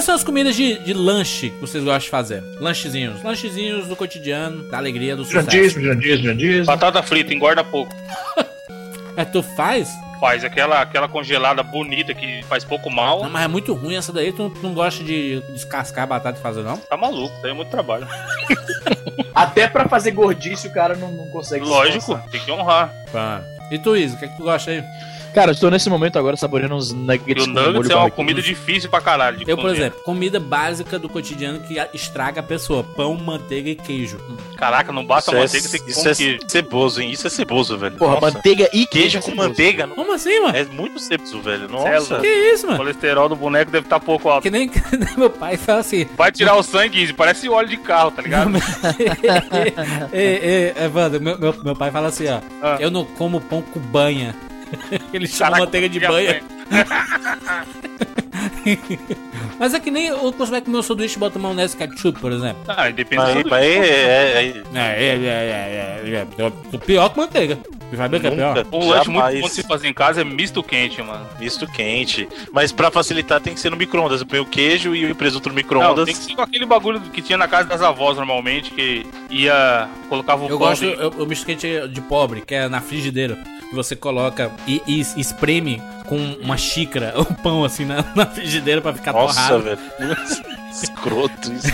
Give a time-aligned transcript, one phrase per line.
[0.00, 2.42] Quais são as comidas de, de lanche que vocês gostam de fazer?
[2.58, 3.22] Lanchezinhos.
[3.22, 5.46] Lanchezinhos do cotidiano, da alegria, do sucesso.
[5.46, 6.64] Grandíssimo, grandíssimo, grandíssimo.
[6.64, 7.94] Batata frita, engorda pouco.
[9.16, 9.90] É, tu faz?
[10.20, 13.24] Faz aquela, aquela congelada bonita que faz pouco mal.
[13.24, 14.32] Não, mas é muito ruim essa daí.
[14.32, 16.76] Tu não gosta de descascar a batata e fazer, não?
[16.76, 18.06] Tá maluco, daí é muito trabalho.
[19.34, 22.94] Até pra fazer gordice o cara não, não consegue se Lógico, tem que honrar.
[23.12, 23.42] Pá.
[23.70, 24.82] E tu, Isa, o que, é que tu gosta aí?
[25.34, 27.96] Cara, eu estou nesse momento agora saboreando uns E nuggets o com nuggets molho é
[27.96, 29.76] uma comida difícil pra caralho de Eu, por comer.
[29.76, 34.18] exemplo, comida básica do cotidiano que estraga a pessoa: pão, manteiga e queijo.
[34.56, 36.38] Caraca, não basta Isso é, manteiga, tem que isso é queijo.
[36.48, 37.10] ceboso, hein?
[37.10, 37.96] Isso é ceboso, velho.
[37.96, 38.32] Porra, Nossa.
[38.32, 38.88] manteiga e queijo.
[38.88, 39.48] Queijo é com ceboso.
[39.48, 40.56] manteiga não- Como assim, mano?
[40.56, 41.64] é muito ceboso, velho.
[41.64, 42.18] É Nossa.
[42.20, 42.78] Que isso, O mano?
[42.78, 44.42] colesterol do boneco deve estar pouco alto.
[44.42, 46.06] Que nem, que nem meu pai fala assim.
[46.16, 48.50] Vai tirar o sangue, Izzy, parece óleo de carro, tá ligado?
[50.12, 52.40] Ei, ei, Evandro, meu, meu, meu pai fala assim, ó.
[52.62, 52.76] Ah.
[52.80, 54.34] Eu não como pão com banha.
[55.12, 56.42] Ele chama manteiga de banha.
[59.58, 62.18] Mas é que nem o você vai comer um sanduíche e bota maionese e ketchup,
[62.20, 62.62] por exemplo.
[62.68, 66.26] Ah, depende Aí, do aí, é, é, É, é, é, é, é, é,
[66.72, 67.58] é pior que manteiga.
[67.90, 68.66] Que é pior?
[68.72, 71.26] Um lanche muito bom de se fazer em casa é misto quente, mano.
[71.38, 72.28] misto quente.
[72.52, 74.20] Mas pra facilitar tem que ser no micro-ondas.
[74.20, 76.04] Eu ponho o queijo e o presunto no Não, micro-ondas.
[76.06, 79.88] tem que ser com aquele bagulho que tinha na casa das avós normalmente, que ia.
[80.08, 81.00] colocava o Eu gosto, dentro.
[81.02, 83.36] eu, eu misto quente de pobre, que é na frigideira.
[83.68, 88.80] Que você coloca e, e espreme com uma xícara o pão assim na, na frigideira
[88.80, 89.62] pra ficar Nossa, torrado.
[89.62, 89.78] velho.
[90.72, 91.66] Escroto isso.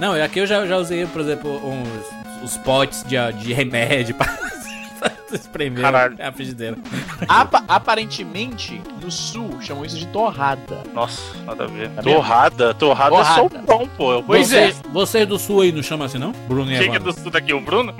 [0.00, 4.14] Não, é aqui eu já, já usei, por exemplo, uns, os potes de, de remédio
[4.14, 4.26] pra
[5.32, 6.16] espremer Caralho.
[6.20, 6.76] a frigideira.
[7.28, 10.82] Apa- aparentemente, no sul, chamam isso de torrada.
[10.94, 11.90] Nossa, nada a ver.
[12.02, 13.66] Torrada, torrada, é só o Torrada.
[13.66, 14.12] pão, pô.
[14.12, 14.24] É pão.
[14.26, 14.72] Pois é.
[14.92, 16.32] Vocês, do sul aí não chamam assim, não?
[16.48, 17.52] Bruno e Quem que é do sul daqui?
[17.52, 17.94] O Bruno?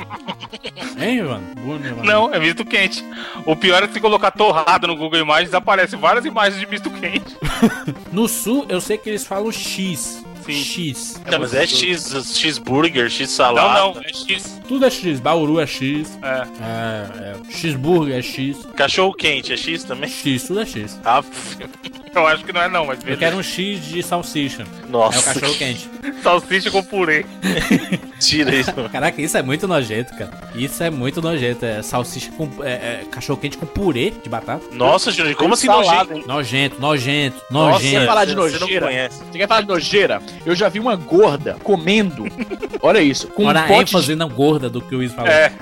[0.98, 1.54] Hein, Evandro?
[1.62, 2.06] Bruno e.
[2.06, 3.04] Não, é misto quente.
[3.46, 6.90] O pior é que se colocar torrada no Google Imagens, aparece várias imagens de misto
[6.90, 7.36] quente.
[8.12, 10.24] No sul, eu sei que eles falam X.
[10.54, 10.92] Sim.
[10.94, 11.20] X.
[11.30, 12.12] Não, mas é X,
[13.10, 13.80] X Não, salada.
[13.80, 14.60] não, é X.
[14.66, 15.20] Tudo é X.
[15.20, 16.18] Bauru é X.
[16.22, 16.46] É.
[16.62, 17.52] É, é.
[17.52, 18.58] Cheeseburger é X.
[18.76, 20.08] Cachorro quente, é X também?
[20.08, 20.98] X, tudo é X.
[21.04, 21.22] Ah,
[22.20, 23.20] Eu acho que não é não, mas Eu beleza.
[23.20, 24.62] quero um X de salsicha.
[24.62, 25.88] É o nossa, cachorro quente.
[26.22, 27.24] Salsicha com purê.
[28.18, 28.72] tira isso.
[28.90, 30.30] Caraca, isso é muito nojento, cara.
[30.54, 31.64] Isso é muito nojento.
[31.64, 32.48] É salsicha com.
[32.64, 34.64] É, é cachorro quente com purê de batata.
[34.72, 36.28] Nossa, Júnior, como assim Salada, nojento?
[36.28, 38.06] Nojento, nojento, Nossa, nojento.
[38.06, 38.86] falar de você não nojeira.
[38.86, 39.18] conhece.
[39.24, 40.22] Você quer falar de nojeira?
[40.44, 42.24] Eu já vi uma gorda comendo.
[42.82, 45.30] Olha isso, com Olha um a pote ênfase na gorda do que o Luiz falou.
[45.30, 45.52] É.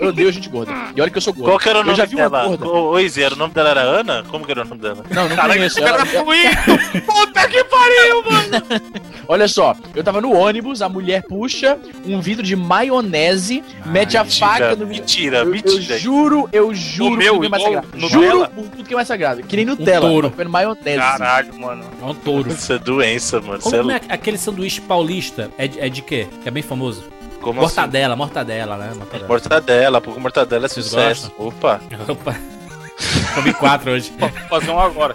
[0.00, 0.72] Eu odeio gente gorda.
[0.96, 1.50] E olha que eu sou gordo.
[1.50, 2.48] Qual que era o eu nome já vi uma dela?
[2.48, 2.66] gorda.
[2.68, 4.24] Oi, Zé, o nome dela era Ana?
[4.28, 5.04] Como que era o nome dela?
[5.10, 5.80] Não, não Caralho, conheço.
[5.80, 6.42] cara Ela, ruim!
[7.06, 8.82] Puta que pariu, mano!
[9.28, 14.24] olha só, eu tava no ônibus, a mulher puxa um vidro de maionese, mete a
[14.24, 15.94] mentira, faca no mentira, eu, mentira.
[15.94, 17.88] Eu juro, eu juro O meu, que é mais sagrado.
[17.94, 18.08] Nutella?
[18.22, 19.42] Juro por tudo que é mais sagrado.
[19.42, 20.08] Que nem Nutella.
[20.08, 20.28] touro.
[20.28, 20.98] tô comendo maionese.
[20.98, 21.84] Caralho, mano.
[22.00, 22.50] É um touro.
[22.50, 23.58] Isso é doença, mano.
[23.58, 24.06] É Como é louco.
[24.08, 25.50] aquele sanduíche paulista?
[25.58, 26.26] É de, é de quê?
[26.42, 27.04] Que é bem famoso.
[27.44, 28.88] Como mortadela, mortadela, né?
[28.88, 28.98] assim?
[28.98, 29.28] Mortadela.
[29.28, 31.32] Mortadela, porque mortadela é Vocês sucesso.
[31.38, 31.78] Opa.
[32.08, 32.34] Opa.
[33.34, 34.12] Comi quatro hoje.
[34.18, 35.14] Vou fazer um agora.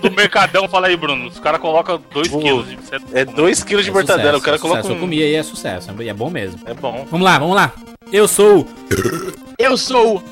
[0.00, 1.26] Do Mercadão, fala aí, Bruno.
[1.26, 2.78] Os caras colocam 2 Pô, quilos de
[3.12, 4.60] É 2 kg de É mortadela, sucesso, o cara é sucesso.
[4.60, 5.00] coloca Eu um...
[5.00, 5.90] comi aí, é sucesso.
[5.98, 6.60] É bom mesmo.
[6.66, 7.06] É bom.
[7.10, 7.72] Vamos lá, vamos lá.
[8.12, 8.66] Eu sou.
[9.58, 10.22] Eu sou.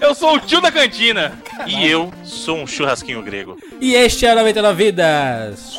[0.00, 1.32] Eu sou o tio da cantina.
[1.66, 3.56] E eu sou um churrasquinho grego.
[3.80, 5.78] E este é o 99 Vidas.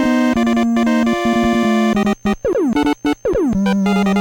[2.03, 4.20] Música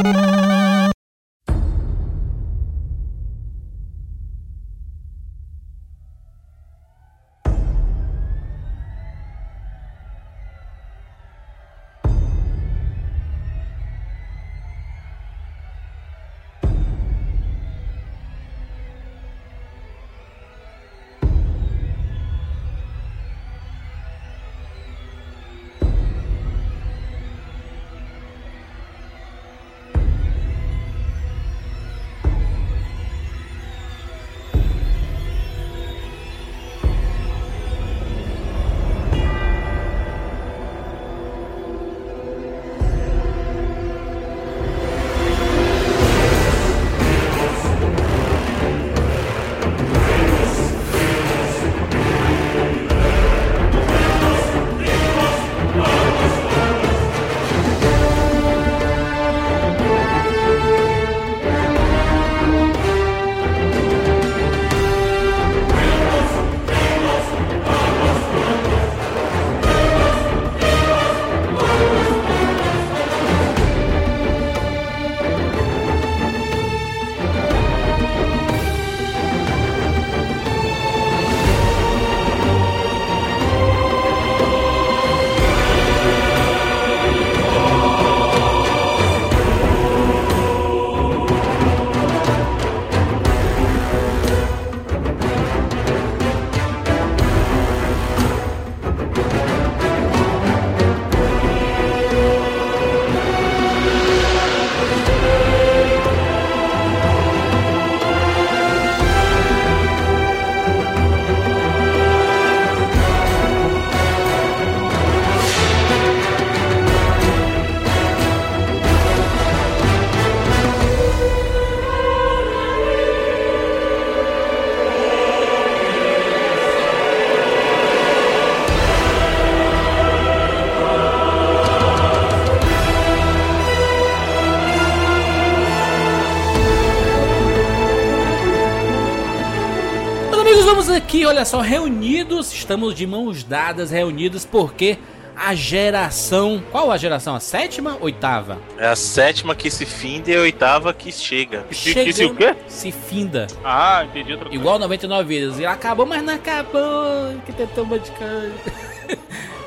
[141.40, 144.98] olha só, reunidos, estamos de mãos dadas, reunidos, porque
[145.34, 146.62] a geração.
[146.70, 147.34] Qual a geração?
[147.34, 147.96] A sétima?
[147.98, 148.58] Oitava?
[148.76, 151.62] É a sétima que se finda e a oitava que chega.
[151.70, 152.54] Que- que se o quê?
[152.69, 153.46] Se finda.
[153.64, 154.60] Ah, entendi outra coisa.
[154.60, 155.58] Igual 99 vidas.
[155.58, 157.34] E acabou, mas não acabou.
[157.46, 158.52] Que tem tão de coisa.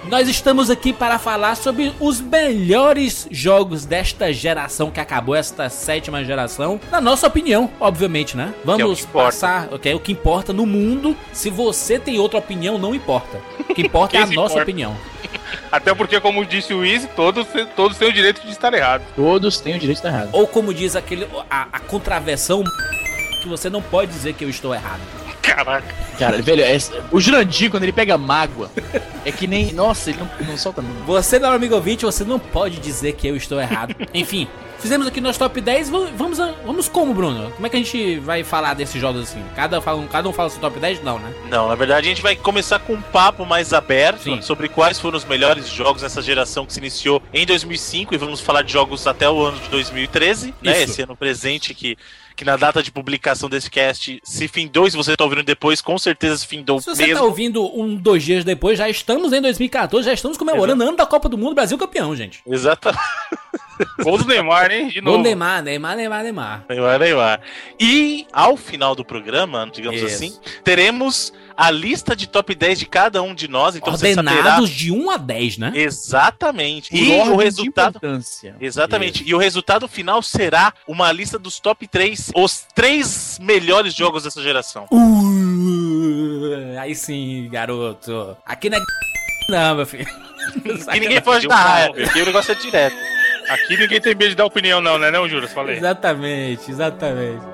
[0.09, 6.23] Nós estamos aqui para falar sobre os melhores jogos desta geração que acabou, esta sétima
[6.23, 6.79] geração.
[6.91, 8.53] Na nossa opinião, obviamente, né?
[8.53, 9.25] é o Vamos que importa.
[9.27, 9.93] passar, ok?
[9.93, 11.15] O que importa no mundo.
[11.31, 13.39] Se você tem outra opinião, não importa.
[13.69, 14.61] O que importa é a nossa importa?
[14.61, 14.95] opinião.
[15.71, 19.03] Até porque, como disse o Easy, todos, todos têm o direito de estar errado.
[19.15, 20.29] Todos têm o direito de estar errado.
[20.33, 21.27] Ou como diz aquele.
[21.49, 22.63] A, a contraversão
[23.41, 25.01] que você não pode dizer que eu estou errado.
[25.43, 25.93] Caraca.
[26.17, 26.77] Cara, velho, é-
[27.11, 28.71] o Jurandir, quando ele pega mágoa,
[29.25, 29.73] é que nem.
[29.73, 31.03] Nossa, ele não, não solta nunca.
[31.05, 33.93] Você, meu amigo ouvinte, você não pode dizer que eu estou errado.
[34.13, 34.47] Enfim,
[34.79, 35.89] fizemos aqui nosso top 10.
[35.89, 37.51] va- Vamos, a- vamos como, Bruno?
[37.51, 39.43] Como é que a gente vai falar desses jogos assim?
[39.55, 41.03] Cada, fala, um- cada um fala seu top 10?
[41.03, 41.33] Não, né?
[41.49, 44.41] Não, na verdade a gente vai começar com um papo mais aberto Sim.
[44.41, 48.39] sobre quais foram os melhores jogos nessa geração que se iniciou em 2005 e vamos
[48.39, 50.71] falar de jogos até o ano de 2013, né?
[50.83, 50.91] Isso.
[50.91, 51.97] Esse ano presente que,
[52.35, 55.81] que na data de publicação desse cast se findou, e se você tá ouvindo depois,
[55.81, 57.19] com certeza se findou Se você mesmo.
[57.19, 60.97] tá ouvindo um, dois dias depois, já estamos em 2014, já estamos comemorando o ano
[60.97, 62.41] da Copa do Mundo, Brasil campeão, gente.
[62.47, 63.01] Exatamente.
[64.03, 64.87] Gol do Neymar, hein?
[64.89, 65.23] De O novo.
[65.23, 66.65] Neymar, Neymar, Neymar, Neymar.
[66.69, 67.41] Neymar, Neymar.
[67.79, 70.05] E ao final do programa, digamos Isso.
[70.13, 74.37] assim, teremos a lista de top 10 de cada um de nós, então você saberá
[74.37, 75.71] Ordenados de 1 a 10, né?
[75.75, 76.89] exatamente.
[76.89, 77.99] Por E o resultado.
[78.59, 79.23] Exatamente.
[79.25, 84.41] E o resultado final será uma lista dos top 3, os três melhores jogos dessa
[84.41, 84.87] geração.
[84.91, 88.35] Uh, aí sim, garoto.
[88.45, 88.79] Aqui na.
[89.49, 90.05] Não, meu filho.
[90.93, 92.95] E ninguém pode dar, porque o negócio é direto.
[93.49, 95.53] Aqui ninguém tem medo de dar opinião, não, né, não, Juras?
[95.53, 95.77] Falei.
[95.77, 97.52] Exatamente, exatamente.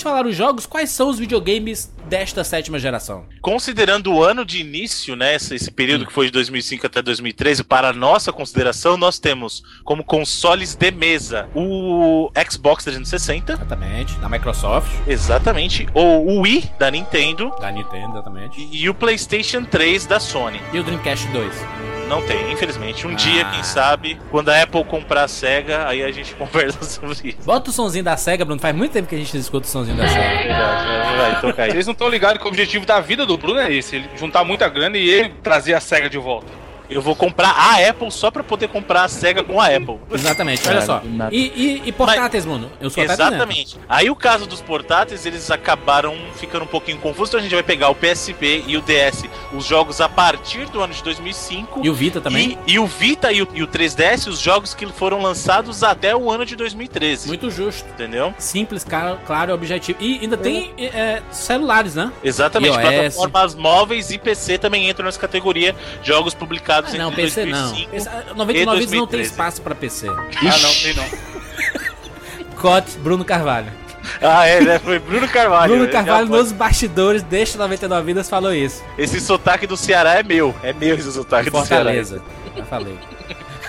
[0.00, 3.26] Gente falar os jogos, quais são os videogames desta sétima geração?
[3.40, 7.62] Considerando o ano de início, né, esse, esse período que foi de 2005 até 2013,
[7.62, 14.14] para nossa consideração, nós temos como consoles de mesa o Xbox 360, Exatamente.
[14.18, 18.60] Da Microsoft, exatamente, ou o Wii da Nintendo da Nintendo, exatamente.
[18.60, 20.60] e, e o PlayStation 3 da Sony.
[20.72, 21.99] E o Dreamcast 2.
[22.10, 23.06] Não tem, infelizmente.
[23.06, 23.14] Um Ah.
[23.14, 27.38] dia, quem sabe, quando a Apple comprar a Sega, aí a gente conversa sobre isso.
[27.44, 28.60] Bota o sonzinho da SEGA, Bruno.
[28.60, 30.20] Faz muito tempo que a gente não escuta o sonzinho da SEGA.
[30.20, 30.86] Verdade,
[31.16, 31.70] vai, vai tocar aí.
[31.70, 34.44] Eles não estão ligados que o objetivo da vida do Bruno é esse: ele juntar
[34.44, 36.48] muita grana e ele trazer a SEGA de volta.
[36.90, 39.98] Eu vou comprar a Apple só pra poder comprar a SEGA com a Apple.
[40.12, 41.00] Exatamente, olha só.
[41.30, 42.70] E, e, e portáteis, Bruno?
[42.80, 43.78] Eu sou Exatamente.
[43.88, 47.62] Aí o caso dos portáteis, eles acabaram ficando um pouquinho confusos, então a gente vai
[47.62, 51.80] pegar o PSP e o DS, os jogos a partir do ano de 2005.
[51.84, 52.58] E o Vita também?
[52.66, 56.16] E, e o Vita e o, e o 3DS, os jogos que foram lançados até
[56.16, 57.28] o ano de 2013.
[57.28, 57.88] Muito justo.
[57.90, 58.34] Entendeu?
[58.38, 59.98] Simples, claro, claro e objetivo.
[60.00, 62.12] E ainda tem é, celulares, né?
[62.24, 62.74] Exatamente.
[62.74, 63.14] iOS.
[63.14, 65.74] Plataformas móveis e PC também entram nessa categoria.
[66.02, 67.72] Jogos publicados Ah, não, entre PC não.
[67.72, 69.30] 2005 PC, 99 vezes não tem 2013.
[69.30, 70.08] espaço pra PC.
[70.08, 72.54] Ah, não, tem não.
[72.60, 73.72] Cote, Bruno Carvalho.
[74.20, 74.78] Ah, é, né?
[74.78, 75.72] Foi Bruno Carvalho.
[75.72, 75.92] Bruno né?
[75.92, 78.82] Carvalho nos bastidores deste 99 Vidas falou isso.
[78.98, 80.54] Esse sotaque do Ceará é meu.
[80.62, 81.84] É meu esse sotaque do Ceará.
[81.84, 82.22] Fortaleza.
[82.56, 82.98] Já falei.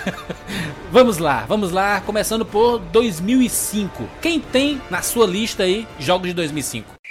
[0.90, 2.00] vamos lá, vamos lá.
[2.00, 4.08] Começando por 2005.
[4.20, 7.02] Quem tem na sua lista aí jogos de 2005?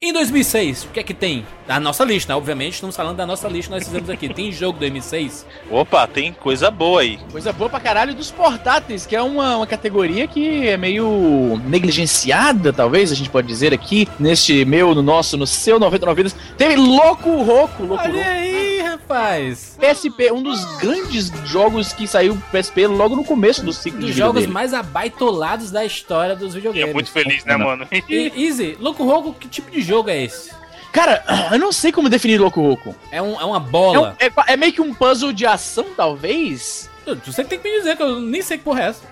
[0.00, 1.46] Em 2006, o que é que tem?
[1.66, 4.28] A nossa lista, obviamente, estamos falando da nossa lista que nós fizemos aqui.
[4.28, 5.46] Tem jogo 2006?
[5.70, 7.18] Opa, tem coisa boa aí.
[7.32, 12.70] Coisa boa pra caralho dos portáteis, que é uma, uma categoria que é meio negligenciada,
[12.70, 16.36] talvez a gente pode dizer aqui, neste meu, no nosso, no seu 99 vidas.
[16.58, 19.78] Teve Loco Roco, Loco Olha aí, rapaz!
[19.80, 24.06] PSP, um dos grandes jogos que saiu pro PSP logo no começo do ciclo de
[24.06, 24.52] Dos vida jogos dele.
[24.52, 26.92] mais abaitolados da história dos E é videogames.
[26.92, 27.86] muito feliz, né, mano?
[28.06, 30.50] E, Easy, Loco Roco, que tipo de jogo é esse?
[30.94, 31.22] Cara,
[31.52, 32.94] eu não sei como definir Loco Roco.
[33.10, 34.16] É, um, é uma É, um- bola?
[34.18, 36.88] é é meio que um puzzle de ação, talvez?
[37.26, 39.02] Você que tem que me dizer, que eu nem sei que porra é essa.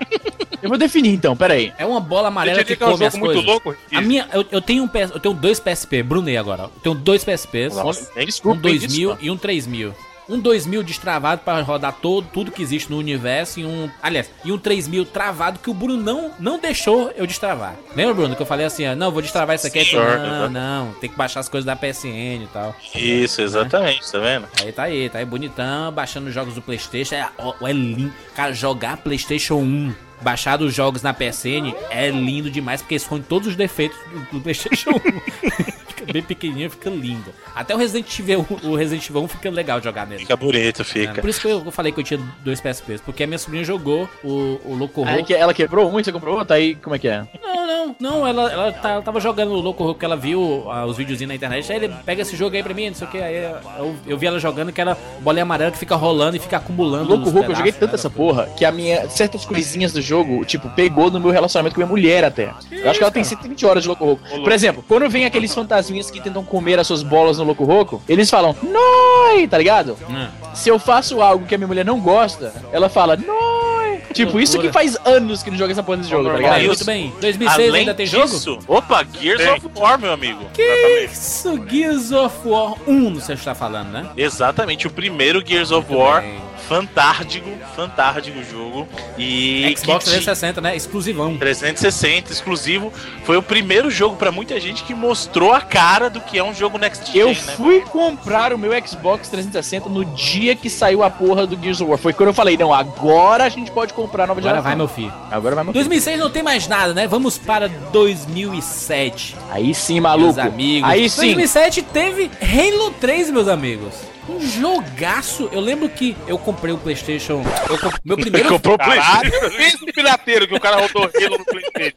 [0.63, 1.75] Eu vou definir então, peraí.
[1.77, 3.45] É uma bola amarela que que é um come as muito coisas.
[3.45, 3.77] louco.
[3.93, 6.63] A minha, eu, eu tenho um PS, eu tenho dois PSP, Brunei agora.
[6.63, 9.95] Eu tenho dois PSPs, Nossa, um desculpa, 2000 e um 3000.
[10.29, 14.53] Um 2000 destravado pra rodar todo, tudo que existe no universo e um, aliás, e
[14.53, 17.75] um 3000 travado que o Bruno não, não deixou eu destravar.
[17.95, 20.51] Lembra, Bruno, que eu falei assim, ó, não, vou destravar isso aqui, Senhor, não, exato.
[20.51, 22.75] não, tem que baixar as coisas da PSN e tal.
[22.95, 24.49] Isso, exatamente, tá vendo?
[24.61, 28.13] Aí tá aí, tá aí bonitão, baixando os jogos do Playstation, é, ó, é lindo.
[28.35, 33.49] Cara, jogar Playstation 1 baixado os jogos na PSN, é lindo demais, porque esconde todos
[33.49, 35.53] os defeitos do, do PlayStation 1.
[35.89, 37.33] fica bem pequenininho, fica lindo.
[37.55, 40.21] Até o Resident Evil, o Resident Evil 1 fica legal de jogar nele.
[40.21, 41.21] Fica bonito, É, fica.
[41.21, 44.09] por isso que eu, falei que eu tinha dois PSPs, porque a minha sobrinha jogou
[44.25, 45.27] o, o Loco Aí Roco.
[45.27, 47.27] que ela quebrou um e você comprou outro, aí como é que é?
[47.43, 50.65] Não, não, não, ela, ela, tá- ela tava jogando o Loco Roco, que ela viu
[50.71, 53.07] ah, os videozinhos na internet, aí ele pega esse jogo aí pra mim, não sei
[53.07, 53.37] o que, aí
[53.79, 57.09] eu, eu vi ela jogando aquela bolinha amarela que fica rolando e fica acumulando.
[57.09, 59.09] Louco os Roco, eu joguei tanto essa porra que a minha.
[59.09, 62.53] certas coisinhas do jogo, tipo, pegou no meu relacionamento com minha mulher até.
[62.71, 64.23] Eu acho que ela tem 120 horas de Louco Roco.
[64.43, 68.03] Por exemplo, quando vem aqueles fantasminhas que tentam comer as suas bolas no Louco Roco,
[68.07, 69.97] eles falam, Noi, tá ligado?
[70.09, 70.27] Hum.
[70.55, 73.73] Se eu faço algo que a minha mulher não gosta, ela fala, Noi.
[74.13, 76.63] Tipo, isso que faz anos que não joga essa porra desse jogo, tá ligado?
[76.63, 77.13] muito bem.
[77.21, 78.65] 2006 Além ainda tem disso, jogo?
[78.69, 79.53] opa, Gears Tem.
[79.53, 80.45] of War, meu amigo.
[80.53, 84.07] Que isso, Gears of War 1, você está falando, né?
[84.15, 86.21] Exatamente, o primeiro Gears of Muito War.
[86.21, 86.52] bem.
[86.73, 88.89] Fantárdico, fantárdico o jogo.
[89.19, 90.75] E Xbox que 360, né?
[90.75, 91.37] Exclusivão.
[91.37, 92.93] 360 exclusivo.
[93.25, 96.55] Foi o primeiro jogo pra muita gente que mostrou a cara do que é um
[96.55, 97.35] jogo Next Gen, Eu né?
[97.35, 101.91] fui comprar o meu Xbox 360 no dia que saiu a porra do Gears of
[101.91, 101.99] War.
[101.99, 104.69] Foi quando eu falei, não, agora a gente pode comprar a nova Agora geração.
[104.71, 105.13] vai, meu filho.
[105.31, 105.85] Agora vai, meu filho.
[105.85, 107.07] 2006 não tem mais nada, né?
[107.07, 109.37] Vamos para 2007.
[109.51, 110.41] Aí sim, Meus maluco.
[110.41, 110.89] amigos.
[110.89, 111.17] Aí sim.
[111.35, 113.95] 2007 teve Halo 3, meus amigos.
[114.29, 115.49] Um jogaço.
[115.53, 117.43] Eu lembro que eu comprei o PlayStation.
[117.69, 117.95] Eu comp...
[118.05, 118.49] Meu primeiro.
[118.49, 121.97] Comprou o Caralho, esse pirateiro que o cara rodou Halo no Playstation.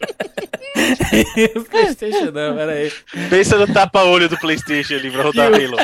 [1.69, 2.91] PlayStation não, pera aí.
[3.29, 5.77] Pensa no tapa-olho do Playstation ali pra rodar Halo.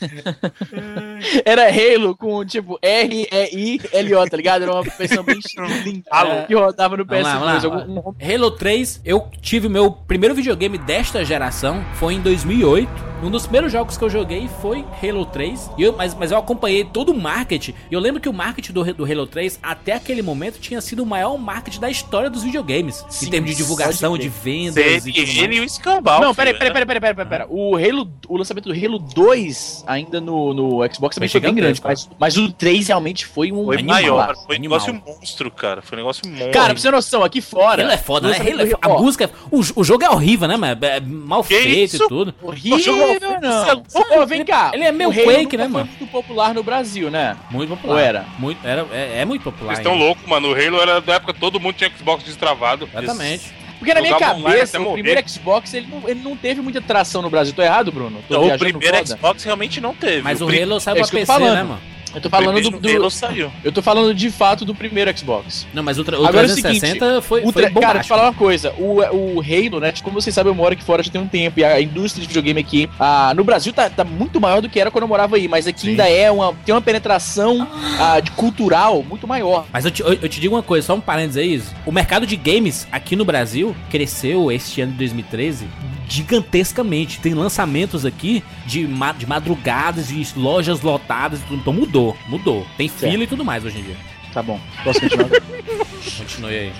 [1.44, 4.62] Era Halo com tipo R-E-I-L-O, tá ligado?
[4.62, 5.38] Era uma versão bem
[6.10, 6.46] Alô.
[6.46, 7.68] que rodava no Vamos lá, PS2.
[7.68, 8.12] vamos lá.
[8.34, 13.10] Halo 3, eu tive meu primeiro videogame desta geração, foi em 2008.
[13.22, 15.70] Um dos primeiros jogos que eu joguei foi Halo 3.
[15.76, 17.74] E eu, mas, mas eu acompanhei todo o marketing.
[17.90, 21.02] E eu lembro que o marketing do, do Halo 3, até aquele momento, tinha sido
[21.02, 23.04] o maior marketing da história dos videogames.
[23.06, 25.56] em Sim, termos de divulgação, de vendas e tudo CNN mais.
[25.56, 26.18] e o escambau.
[26.22, 27.46] Não, peraí, peraí, peraí, peraí, peraí, peraí.
[27.50, 31.80] O Halo, o lançamento do Halo 2 ainda no, no Xbox também Foi bem grande,
[31.82, 33.94] mas, mas o 3 realmente foi um Foi Animal.
[33.94, 34.78] maior, foi um Animal.
[34.78, 35.82] negócio monstro, cara.
[35.82, 36.50] Foi um negócio monstro.
[36.50, 37.82] Cara, pra você ter noção, aqui fora.
[37.82, 38.36] Halo é foda, né?
[38.38, 38.72] Halo é.
[38.80, 39.30] A ó, música.
[39.50, 40.78] O, o jogo é horrível, né, mano?
[40.84, 42.04] É mal Que feito isso?
[42.04, 42.34] e tudo.
[42.42, 42.78] Horrível,
[43.20, 44.22] Você não.
[44.22, 44.70] Ô, vem cá.
[44.74, 45.86] Ele é meio o Quake, nunca né, foi mano?
[45.98, 47.36] muito popular no Brasil, né?
[47.50, 47.94] Muito popular.
[47.94, 48.26] Ou era?
[48.38, 49.74] Muito, era, é, é muito popular.
[49.74, 50.48] Vocês estão loucos, mano.
[50.48, 52.88] O Halo era da época que todo mundo tinha Xbox destravado.
[52.94, 53.52] Exatamente.
[53.80, 55.02] Porque na minha cabeça, o morrer.
[55.02, 57.52] primeiro Xbox ele não, ele não teve muita tração no Brasil.
[57.54, 58.22] Tô errado, Bruno?
[58.28, 59.16] Tô Não, o primeiro foda?
[59.16, 60.22] Xbox realmente não teve.
[60.22, 61.80] Mas o pri- Halo saiu é pra eu PC, né, mano?
[62.14, 63.50] Eu tô falando do, primeiro do- saiu.
[63.62, 65.66] Eu tô falando de fato do primeiro Xbox.
[65.72, 67.72] Não, mas o, tra- o Agora é o 360 foi, O foi tre- cara, deixa
[67.72, 68.08] eu bombástico.
[68.08, 68.72] falar uma coisa.
[68.78, 69.00] O,
[69.36, 69.92] o Halo, né?
[70.02, 71.60] Como vocês sabem, eu moro aqui fora já tem um tempo.
[71.60, 74.80] E a indústria de videogame aqui, ah, no Brasil, tá, tá muito maior do que
[74.80, 75.46] era quando eu morava aí.
[75.48, 75.88] Mas aqui Sim.
[75.90, 76.52] ainda é uma.
[76.64, 77.66] Tem uma penetração
[77.98, 79.66] ah, de cultural muito maior.
[79.72, 81.62] Mas eu te, eu, eu te digo uma coisa, só um parênteses aí.
[81.86, 85.66] O mercado de games aqui no Brasil cresceu este ano de 2013
[86.10, 87.20] gigantescamente.
[87.20, 91.40] Tem lançamentos aqui de, ma- de madrugadas, de lojas lotadas.
[91.42, 91.54] tudo.
[91.60, 92.66] Então mudou, mudou.
[92.76, 93.10] Tem Certo.
[93.12, 93.96] fila e tudo mais hoje em dia.
[94.34, 94.60] Tá bom.
[94.84, 95.28] Posso continuar?
[96.18, 96.72] Continue aí.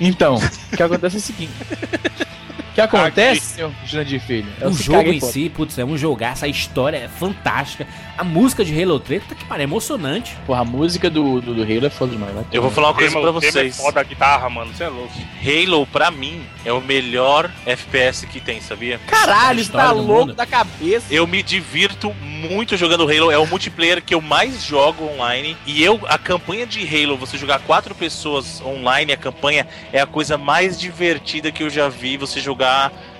[0.00, 1.52] então, o que acontece é o seguinte.
[2.72, 4.50] O que acontece, Jurandir Filho?
[4.58, 7.86] é o jogo em si, putz, é um jogaço, a história é fantástica.
[8.16, 10.34] A música de Halo 3, tá que pariu, é emocionante.
[10.46, 12.34] Porra, a música do, do, do Halo é foda demais.
[12.34, 13.78] Vai Eu vou falar uma coisa Tema- pra tema vocês.
[13.78, 14.72] É foda a guitarra, mano.
[14.72, 15.12] Você é louco.
[15.44, 18.98] Halo, pra mim, é o melhor FPS que tem, sabia?
[19.06, 20.34] Caralho, você tá louco mundo.
[20.34, 21.06] da cabeça.
[21.10, 25.56] Eu me divirto muito jogando Halo, é o multiplayer que eu mais jogo online.
[25.66, 30.06] E eu, a campanha de Halo, você jogar quatro pessoas online, a campanha é a
[30.06, 32.61] coisa mais divertida que eu já vi você jogar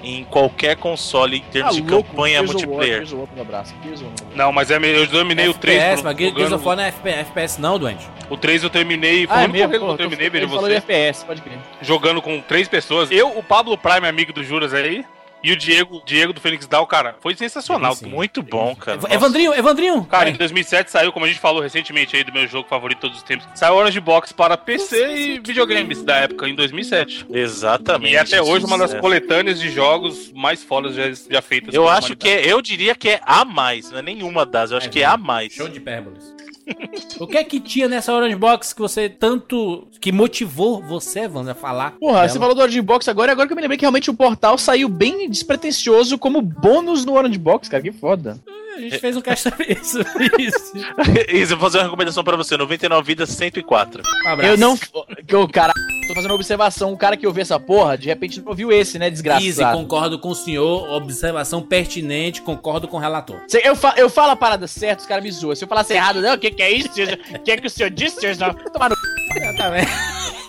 [0.02, 2.94] em qualquer console em termos Tá de louco, campanha Gears multiplayer.
[2.96, 4.36] Gears of War no abraço, Gears of War abraço.
[4.36, 5.78] Não, mas é, eu dominei o 3.
[5.78, 8.06] FPS, pro- mas Gears jogando- of War não é FPS, FPS não, doente.
[8.28, 9.26] O 3 eu terminei.
[9.26, 9.78] Foi Ah, é mesmo?
[9.78, 10.78] Pô, eu terminei, ele veja falou de você.
[10.78, 11.58] FPS, pode crer.
[11.80, 13.10] Jogando com três pessoas.
[13.10, 15.04] Eu, o Pablo Prime, amigo do Juras aí.
[15.44, 17.94] E o Diego, Diego do Fênix Down, cara, foi sensacional.
[17.94, 18.10] Sim, sim.
[18.10, 18.98] Muito bom, cara.
[18.98, 20.04] Ev- Evandrinho, Evandrinho!
[20.04, 20.32] Cara, Vai.
[20.32, 23.16] em 2007 saiu, como a gente falou recentemente aí do meu jogo favorito de todos
[23.18, 27.26] os tempos, saiu Orange Box para PC e videogames da época, em 2007.
[27.30, 28.12] Exatamente.
[28.12, 31.74] E é até hoje uma das coletâneas de jogos mais fodas já, já feitas.
[31.74, 34.78] Eu acho que é, eu diria que é a mais, não é nenhuma das, eu
[34.78, 35.52] acho que é a mais.
[35.52, 36.32] Show de hipérboles.
[37.18, 39.88] O que é que tinha nessa Orange Box que você tanto.
[40.00, 41.92] que motivou você, Evandro, a falar?
[41.98, 42.28] Porra, dela?
[42.28, 44.14] você falou do Orange Box agora, e agora que eu me lembrei que realmente o
[44.14, 48.38] portal saiu bem despretensioso como bônus no Orange Box, cara, que foda.
[48.76, 49.98] A gente fez um caixa sobre isso.
[50.38, 50.72] isso.
[51.32, 54.02] Isa, eu vou fazer uma recomendação pra você: 99 vidas 104.
[54.24, 54.52] Um abraço.
[54.52, 54.76] Eu não.
[55.26, 55.72] Que o cara.
[56.08, 58.98] Tô fazendo uma observação, o cara que ouviu essa porra, de repente não ouviu esse,
[58.98, 59.78] né, Easy, desgraçado.
[59.78, 60.90] concordo com o senhor.
[60.92, 63.40] Observação pertinente, concordo com o relator.
[63.46, 65.54] Cê- Eu, fa eu falo a parada certa, os caras me zoam.
[65.54, 66.88] Se eu falasse errado, não, o que, que é isso?
[66.88, 68.36] O que, que o senhor disse, senhor?
[68.36, 68.96] Não, tomar no.
[69.36, 69.90] Exatamente.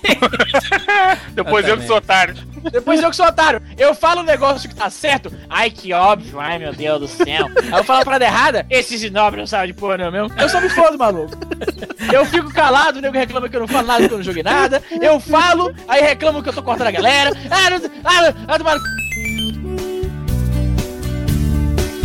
[1.34, 2.36] Depois eu que sou otário.
[2.72, 3.62] Depois eu que sou otário.
[3.78, 5.32] Eu falo um negócio que tá certo.
[5.50, 6.40] Ai, que óbvio.
[6.40, 7.50] Ai, meu Deus do céu.
[7.72, 8.66] Aí eu falo a parada errada.
[8.70, 10.32] Esses nobres não sabem de porra não mesmo.
[10.40, 11.38] Eu só me fodo, maluco.
[12.12, 14.44] Eu fico calado, o nego reclama que eu não falo nada, que eu não joguei
[14.44, 14.84] nada.
[15.02, 17.32] Eu falo, aí reclamam que eu tô cortando a galera.
[17.50, 18.80] Ah, não, ah, ah, tomara-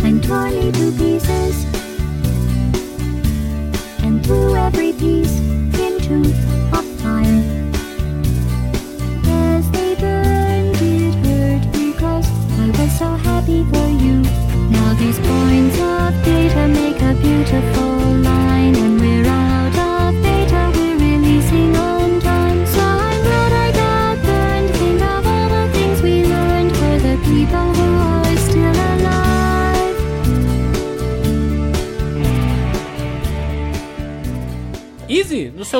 [0.09, 1.65] and torn into pieces,
[4.03, 5.39] and threw every piece
[5.77, 6.33] into
[6.73, 7.38] a fire.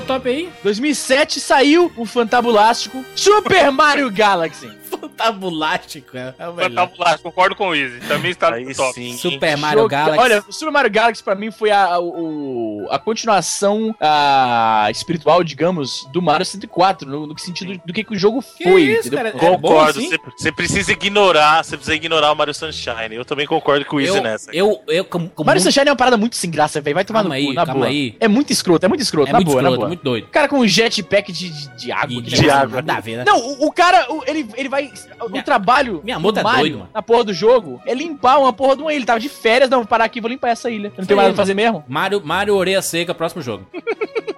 [0.10, 0.50] Top aí?
[0.64, 4.79] 2007 saiu o fantabulástico Super Mario Galaxy.
[5.20, 6.70] Fantabulástico, é, é o melhor.
[6.70, 8.00] Fantabulástico, concordo com o Easy.
[8.08, 8.94] Também está Aí no top.
[8.94, 9.18] sim.
[9.18, 10.20] Super Mario Jogo- Galaxy.
[10.20, 16.08] Olha, o Super Mario Galaxy pra mim foi a, o, a continuação a, espiritual, digamos,
[16.12, 18.82] do Mario 64, no, no sentido do que, que o jogo Que foi.
[18.84, 19.30] isso, cara?
[19.30, 20.10] É Concordo, assim?
[20.10, 23.14] você você precisa ignorar, você precisa ignorar o Mario Sunshine.
[23.14, 24.52] Eu também concordo com o Easy eu, nessa.
[24.54, 26.96] eu, eu, como, como Mario muito- Sunshine é uma parada muito sem graça, velho.
[26.96, 27.88] Vai tomar Calma no cu, aí, na calma boa.
[27.92, 28.16] aí.
[28.20, 29.88] É muito escroto, é muito escroto, é na muito boa, na escroto, boa.
[29.88, 30.26] muito doido.
[30.26, 32.22] O cara com um jetpack de, de, de água.
[32.22, 32.82] De negócio água.
[32.82, 33.24] Nada a ver, né?
[33.26, 34.92] Não, o, o cara, o- ele, ele vai.
[35.30, 36.90] Minha- o trabalho minha moto do é Mario doido, mano.
[36.94, 39.00] na porra do jogo é limpar uma porra de uma ilha.
[39.00, 40.88] Ele tava de férias, não, vou parar aqui, vou limpar essa ilha.
[40.88, 41.84] Eu não tenho aí, nada pra fazer mesmo.
[41.88, 43.66] Mario, Mario Orelha Seca, próximo jogo.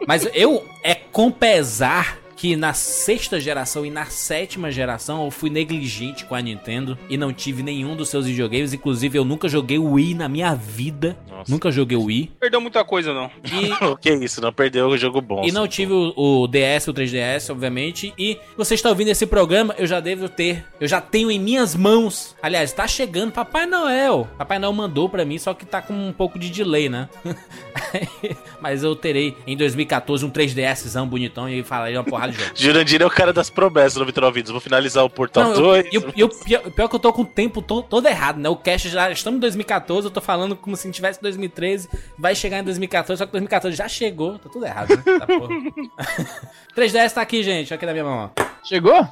[0.08, 5.48] Mas eu, é com pesar que na sexta geração e na sétima geração eu fui
[5.48, 8.74] negligente com a Nintendo e não tive nenhum dos seus videogames.
[8.74, 11.16] Inclusive, eu nunca joguei o Wii na minha vida.
[11.30, 11.52] Nossa.
[11.52, 12.32] Nunca joguei o Wii.
[12.40, 13.30] Perdeu muita coisa, não.
[13.46, 14.42] E O que é isso?
[14.42, 15.44] Não perdeu o jogo bom.
[15.46, 18.12] E não tive o, o DS, o 3DS, obviamente.
[18.18, 20.66] E você está ouvindo esse programa, eu já devo ter.
[20.80, 22.36] Eu já tenho em minhas mãos.
[22.42, 24.28] Aliás, tá chegando Papai Noel.
[24.40, 27.08] Papai Noel mandou pra mim, só que tá com um pouco de delay, né?
[28.60, 33.10] Mas eu terei em 2014 um 3DSzão bonitão e falarei uma porrada Jurandir é o
[33.10, 34.52] cara das promessas, 99 vídeos.
[34.52, 35.88] Vou finalizar o Portal Não, eu- 2.
[36.16, 38.50] e o- pior, pior que eu tô com o tempo to- todo errado, né?
[38.50, 42.60] O cast já estamos em 2014, eu tô falando como se tivesse 2013, vai chegar
[42.60, 45.04] em 2014, só que 2014 já chegou, tá tudo errado, né?
[45.20, 45.56] Tá porra.
[46.76, 48.44] 3DS tá aqui, gente, aqui na minha mão, ó.
[48.64, 49.08] Chegou?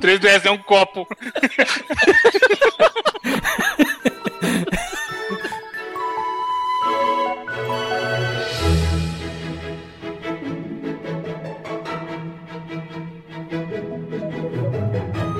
[0.00, 1.06] 3DS é um copo.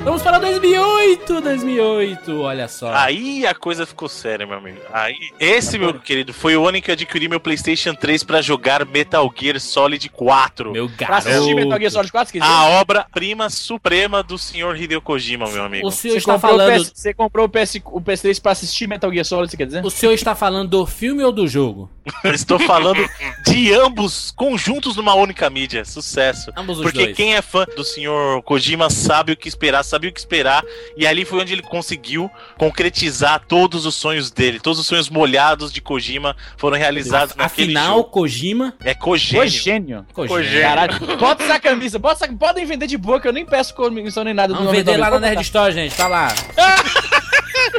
[0.09, 2.91] Vamos para 2008, 2008, olha só.
[2.95, 4.79] Aí a coisa ficou séria, meu amigo.
[4.91, 8.41] Aí, esse, meu querido, foi o ano em que eu adquiri meu PlayStation 3 pra
[8.41, 10.71] jogar Metal Gear Solid 4.
[10.71, 11.91] Meu Pra assistir Metal Gear garoto.
[11.91, 12.43] Solid 4, se quiser.
[12.43, 15.87] A obra-prima suprema do senhor Hideo Kojima, meu amigo.
[15.87, 19.13] O senhor Você está falando, PS, você comprou o, PS, o PS3 pra assistir Metal
[19.13, 19.85] Gear Solid, você quer dizer?
[19.85, 21.87] o senhor está falando do filme ou do jogo?
[22.23, 23.07] Eu Estou falando
[23.45, 25.83] de ambos conjuntos numa única mídia.
[25.85, 26.51] Sucesso.
[26.55, 27.15] Ambos os Porque dois.
[27.15, 30.63] quem é fã do senhor Kojima sabe o que esperar, sabia o que esperar.
[30.97, 34.59] E ali foi onde ele conseguiu concretizar todos os sonhos dele.
[34.59, 38.09] Todos os sonhos molhados de Kojima foram realizados naquele Afinal, jogo.
[38.09, 39.43] Kojima, É Cogênio.
[39.43, 40.05] Cogênio.
[40.13, 40.61] Kojima.
[40.61, 44.23] Caralho, bota essa camisa, bota essa, podem vender de boa, que eu nem peço comissão
[44.23, 45.19] nem nada do Vamos nome vender do lá na.
[45.19, 46.33] Nerd Store, gente, tá lá.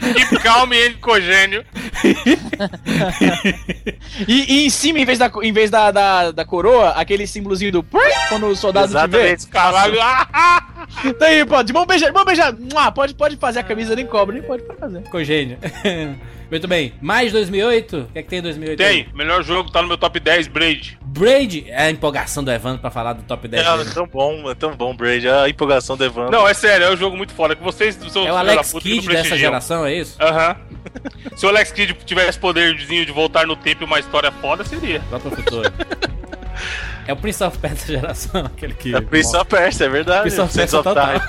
[0.00, 1.64] Keep calm cogênio.
[4.26, 7.72] E, e em cima, em vez, da, em vez da, da, da coroa, aquele símbolozinho
[7.72, 7.86] do
[8.28, 9.32] quando o soldado te vê.
[9.32, 9.46] Exatamente.
[9.48, 9.98] Caralho.
[11.18, 12.52] Tá aí, pô, de mão beijar, de mão beijar.
[12.52, 15.02] Mua, Pode, pode fazer a camisa, nem cobra, nem pode fazer.
[15.08, 15.56] Cogênio.
[16.50, 16.92] Muito bem.
[17.00, 17.96] Mais 2008?
[17.96, 18.82] O que é que tem em 2008?
[18.82, 19.04] aí?
[19.04, 20.98] Tem, melhor jogo, tá no meu top 10, Braid.
[21.00, 21.64] Braid.
[21.68, 23.90] É a empolgação do Evandro pra falar do top 10 É, dele.
[23.94, 25.28] tão bom, é tão bom, Braid.
[25.28, 26.32] A empolgação do Evandro.
[26.32, 27.54] Não, é sério, é um jogo muito foda.
[27.54, 30.16] Que vocês são É o Alex Kidd dessa geração, é isso?
[30.20, 30.56] Aham.
[31.36, 35.00] Se o Alex Kidd tivesse poderzinho de voltar no tempo e uma história foda, seria.
[35.10, 35.72] Volta pro futuro.
[37.06, 38.94] é o Prince of Persia da geração, aquele que...
[38.94, 40.22] É Prince of Persia, é verdade.
[40.22, 41.20] Prince of Persia total.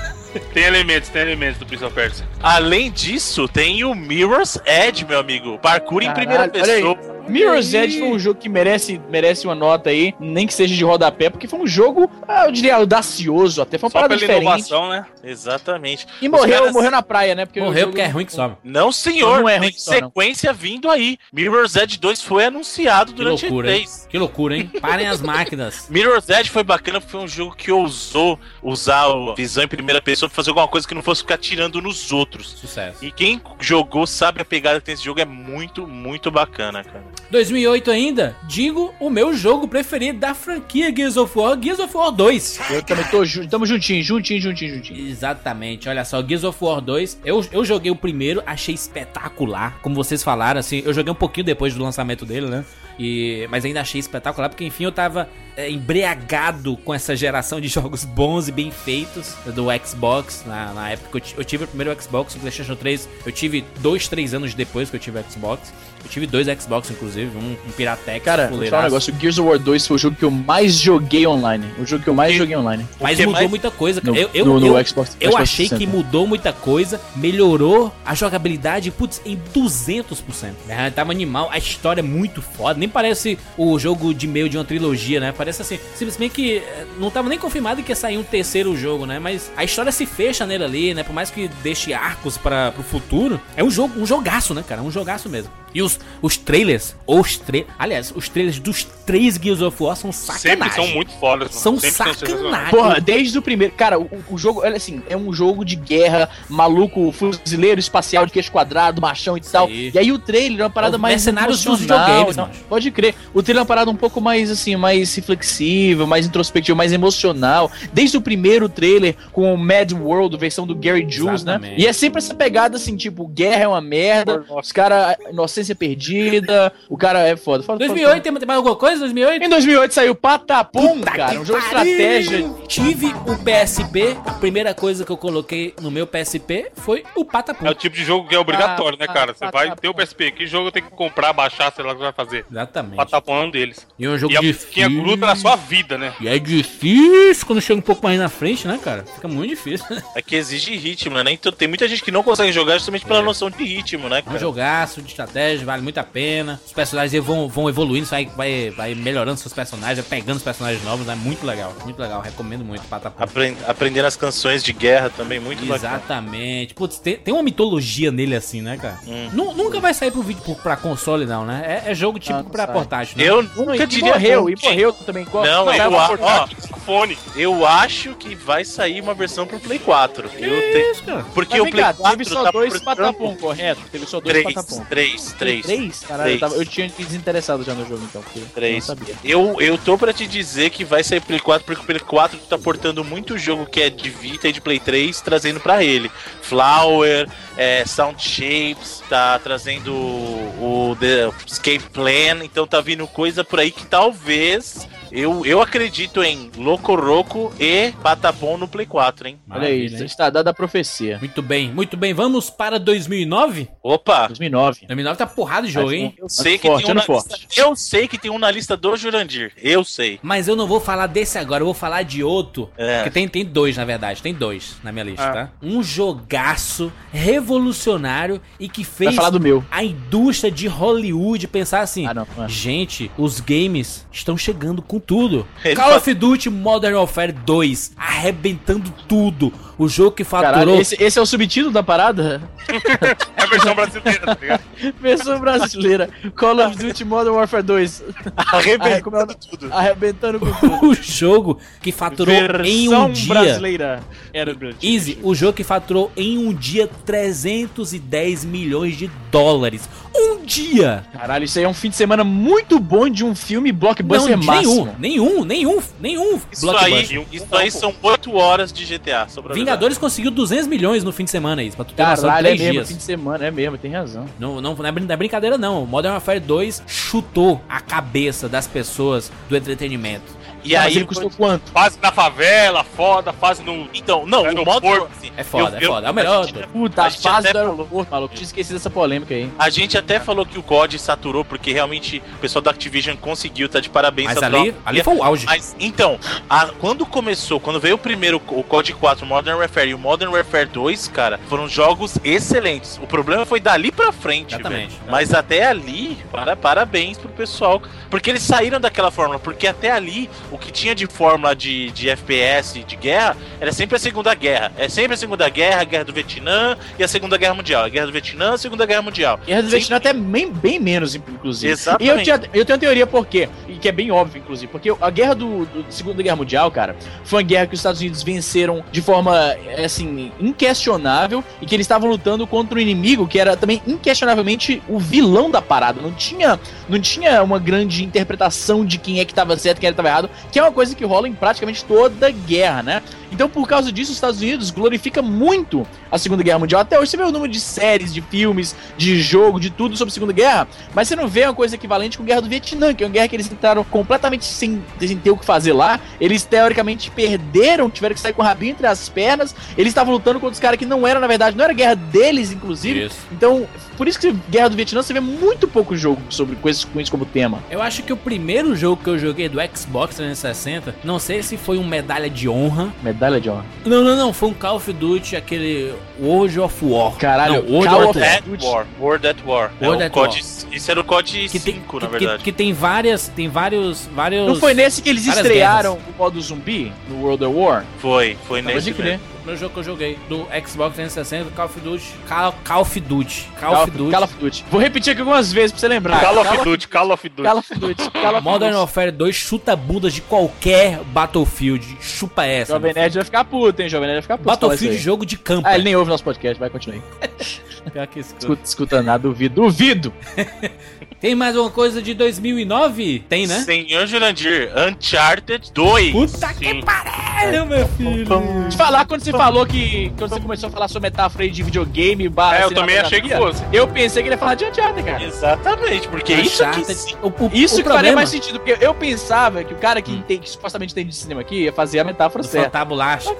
[0.52, 2.26] Tem elementos, tem elementos do Prince of Persia.
[2.42, 5.58] Além disso, tem o Mirror's Edge, meu amigo.
[5.58, 6.82] Parkour em Caralho, primeira olha aí.
[6.82, 7.12] pessoa.
[7.28, 10.82] Mirror's Edge foi um jogo que merece, merece uma nota aí, nem que seja de
[10.84, 14.20] rodapé, porque foi um jogo, ah, eu diria, audacioso, até foi uma Só parada pela
[14.40, 14.42] diferente.
[14.68, 15.06] inovação, né?
[15.22, 16.04] Exatamente.
[16.20, 17.46] E Os morreu, caras- morreu na praia, né?
[17.46, 18.56] Porque Morreu porque é ruim que some.
[18.64, 19.40] Não, senhor.
[19.40, 20.08] Não é ruim tem só, não.
[20.08, 21.16] sequência vindo aí.
[21.32, 23.84] Mirror's Edge 2 foi anunciado Que durante loucura, o hein?
[23.84, 24.08] E3.
[24.08, 24.70] Que loucura, hein?
[24.80, 25.86] Parem as máquinas.
[25.90, 30.21] Mirror's Edge foi bacana, foi um jogo que ousou usar a visão em primeira pessoa
[30.28, 32.48] pra fazer alguma coisa que não fosse ficar tirando nos outros.
[32.50, 33.04] Sucesso.
[33.04, 37.04] E quem jogou sabe a pegada que tem esse jogo é muito, muito bacana, cara.
[37.30, 42.12] 2008 ainda, digo o meu jogo preferido da franquia Gears of War, Gears of War
[42.12, 42.60] 2.
[42.70, 45.08] Eu também tô tamo juntinho, juntinho, juntinho, juntinho.
[45.08, 49.94] Exatamente, olha só, Gears of War 2, eu, eu joguei o primeiro, achei espetacular, como
[49.94, 52.64] vocês falaram, assim, eu joguei um pouquinho depois do lançamento dele, né?
[52.98, 57.68] E, mas ainda achei espetacular, porque enfim eu tava é, embriagado com essa geração de
[57.68, 60.44] jogos bons e bem feitos do Xbox.
[60.46, 63.64] Na, na época que eu, eu tive o primeiro Xbox, o PlayStation 3, eu tive
[63.80, 65.72] dois, três anos depois que eu tive o Xbox.
[66.04, 68.24] Eu tive dois Xbox, inclusive, um, um Piratex.
[68.24, 70.32] Cara, vou falar um negócio, o Gears of War 2 foi o jogo que eu
[70.32, 71.64] mais joguei online.
[71.78, 72.84] O jogo que eu mais joguei online.
[73.00, 74.12] Mas que mudou mais- muita coisa, cara.
[74.12, 75.96] No, eu, eu, no, no eu, Xbox eu Xbox achei que 360.
[75.96, 80.52] mudou muita coisa, melhorou a jogabilidade, putz, em 200%.
[80.66, 80.90] Né?
[80.90, 82.80] Tava animal, a história é muito foda.
[82.80, 85.30] Nem parece o jogo de meio de uma trilogia, né?
[85.42, 89.06] Parece assim, simplesmente que eh, não tava nem confirmado que ia sair um terceiro jogo,
[89.06, 89.18] né?
[89.18, 91.02] Mas a história se fecha nele ali, né?
[91.02, 94.82] Por mais que deixe arcos para pro futuro, é um jogo, um jogaço, né, cara?
[94.82, 95.50] Um jogaço mesmo.
[95.74, 100.12] E os, os trailers, os tra aliás, os trailers dos três Gears of War são
[100.12, 100.50] sacanagem.
[100.50, 101.60] Sempre são muito fodas, mano.
[101.60, 102.70] São Sempre sacanagem.
[102.70, 103.74] Porra, desde o primeiro.
[103.74, 108.32] Cara, o, o jogo, olha assim, é um jogo de guerra, maluco, fuzileiro espacial de
[108.32, 109.68] queixo quadrado, machão e tal.
[109.68, 111.14] E aí o trailer é uma parada Os mais.
[111.14, 112.50] mercenários dos videogames, mano.
[112.68, 113.14] Pode crer.
[113.34, 117.70] O trailer é uma parada um pouco mais, assim, mais reflexiva, mais introspectiva, mais emocional.
[117.92, 121.60] Desde o primeiro trailer com o Mad World, versão do Gary Jules, né?
[121.76, 125.16] E é sempre essa pegada assim, tipo, guerra é uma merda, os caras,
[125.62, 127.62] inocência perdida, o cara é foda.
[127.62, 129.00] Fala- 2008, tem tem mais alguma coisa?
[129.00, 129.44] 2008?
[129.44, 132.50] Em 2008 saiu Patapum, Puta cara, que um jogo de estratégia.
[132.68, 137.66] Tive o PSP, a primeira coisa que eu coloquei no meu PSP foi o Patapum.
[137.66, 139.32] É o tipo de jogo que é obrigatório, né, cara?
[139.32, 139.94] ah, Você ah, vai ter o.
[139.94, 140.32] PSP.
[140.32, 142.44] Que jogo tem que comprar, baixar, sei lá o que vai fazer.
[142.50, 142.96] Exatamente.
[142.96, 143.86] Patapão é um deles.
[143.98, 144.62] E é um jogo E a difícil.
[144.66, 146.12] musiquinha gruda na sua vida, né?
[146.20, 149.04] E é difícil quando chega um pouco mais na frente, né, cara?
[149.14, 149.86] Fica muito difícil.
[150.14, 151.36] É que exige ritmo, né?
[151.36, 154.20] To- Tem muita gente que não consegue jogar justamente pela noção de ritmo, né, É
[154.20, 154.38] um cara?
[154.38, 156.60] jogaço de estratégia, vale muito a pena.
[156.64, 160.82] Os personagens vão, vão evoluindo, vai, vai, vai melhorando seus personagens, vai pegando os personagens
[160.84, 162.20] novos, é muito legal, muito legal.
[162.22, 163.22] Recomendo muito Patapum.
[163.22, 165.96] Apren- aprendendo as canções de guerra também, muito bacana.
[165.96, 166.74] Exatamente.
[166.74, 168.98] Putz, tem, tem uma mitologia nele assim, né, cara?
[169.06, 169.28] Hum.
[169.32, 171.82] Nu- Nunca vai sair pro vídeo pro- pra console, não, né?
[171.86, 172.74] É, é jogo típico não pra sai.
[172.74, 173.24] portátil, né?
[173.28, 175.24] Eu Não, nunca e diria morreu, e morreu também.
[175.24, 176.48] Qual- Não, qual eu, a ó,
[176.84, 177.16] Fone.
[177.36, 180.28] eu acho que vai sair uma versão pro Play 4.
[180.38, 181.24] Eu te- isso, cara?
[181.34, 183.36] Porque Mas o Play cá, 4 teve só tá dois patapom, trampo.
[183.40, 183.80] correto?
[183.90, 184.84] Teve só dois Três, patapom.
[184.88, 185.66] três, três.
[185.66, 186.00] Três?
[186.00, 186.42] Caralho, Três.
[186.42, 188.22] Eu, tava- eu tinha desinteressado já no jogo então.
[188.36, 188.84] Eu Três.
[188.84, 189.14] sabia.
[189.24, 192.38] Eu, eu tô pra te dizer que vai sair Play 4 porque o Play 4
[192.48, 196.10] tá portando muito jogo que é de Vita e de Play 3 trazendo pra ele.
[196.42, 203.42] Flower, é, Sound Shapes, tá trazendo o, o The Escape Plan, então tá vindo coisa
[203.42, 209.28] por aí que talvez eu, eu acredito em Loco Roco e Patapom no Play 4,
[209.28, 209.38] hein?
[209.50, 210.04] Olha aí, hein?
[210.04, 211.18] está dada a profecia.
[211.18, 212.14] Muito bem, muito bem.
[212.14, 213.68] Vamos para 2009?
[213.82, 214.26] Opa!
[214.28, 214.86] 2009.
[214.86, 216.14] 2009 tá porrada de jogo, hein?
[216.18, 217.28] Eu sei, que forte, tem um na forte.
[217.40, 219.52] lista, eu sei que tem um na lista do Jurandir.
[219.60, 220.18] Eu sei.
[220.22, 222.70] Mas eu não vou falar desse agora, eu vou falar de outro.
[222.76, 222.98] É.
[222.98, 224.22] Porque tem, tem dois, na verdade.
[224.22, 225.32] Tem dois na minha lista, Ah.
[225.32, 225.50] tá?
[225.62, 229.64] Um jogaço revolucionário e que fez falar do meu.
[229.70, 232.48] a indústria de Hollywood pensar assim: Ah, não, não é.
[232.48, 235.46] gente, os games estão chegando com tudo.
[235.64, 239.52] Ele Call of Duty Modern Warfare 2 arrebentando tudo.
[239.78, 240.52] O jogo que faturou.
[240.52, 242.42] Caralho, esse, esse é o subtítulo da parada?
[243.36, 244.62] É a versão brasileira, tá ligado?
[245.00, 246.10] Versão brasileira.
[246.36, 248.04] Call of Duty Modern Warfare 2.
[248.36, 249.72] Arrebentando tudo.
[249.72, 250.90] Arrebentando com tudo.
[250.90, 252.34] o jogo que faturou
[252.64, 253.28] em um dia.
[253.34, 254.00] brasileira.
[254.32, 259.88] Era Easy, o jogo que faturou em um dia 310 milhões de dólares.
[260.14, 261.04] Um dia!
[261.12, 264.38] Caralho, isso aí é um fim de semana muito bom de um filme Não, blockbuster
[264.38, 264.94] de máximo.
[264.98, 269.26] nenhum, nenhum, nenhum, nenhum Isso aí, isso aí são 8 horas de GTA.
[269.52, 272.50] Vingadores conseguiu 200 milhões no fim de semana, isso, pra tu ter noção, Caralho, é
[272.50, 272.88] três mesmo, dias.
[272.88, 274.26] fim de semana, é mesmo, tem razão.
[274.38, 275.86] Não, não, não, é, não é brincadeira, não.
[275.86, 280.41] Modern Warfare 2 chutou a cabeça das pessoas do entretenimento.
[280.64, 281.70] E aí ele custou quanto?
[281.72, 283.88] Fase na favela, foda, fase no.
[283.94, 284.86] Então, não, o no modo.
[285.16, 286.06] assim, É foda, eu- é foda.
[286.06, 286.42] É o melhor.
[286.44, 288.34] A gente, Puta, A fase até do aeroporto, maluco.
[288.34, 289.50] Tinha esquecido dessa polêmica aí.
[289.58, 293.68] a gente até falou que o COD saturou, porque realmente o pessoal da Activision conseguiu,
[293.68, 294.28] tá de parabéns.
[294.28, 294.60] Mas saturar.
[294.62, 295.46] ali, ali foi o auge.
[295.46, 299.94] Mas então, a- quando começou, quando veio o primeiro, o COD 4, Modern Warfare e
[299.94, 302.98] o Modern Warfare 2, cara, foram jogos excelentes.
[303.02, 304.96] O problema foi dali pra frente, Exatamente.
[304.96, 305.10] velho.
[305.10, 307.82] Mas até ali, para, parabéns pro pessoal.
[308.10, 312.10] Porque eles saíram daquela fórmula, porque até ali o que tinha de fórmula de, de
[312.10, 314.70] FPS, de guerra, era sempre a Segunda Guerra.
[314.76, 317.84] É sempre a Segunda Guerra, a Guerra do Vietnã e a Segunda Guerra Mundial.
[317.84, 319.40] A Guerra do Vietnã, a Segunda Guerra Mundial.
[319.46, 321.72] Guerra do Sempre- Vietnã até bem, bem menos, inclusive.
[321.72, 322.06] Exatamente.
[322.06, 324.70] E eu, tinha, eu tenho uma teoria por quê, e que é bem óbvio, inclusive,
[324.70, 328.00] porque a guerra do, do Segunda Guerra Mundial, cara, foi uma guerra que os Estados
[328.00, 329.36] Unidos venceram de forma,
[329.66, 334.82] é, assim, inquestionável, e que eles estavam lutando contra um inimigo que era também inquestionavelmente
[334.88, 336.00] o vilão da parada.
[336.00, 339.88] Não tinha, não tinha uma grande interpretação de quem é que tava certo e quem
[339.88, 343.02] é que tava errado, que é uma coisa que rola em praticamente toda guerra, né?
[343.30, 346.82] Então, por causa disso, os Estados Unidos glorifica muito a Segunda Guerra Mundial.
[346.82, 350.12] Até hoje você vê o número de séries, de filmes, de jogo, de tudo sobre
[350.12, 352.92] a Segunda Guerra, mas você não vê uma coisa equivalente com a Guerra do Vietnã,
[352.92, 355.98] que é uma guerra que eles entraram completamente sem, sem ter o que fazer lá.
[356.20, 359.54] Eles teoricamente perderam, tiveram que sair com o rabinho entre as pernas.
[359.76, 362.52] Eles estavam lutando contra os caras que não eram, na verdade, não era guerra deles,
[362.52, 363.06] inclusive.
[363.06, 363.16] Isso.
[363.32, 366.86] Então, por isso que Guerra do Vietnã você vê muito pouco jogo sobre com isso,
[366.88, 367.62] com isso como tema.
[367.70, 371.56] Eu acho que o primeiro jogo que eu joguei do Xbox 360, não sei se
[371.56, 372.92] foi um medalha de honra.
[373.02, 373.64] Medalha de honra.
[373.84, 377.16] Não, não, não, foi um Call of Duty, aquele World of War.
[377.16, 378.28] Caralho, não, World Call of War.
[378.28, 378.86] At War.
[379.00, 379.70] World at War.
[379.80, 382.06] World é at o COD, Isso era o COD Que 5, tem, na que, que,
[382.08, 382.44] verdade.
[382.44, 384.46] que tem várias, tem vários, vários...
[384.46, 387.84] Não foi nesse que eles estrearam o modo zumbi no World of War?
[387.98, 389.18] Foi, foi Pode nesse crer.
[389.18, 389.31] mesmo.
[389.44, 393.48] No jogo que eu joguei, do Xbox 360, Call of Duty, Call, Call of Duty,
[393.58, 394.64] Call, Call, of Duty, Call of Duty.
[394.70, 396.20] Vou repetir aqui algumas vezes pra você lembrar.
[396.20, 397.42] Call of Duty, Call of Duty.
[397.42, 398.10] Call of Duty.
[398.10, 398.74] Call of Modern.
[398.76, 402.74] Warfare 2 chuta bundas de qualquer Battlefield, chupa essa.
[402.74, 403.88] Jovem Nerd vai ficar puto, hein?
[403.88, 404.48] Jovem Nerd vai ficar puto.
[404.48, 405.66] Battlefield jogo de campo.
[405.66, 405.72] aí.
[405.72, 407.28] Ah, ele nem ouve nosso podcast, vai, continue aí.
[407.92, 408.38] Pior que esse cara.
[408.38, 409.60] Escuta, escuta nada, duvido.
[409.62, 410.12] Duvido!
[411.20, 413.24] Tem mais uma coisa de 2009?
[413.28, 413.60] Tem, né?
[413.60, 416.12] Senhor Jurandir, Uncharted 2.
[416.12, 418.68] Puta que pariu, meu filho.
[418.68, 420.12] Te falar quando você falou que.
[420.18, 423.20] Quando você começou a falar sua metáfora aí de videogame barra É, eu também achei
[423.20, 423.62] que fosse.
[423.72, 425.22] Eu pensei que ele ia falar de Uncharted, cara.
[425.22, 427.14] Exatamente, porque isso Uncharted- sim.
[427.22, 430.00] o, o- Isso o que faria problema mais sentido, porque eu pensava que o cara
[430.00, 432.66] que, tem, que supostamente tem de cinema aqui ia fazer a metáfora do certa.
[432.70, 433.34] fantabulacho.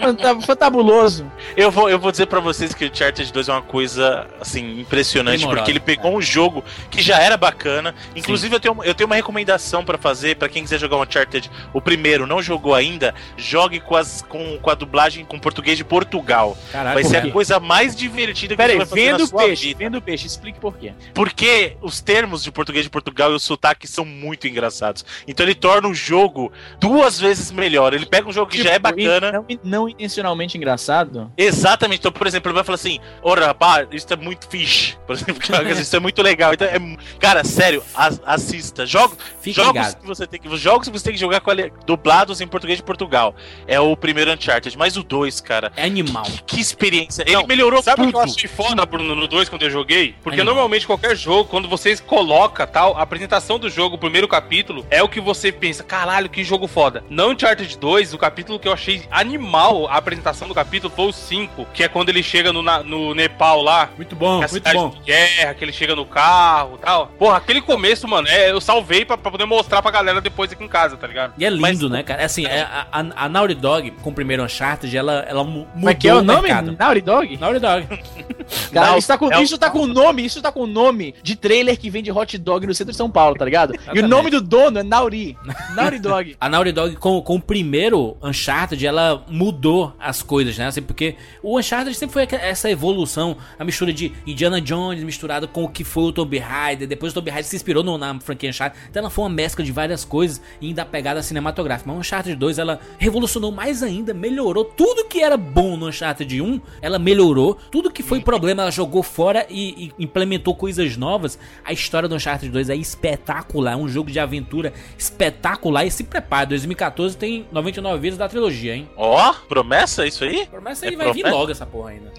[0.00, 1.26] Fanta- Fantabuloso.
[1.56, 4.80] Eu vou, eu vou dizer pra vocês que o Uncharted 2 é uma coisa, assim,
[4.80, 7.94] impressionante, Primorosa, porque ele pegou um jogo que já era bacana.
[8.14, 11.50] Inclusive, eu tenho, eu tenho uma recomendação pra fazer pra quem quiser jogar o Uncharted,
[11.72, 15.84] o primeiro, não jogou ainda, jogue com, as, com, com a dublagem com português de
[15.84, 16.56] Portugal.
[16.72, 17.30] Caralho, vai ser a é?
[17.30, 19.78] coisa mais divertida que Pera aí, você vai fazer vendo na o sua peixe, vida.
[19.78, 20.92] vendo o peixe, explique por quê.
[21.14, 25.04] Porque os termos de português de Portugal e o sotaque são muito engraçados.
[25.26, 27.94] Então ele torna o jogo duas vezes melhor.
[27.94, 29.32] Ele pega um jogo que já é Tipo, bacana.
[29.32, 31.30] Não, não intencionalmente engraçado.
[31.36, 32.00] Exatamente.
[32.00, 34.96] Então, por exemplo, ele vai falar assim: Ora, rapaz, isso é muito fish.
[35.06, 35.42] Por exemplo,
[35.80, 36.52] isso é muito legal.
[36.54, 36.78] Então, é,
[37.18, 38.86] cara, sério, as- assista.
[38.86, 40.00] Jogo, jogos ligado.
[40.00, 40.56] que você tem que.
[40.56, 41.42] Jogos que você tem que jogar
[41.86, 43.34] dublados em português de Portugal.
[43.66, 44.76] É o primeiro Uncharted.
[44.76, 45.72] Mas o 2, cara.
[45.76, 46.26] É animal.
[46.46, 47.22] Que experiência.
[47.22, 48.12] Ele Não, melhorou Sabe o tudo.
[48.12, 50.14] que eu achei foda, Bruno, no 2 quando eu joguei?
[50.22, 50.54] Porque Animal.
[50.54, 55.02] normalmente qualquer jogo, quando vocês coloca tal, a apresentação do jogo, o primeiro capítulo, é
[55.02, 57.02] o que você pensa, caralho, que jogo foda.
[57.08, 61.12] No Uncharted 2, o capítulo que eu achei animal, a apresentação do capítulo foi o
[61.12, 63.88] 5, que é quando ele chega no, na- no Nepal lá.
[63.96, 64.90] Muito bom, que é muito cidade bom.
[64.90, 67.06] de guerra, que ele chega no carro e tal.
[67.18, 70.62] Porra, aquele começo, mano, é, eu salvei pra, pra poder mostrar pra galera depois aqui
[70.64, 71.34] em casa, tá ligado?
[71.38, 72.24] E é lindo, Mas- né, cara?
[72.24, 75.66] Assim, é, a, a, a Naughty Dog, com o primeiro Uncharted, ela, ela mu- mudou
[75.74, 76.42] Como é que é o nome?
[76.42, 76.76] mercado.
[76.78, 77.36] Naughty Dog?
[77.38, 77.86] Naughty Dog.
[78.72, 81.36] Cara, isso, tá com, é o- isso tá com nome, isso tá com nome de
[81.36, 83.74] trailer que vende hot dog no centro de São Paulo, tá ligado?
[83.94, 85.36] E o nome do dono é Nauri.
[85.74, 86.36] Naughty Dog.
[86.40, 90.66] A Naughty Dog, com, com o primeiro Uncharted, ela mudou as coisas, né?
[90.66, 95.64] Assim, porque o Uncharted sempre foi essa evolução, a mistura de Indiana Jones misturado com
[95.64, 96.88] o que foi o Tomb Raider.
[96.88, 98.80] Depois o Tomb Raider se inspirou no- na franquia Uncharted.
[98.90, 101.88] Então ela foi uma mescla de várias coisas e ainda a pegada cinematográfica.
[101.88, 106.40] Mas o Uncharted 2, ela revolucionou mais ainda, melhorou tudo que era bom no Uncharted
[106.40, 107.54] 1, ela melhorou.
[107.70, 111.38] Tudo que foi problema, ela jogou fora e, e implementou coisas novas.
[111.64, 115.84] A história do Uncharted 2 é espetacular, é um jogo de aventura espetacular.
[115.86, 118.88] E se prepara, 2014 tem 99 vidas da trilogia, hein?
[118.96, 120.46] Ó, promessa isso aí?
[120.46, 121.36] Promessa aí É vai vir promessa?
[121.38, 122.12] logo essa porra ainda.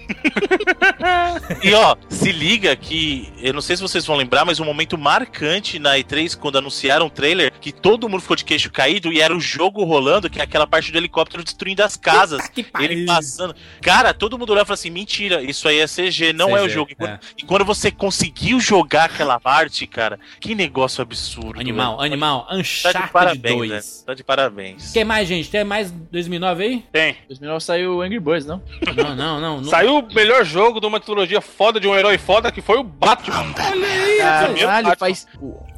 [1.62, 4.96] E ó, se liga que, eu não sei se vocês vão lembrar, mas um momento
[4.96, 9.20] marcante na E3, quando anunciaram o trailer, que todo mundo ficou de queixo caído e
[9.20, 12.48] era o jogo rolando, que é aquela parte do helicóptero destruindo as casas.
[12.64, 12.90] Que pariu.
[12.90, 13.54] Ele passando.
[13.80, 16.64] Cara, todo mundo olhava e falou assim: mentira, isso aí é CG, não é o
[16.64, 16.90] CG, jogo.
[16.90, 17.20] E quando, é.
[17.38, 21.60] e quando você conseguiu jogar aquela parte, cara, que negócio absurdo.
[21.60, 22.06] Animal, velho.
[22.06, 23.70] animal, Tá de Uncharted parabéns, 2.
[23.70, 23.80] né?
[24.06, 24.92] Tá de parabéns.
[24.92, 25.50] Quem mais, gente?
[25.50, 26.84] Tem mais 2009 aí?
[26.92, 27.16] Tem.
[27.28, 28.62] 2009 saiu Angry Birds, não?
[28.96, 29.60] Não, não, não.
[29.60, 29.70] não.
[29.70, 32.82] Saiu o melhor jogo de uma trilogia foda, de um herói foda, que foi o
[32.82, 33.52] Batman.
[33.54, 35.26] Caralho, faz.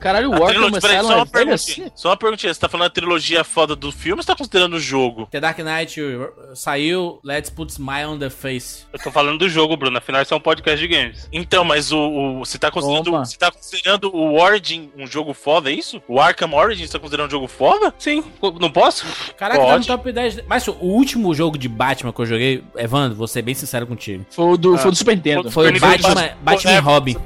[0.00, 1.30] Caralho, o A Arkham trilogia, peraí, só uma é assim?
[1.32, 1.92] perguntinha.
[1.94, 2.54] Só uma perguntinha.
[2.54, 5.26] Você tá falando a trilogia foda do filme ou você tá considerando o jogo?
[5.30, 6.00] The Dark Knight
[6.62, 8.84] saiu, Let's Put Smile on the Face.
[8.92, 9.98] Eu tô falando do jogo, Bruno.
[9.98, 11.28] Afinal, nós somos um podcast de games.
[11.32, 13.24] Então, mas o, o- você, tá considerando, Opa.
[13.24, 16.00] você tá considerando o Origin um jogo foda, é isso?
[16.08, 17.92] O Arkham Origin você tá considerando um jogo foda?
[17.98, 18.22] Sim,
[18.60, 19.04] não posso?
[19.36, 19.86] Caraca, tá no Pode.
[19.86, 20.40] top 10.
[20.46, 24.24] Mas o último jogo de Batman que eu joguei, Evandro, vou ser bem sincero contigo.
[24.30, 25.50] Foi o do, foi o do Super Nintendo.
[25.50, 27.16] Foi o Batman, Batman- Batman e Robin.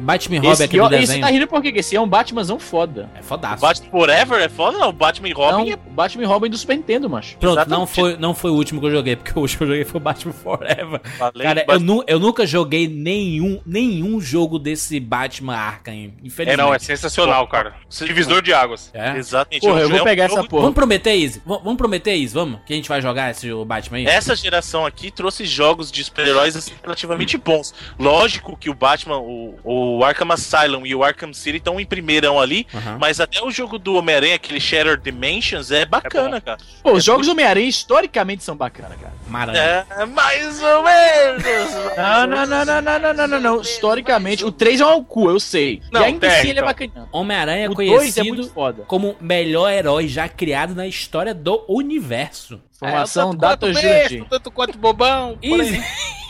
[0.00, 1.20] Batman Robin Esse, aqui esse desenho.
[1.22, 1.68] tá rindo por quê?
[1.68, 3.10] Porque esse é um Batmanzão foda.
[3.14, 3.60] É fodaço.
[3.60, 4.78] Batman Forever é foda?
[4.78, 7.36] Não, Batman e Robin Não, é o Batman e Robin do Super Nintendo, macho.
[7.38, 7.78] Pronto, Exatamente.
[7.80, 9.84] não foi, não foi o último que eu joguei, porque o último que eu joguei
[9.84, 11.00] foi o Batman Forever.
[11.18, 16.10] Falei, Cara, eu, Batman- nu- eu nunca joguei nenhum, nenhum jogo desse Batman Arkham, É,
[16.22, 16.56] infelizmente.
[16.58, 17.74] não, é sensacional, cara.
[17.90, 18.90] Divisor de águas.
[18.94, 19.16] É?
[19.16, 19.62] Exatamente.
[19.62, 20.62] Porra, é um eu vou pegar é um essa porra.
[20.62, 21.38] Vamos prometer, Izzy?
[21.38, 22.34] V- Vamos prometer, Izzy?
[22.34, 22.60] Vamos?
[22.66, 24.06] Que a gente vai jogar esse Batman aí?
[24.06, 27.74] Essa geração aqui trouxe jogos de super-heróis assim, relativamente bons.
[27.98, 32.40] Lógico que o Batman, o, o Arkham Asylum e o Arkham City estão em primeirão
[32.40, 32.98] ali, Aham.
[33.00, 36.58] mas até o jogo do Homem-Aranha, aquele Shattered Dimensions, é bacana, cara.
[36.82, 39.12] Pô, os jogos do Homem-Aranha historicamente são bacanas, cara.
[39.28, 39.62] Maranhão.
[39.62, 41.44] É, mais ou menos.
[41.96, 43.60] Não, não, não, não, não, não, não, não, não.
[43.60, 45.80] Historicamente, o 3 é um cu, eu sei.
[45.92, 47.08] Não, e ainda é, assim ele é bacaninha.
[47.12, 48.52] Homem-Aranha é O 2 é conhecido
[48.86, 52.60] como o melhor herói já criado na história do universo.
[52.72, 54.24] Formação Data Jurandir.
[54.28, 55.38] tanto quanto bobão.
[55.42, 55.82] Easy.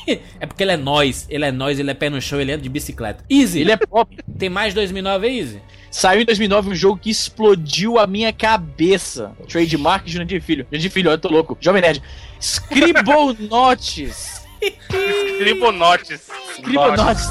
[0.39, 2.63] é porque ele é nós, ele é nós, ele é pé no chão, ele anda
[2.63, 3.25] de bicicleta.
[3.29, 4.15] Easy, Ele é pop.
[4.39, 5.63] tem mais 2009 aí, Easy?
[5.95, 9.31] Saiu em 2009 um jogo que explodiu a minha cabeça.
[9.49, 10.67] Trademark Jurandir Filho.
[10.69, 11.57] Jurandir Filho, olha, eu tô louco.
[11.61, 12.03] Jovem Nerd.
[12.41, 14.43] Scribonotes.
[15.39, 16.29] Tribonotes.
[16.57, 17.29] Scribonotes.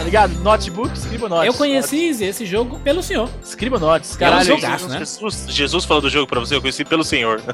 [0.00, 0.32] Tá ligado?
[0.40, 1.46] Notebook, Scribonotes.
[1.46, 3.28] Eu conheci Easy, esse jogo pelo senhor.
[3.44, 4.16] Scribonotes.
[4.16, 4.98] Caralho, Caralho, jogaço, né?
[4.98, 7.42] Jesus, Jesus falou do jogo pra você, eu conheci pelo senhor.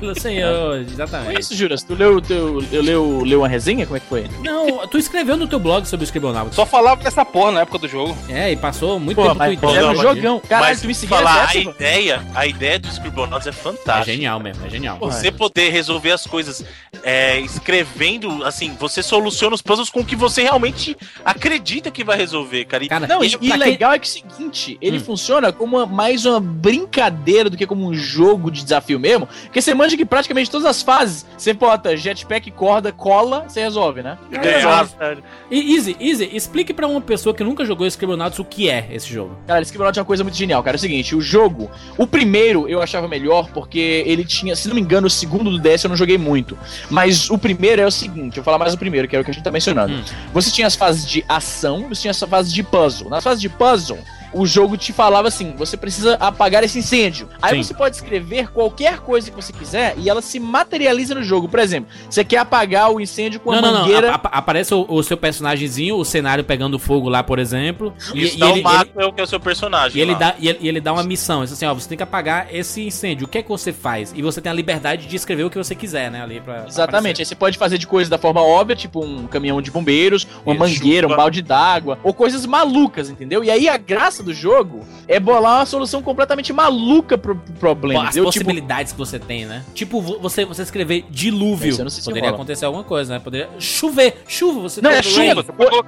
[0.00, 1.40] Pelo senhor, É exatamente.
[1.40, 1.82] isso, Juras?
[1.82, 3.84] Tu leu, teu, eu leu, leu uma resenha?
[3.84, 4.26] Como é que foi?
[4.42, 6.54] Não, tu escreveu no teu blog sobre o Scribonauts.
[6.54, 8.16] Só falava dessa porra na época do jogo.
[8.28, 10.40] É, e passou muito Pô, tempo mas era um não, jogão.
[10.40, 11.70] Caralho, Mas tu me seguia falar, a mano?
[11.70, 14.04] ideia, a ideia do Scribblenauts é É fantástica.
[14.12, 14.96] genial mesmo, é genial.
[15.00, 16.64] Você poder resolver as coisas
[17.02, 22.16] é, escrevendo, assim, você soluciona os puzzles com o que você realmente acredita que vai
[22.16, 22.82] resolver, cara.
[22.84, 25.00] E Cara, Não, ele- e, legal é que é o seguinte, ele Hum.
[25.00, 29.60] funciona como uma- mais uma brincadeira do que como um jogo de desafio mesmo, porque
[29.60, 34.16] você manja que praticamente todas as fases, você bota jetpack, corda, cola, você resolve, né?
[34.30, 35.22] ganhar, velho.
[35.50, 39.12] E Easy, Easy, explique pra uma pessoa que nunca jogou Scribonauts o que é esse
[39.12, 39.36] jogo.
[39.46, 40.76] Cara, esse Scribblenauts é uma coisa muito genial, cara.
[40.76, 44.74] É o seguinte, o jogo, o primeiro eu achava melhor porque ele tinha, se não
[44.74, 46.56] me engano, o segundo do DS eu não joguei muito.
[46.88, 49.24] Mas o primeiro é o seguinte, eu vou falar mais o primeiro, que é o
[49.24, 49.92] que a gente tá mencionando.
[49.94, 50.02] Hum.
[50.32, 53.08] Você tinha as fases de ação, você tinha as fases de puzzle.
[53.08, 53.98] Nas fases de puzzle,
[54.32, 57.28] o jogo te falava assim: você precisa apagar esse incêndio.
[57.40, 57.62] Aí Sim.
[57.62, 61.48] você pode escrever qualquer coisa que você quiser e ela se materializa no jogo.
[61.48, 63.80] Por exemplo, você quer apagar o incêndio com a não, não, não.
[63.82, 64.14] mangueira.
[64.14, 67.92] apa- aparece o, o seu personagemzinho, o cenário pegando fogo lá, por exemplo.
[68.14, 69.98] E, Isso e dá ele, o Maxwell, que é o seu personagem.
[69.98, 70.18] E ele, lá.
[70.18, 72.82] dá, e, ele, e ele dá uma missão, assim, ó, você tem que apagar esse
[72.86, 73.26] incêndio.
[73.26, 74.12] O que é que você faz?
[74.14, 76.54] E você tem a liberdade de escrever o que você quiser, né, ali pra...
[76.60, 79.70] pra Exatamente, aí você pode fazer de coisas da forma óbvia, tipo um caminhão de
[79.70, 83.42] bombeiros, uma E mangueira, um balde d'água, ou coisas malucas, entendeu?
[83.44, 88.02] E aí a graça do jogo é bolar uma solução completamente maluca pro, pro problema.
[88.04, 88.30] As entendeu?
[88.30, 89.64] Tipo, possibilidades que você tem, né?
[89.74, 91.74] Tipo, vo- você, você escrever dilúvio.
[91.76, 92.36] Eu não sei se Poderia rola.
[92.42, 93.20] acontecer alguma coisa, né?
[93.20, 94.22] Poderia chover.
[94.26, 95.44] Chuva, você Não, tem é chuva.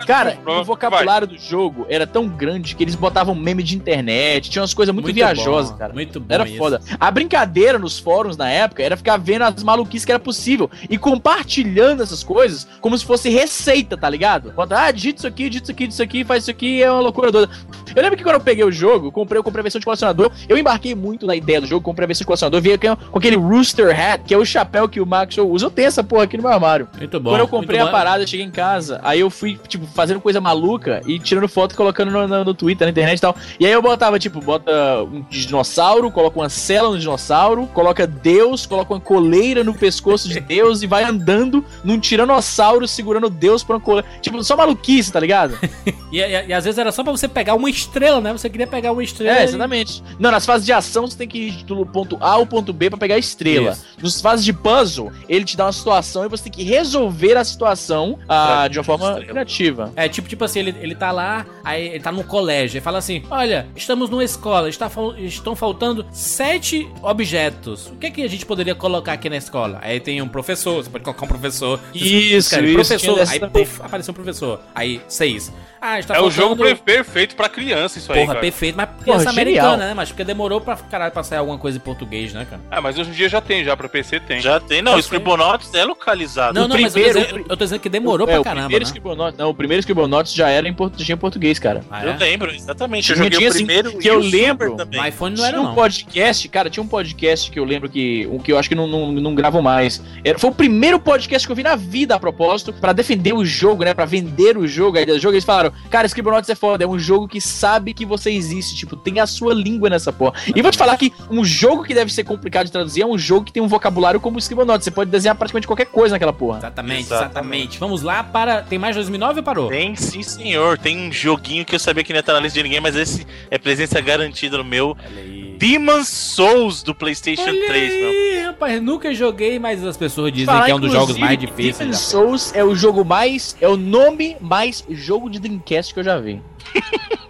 [0.06, 4.50] Cara, chuva, o vocabulário do jogo era tão grande que eles botavam meme de internet,
[4.50, 5.92] tinha umas coisas muito, viajosas, bom, cara.
[5.92, 6.56] Muito bom Era isso.
[6.58, 6.80] foda.
[6.98, 10.96] A brincadeira nos fóruns na época era ficar vendo as maluquices que era possível e
[11.32, 14.52] compartilhando essas coisas como se fosse receita, tá ligado?
[14.52, 16.90] Bota, ah, digita isso aqui, digita isso aqui, digita isso aqui, faz isso aqui, é
[16.90, 17.50] uma loucura doida.
[17.94, 20.30] Eu lembro que quando eu peguei o jogo, comprei, eu comprei a versão de colecionador,
[20.48, 23.18] eu embarquei muito na ideia do jogo, comprei a versão de colecionador, vi com com
[23.18, 25.66] aquele Rooster Hat, que é o chapéu que o Maxwell usa.
[25.66, 26.88] Eu tenho essa porra aqui no meu armário.
[26.98, 27.30] Muito bom.
[27.30, 27.90] Quando eu comprei a bom.
[27.92, 31.72] parada, eu cheguei em casa, aí eu fui, tipo, fazendo coisa maluca e tirando foto
[31.72, 33.36] e colocando no, no- no Twitter, na internet e tal.
[33.60, 34.72] E aí eu botava, tipo, bota
[35.04, 40.40] um dinossauro, coloca uma cela no dinossauro, coloca Deus, coloca uma coleira no pescoço de
[40.40, 44.06] Deus e vai andando num tiranossauro segurando Deus por uma coleira.
[44.20, 45.58] Tipo, só maluquice, tá ligado?
[46.12, 48.32] E, e- e às vezes era só pra você pegar uma estrela, né?
[48.32, 49.38] Você queria pegar uma estrela.
[49.38, 50.02] É, e- exatamente.
[50.18, 52.90] Não, nas fases de ação você tem que ir do ponto A ao ponto B
[52.90, 53.72] pra pegar a estrela.
[53.72, 53.84] Isso.
[54.02, 57.44] Nas fases de puzzle, ele te dá uma situação e você tem que resolver a
[57.44, 59.26] situação ah, de uma forma estrela.
[59.32, 59.92] criativa.
[59.96, 62.98] É, tipo, tipo assim, ele, ele tá lá, aí ele tá no colégio, e fala
[62.98, 67.86] assim: Olha, estamos numa escola, está, estão faltando sete objetos.
[67.88, 69.78] O que é que a gente poderia colocar aqui na escola?
[69.82, 71.80] Aí tem um professor, você pode colocar um professor.
[71.94, 74.60] Isso, escreve isso, professor, aí puf, apareceu um professor.
[74.74, 75.52] Aí, seis.
[75.82, 78.36] Ah, a gente tá É o faltando- jogo per- perfeito pra criança, isso aí, Porra,
[78.36, 79.88] perfeito, mas criança Porra, americana, genial.
[79.88, 79.94] né?
[79.94, 82.62] Mas porque demorou pra caralho pra sair alguma coisa em português, né, cara?
[82.70, 84.40] Ah, mas hoje em dia já tem, já pra PC tem.
[84.40, 86.54] Já tem, não, Eu o Scribblenauts é localizado.
[86.54, 88.44] Não, não, mas eu tô, primeiro- dizendo, eu tô dizendo que demorou É, pra o
[88.44, 88.88] caramba, primeiro né?
[88.88, 91.80] Scribblenauts, não, o primeiro Scribblenauts já era em, portu- tinha em português, cara.
[91.90, 92.16] Ah, Eu é?
[92.16, 93.10] lembro, exatamente.
[93.10, 94.76] Eu Tinha- joguei tinha, o assim, primeiro que e eu o lembro.
[94.76, 95.00] também.
[95.00, 95.74] No iPhone não era, tinha um não.
[95.74, 98.28] podcast, cara, tinha um podcast que eu lembro que.
[98.30, 100.00] Um que eu acho que não, não, não gravo mais.
[100.24, 103.44] Era, foi o primeiro podcast que eu vi na vida a propósito, pra defender o
[103.44, 103.92] jogo, né?
[103.94, 105.34] Pra vender o jogo, a ideia do jogo.
[105.34, 108.96] Eles falaram, cara, Scribblenauts é foda, é um jogo que sabe que você existe, tipo,
[108.96, 110.34] tem a sua língua nessa porra.
[110.54, 113.18] E vou te falar que um jogo que deve ser complicado de traduzir é um
[113.18, 114.84] jogo que tem um vocabulário como o Scribblenauts.
[114.84, 116.58] Você pode desenhar praticamente qualquer coisa naquela porra.
[116.58, 117.24] Exatamente, Exatamente.
[117.32, 117.78] exatamente.
[117.78, 118.62] Vamos lá para.
[118.62, 119.68] Tem mais 2009 ou parou?
[119.68, 120.78] Tem sim, senhor.
[120.78, 122.96] Tem um joguinho que eu sabia que não ia estar na lista de ninguém, mas
[122.96, 124.96] esse é presença garantida no meu.
[125.04, 125.41] Olha aí.
[125.58, 128.08] Demon's Souls do PlayStation Olha 3, meu.
[128.08, 131.38] aí, rapaz, nunca joguei, mas as pessoas dizem Falar, que é um dos jogos mais
[131.38, 131.78] difíceis.
[131.78, 131.98] Demon's.
[131.98, 133.56] Souls é o jogo mais.
[133.60, 136.42] É o nome mais jogo de Dreamcast que eu já vi.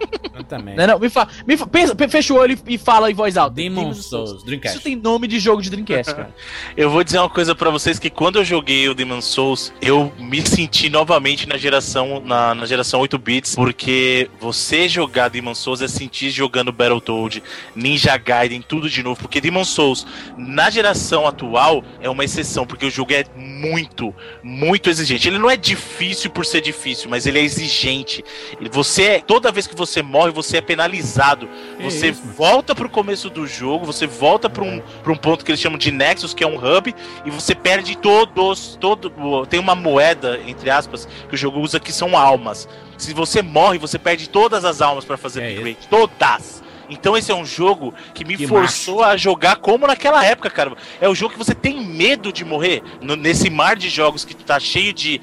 [0.47, 0.75] Também.
[0.75, 1.29] Não, não, me fala.
[1.47, 3.55] Me fa- pensa, pe- fecha o olho e, fala em voz alta.
[3.55, 4.77] Demon's Souls, Dreamcast.
[4.77, 6.33] Isso tem nome de jogo de Dreamcast, cara.
[6.75, 10.11] Eu vou dizer uma coisa pra vocês que quando eu joguei o Demon's Souls, eu
[10.17, 15.81] me senti novamente na geração na, na geração 8 bits, porque você jogar Demon's Souls
[15.81, 17.43] é sentir jogando Battletoad,
[17.75, 20.05] Ninja Gaiden, tudo de novo, porque Demon's Souls
[20.37, 24.13] na geração atual é uma exceção, porque o jogo é muito,
[24.43, 25.27] muito exigente.
[25.27, 28.23] Ele não é difícil por ser difícil, mas ele é exigente.
[28.71, 31.47] Você é, toda vez que você morre, você é penalizado.
[31.77, 35.45] Que Você isso, volta pro começo do jogo, você volta pra um, pra um ponto
[35.45, 36.93] que eles chamam de Nexus, que é um hub,
[37.25, 41.91] e você perde todos, todo, tem uma moeda, entre aspas, que o jogo usa que
[41.91, 42.67] são almas.
[42.97, 46.63] Se você morre, você perde todas as almas pra fazer É upgrade, todas.
[46.89, 50.73] Então esse é um jogo que me Que forçou a jogar como naquela época, cara.
[50.99, 52.83] É o jogo que você tem medo de morrer.
[53.01, 55.19] No- nesse mar de jogos que tá cheio de,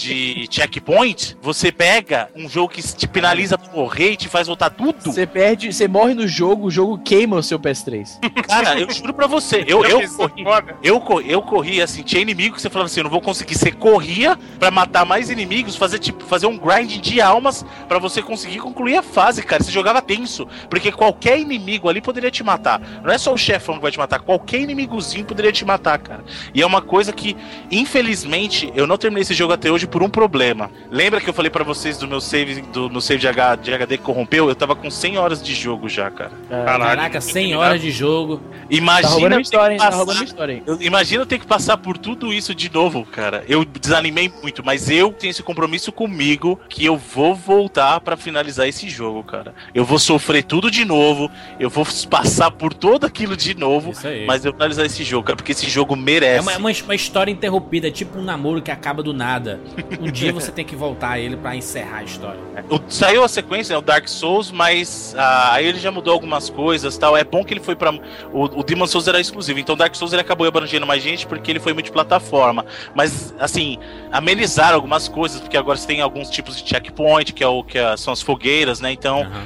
[0.00, 4.70] de checkpoint, você pega um jogo que te penaliza pra morrer e te faz voltar
[4.70, 4.96] tudo.
[5.00, 8.18] Você perde, você morre no jogo, o jogo queima o seu PS3.
[8.48, 10.44] Cara, eu juro pra você, eu, eu, fiz corri,
[10.82, 13.54] eu, eu corri assim, tinha inimigo que você falava assim, eu não vou conseguir.
[13.54, 18.22] Você corria pra matar mais inimigos, fazer tipo, fazer um grind de almas pra você
[18.22, 19.62] conseguir concluir a fase, cara.
[19.62, 22.80] Você jogava tenso, porque qualquer inimigo ali poderia te matar.
[23.02, 26.24] Não é só o chefão que vai te matar, qualquer inimigozinho poderia te matar, cara.
[26.54, 27.36] E é uma coisa que,
[27.70, 30.70] infelizmente, eu não terminei esse jogo até hoje por um problema.
[30.90, 33.74] Lembra que eu falei pra vocês do meu save do meu save de, H, de
[33.74, 34.48] HD que corrompeu?
[34.48, 36.32] Eu tava com 100 horas de jogo já, cara.
[36.48, 38.38] Caraca, 100 horas de jogo.
[38.38, 39.78] Tá Imagina roubando minha ter que história, hein?
[39.78, 40.62] Tá roubando história, hein?
[40.66, 43.44] Eu ter que passar por tudo isso de novo, cara.
[43.48, 48.68] Eu desanimei muito, mas eu tenho esse compromisso comigo que eu vou voltar pra finalizar
[48.68, 49.54] esse jogo, cara.
[49.74, 54.06] Eu vou sofrer tudo de novo, eu vou passar por tudo aquilo de novo, Isso
[54.06, 54.26] aí.
[54.26, 56.38] mas eu vou finalizar esse jogo, cara, porque esse jogo merece.
[56.38, 59.60] É uma, uma, uma história interrompida, é tipo um namoro que acaba do nada.
[60.00, 62.40] Um dia você tem que voltar a ele pra encerrar a história.
[62.68, 66.48] O- saiu a sequência, né, o Dark Souls, mas ah, aí ele já mudou algumas
[66.50, 67.16] coisas tal.
[67.16, 67.92] É bom que ele foi pra.
[68.32, 71.26] O, o Demon Souls era exclusivo, então o Dark Souls ele acabou abrangendo mais gente
[71.26, 72.64] porque ele foi multiplataforma.
[72.94, 73.78] Mas, assim,
[74.12, 77.78] amenizaram algumas coisas, porque agora você tem alguns tipos de checkpoint, que, é o, que
[77.78, 78.92] é- são as fogueiras, né?
[78.92, 79.42] Então, Aham.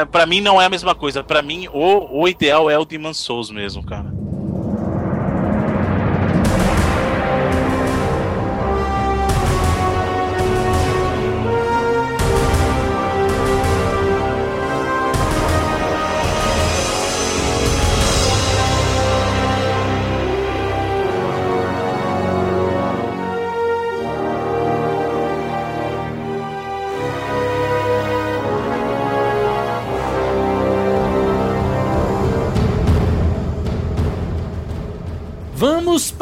[0.00, 1.22] é, pra mim não é a mesma coisa.
[1.22, 4.06] Pra mim, o, o ideal é o Demon Souls mesmo, cara.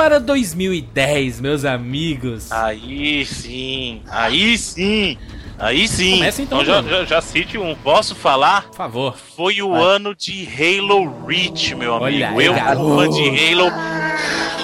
[0.08, 2.50] Para 2010, meus amigos.
[2.50, 5.18] Aí sim, aí sim,
[5.58, 6.12] aí sim.
[6.12, 7.74] Começa então, Então já, já, já cite um.
[7.74, 8.68] Posso falar?
[8.68, 9.18] Por favor.
[9.36, 12.40] Foi o ano de Halo Reach, meu Olha amigo.
[12.40, 13.70] aí, eu, fã de Halo,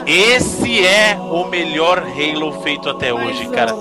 [0.06, 3.74] esse é o melhor Halo feito até hoje, cara.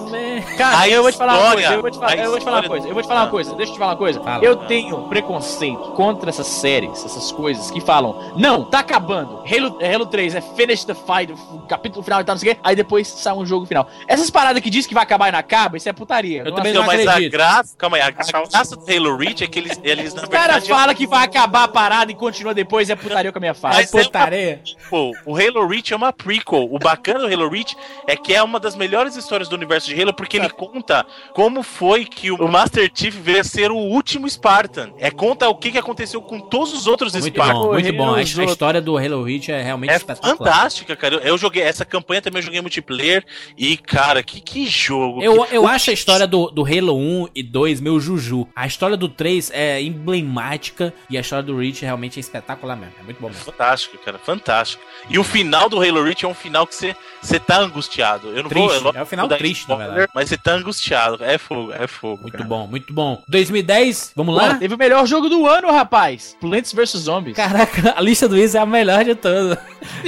[0.57, 2.59] Cara, A eu vou te falar uma coisa, eu vou te eu vou te falar
[2.59, 4.21] uma coisa, eu vou te falar uma coisa, deixa eu te falar uma coisa.
[4.21, 4.43] Fala.
[4.43, 9.43] eu tenho preconceito contra essas séries, essas coisas que falam, não, tá acabando.
[9.45, 12.55] Halo, Halo 3 é finish the fight, o capítulo final e tal, não sei o
[12.55, 13.87] quê, aí depois sai um jogo final.
[14.07, 16.39] Essas paradas que diz que vai acabar e não acaba, isso é putaria.
[16.39, 16.85] Eu Não também aceito.
[16.85, 17.33] Não, mas acredito.
[17.33, 17.75] a graça.
[17.77, 20.93] Calma aí, a, graça do Halo Reach é que eles, eles na Os caras falam
[20.93, 23.77] que vai acabar a parada e continua depois, é putaria com a minha face.
[23.77, 24.61] Mas é uma- putaria.
[24.89, 26.67] Pô, o Halo Reach é uma prequel.
[26.71, 27.75] O bacana do Halo Reach
[28.07, 31.63] é que é uma das melhores histórias do universo de Halo, porque ele conta como
[31.63, 34.91] foi que o Master Chief veio a ser o último Spartan.
[34.99, 37.59] É conta o que, que aconteceu com todos os outros Muito Spartans.
[37.65, 38.13] bom, muito bom.
[38.13, 40.37] A, a história do Halo Reach é realmente É espetacular.
[40.37, 41.15] fantástica, cara.
[41.15, 43.25] Eu, eu joguei essa campanha também, eu joguei multiplayer
[43.57, 45.21] e cara, que que jogo.
[45.23, 48.47] Eu, que- eu acho a história do, do Halo 1 e 2 meu juju.
[48.55, 52.93] A história do 3 é emblemática e a história do Reach realmente é espetacular mesmo.
[52.99, 53.43] É muito bom mesmo.
[53.43, 54.81] Fantástico, cara, fantástico.
[55.09, 58.27] E o final do Halo Reach é um final que você você tá angustiado.
[58.35, 60.11] Eu não Triste, vou, eu não é o final triste, na spoiler, verdade.
[60.13, 61.23] Mas você tá angustiado.
[61.23, 62.21] É fogo, é fogo.
[62.23, 62.45] Muito cara.
[62.45, 63.21] bom, muito bom.
[63.27, 64.55] 2010, vamos Pô, lá?
[64.55, 66.35] teve o melhor jogo do ano, rapaz.
[66.41, 67.35] Plants vs Zombies.
[67.35, 69.57] Caraca, a lista do Isa é a melhor de todas.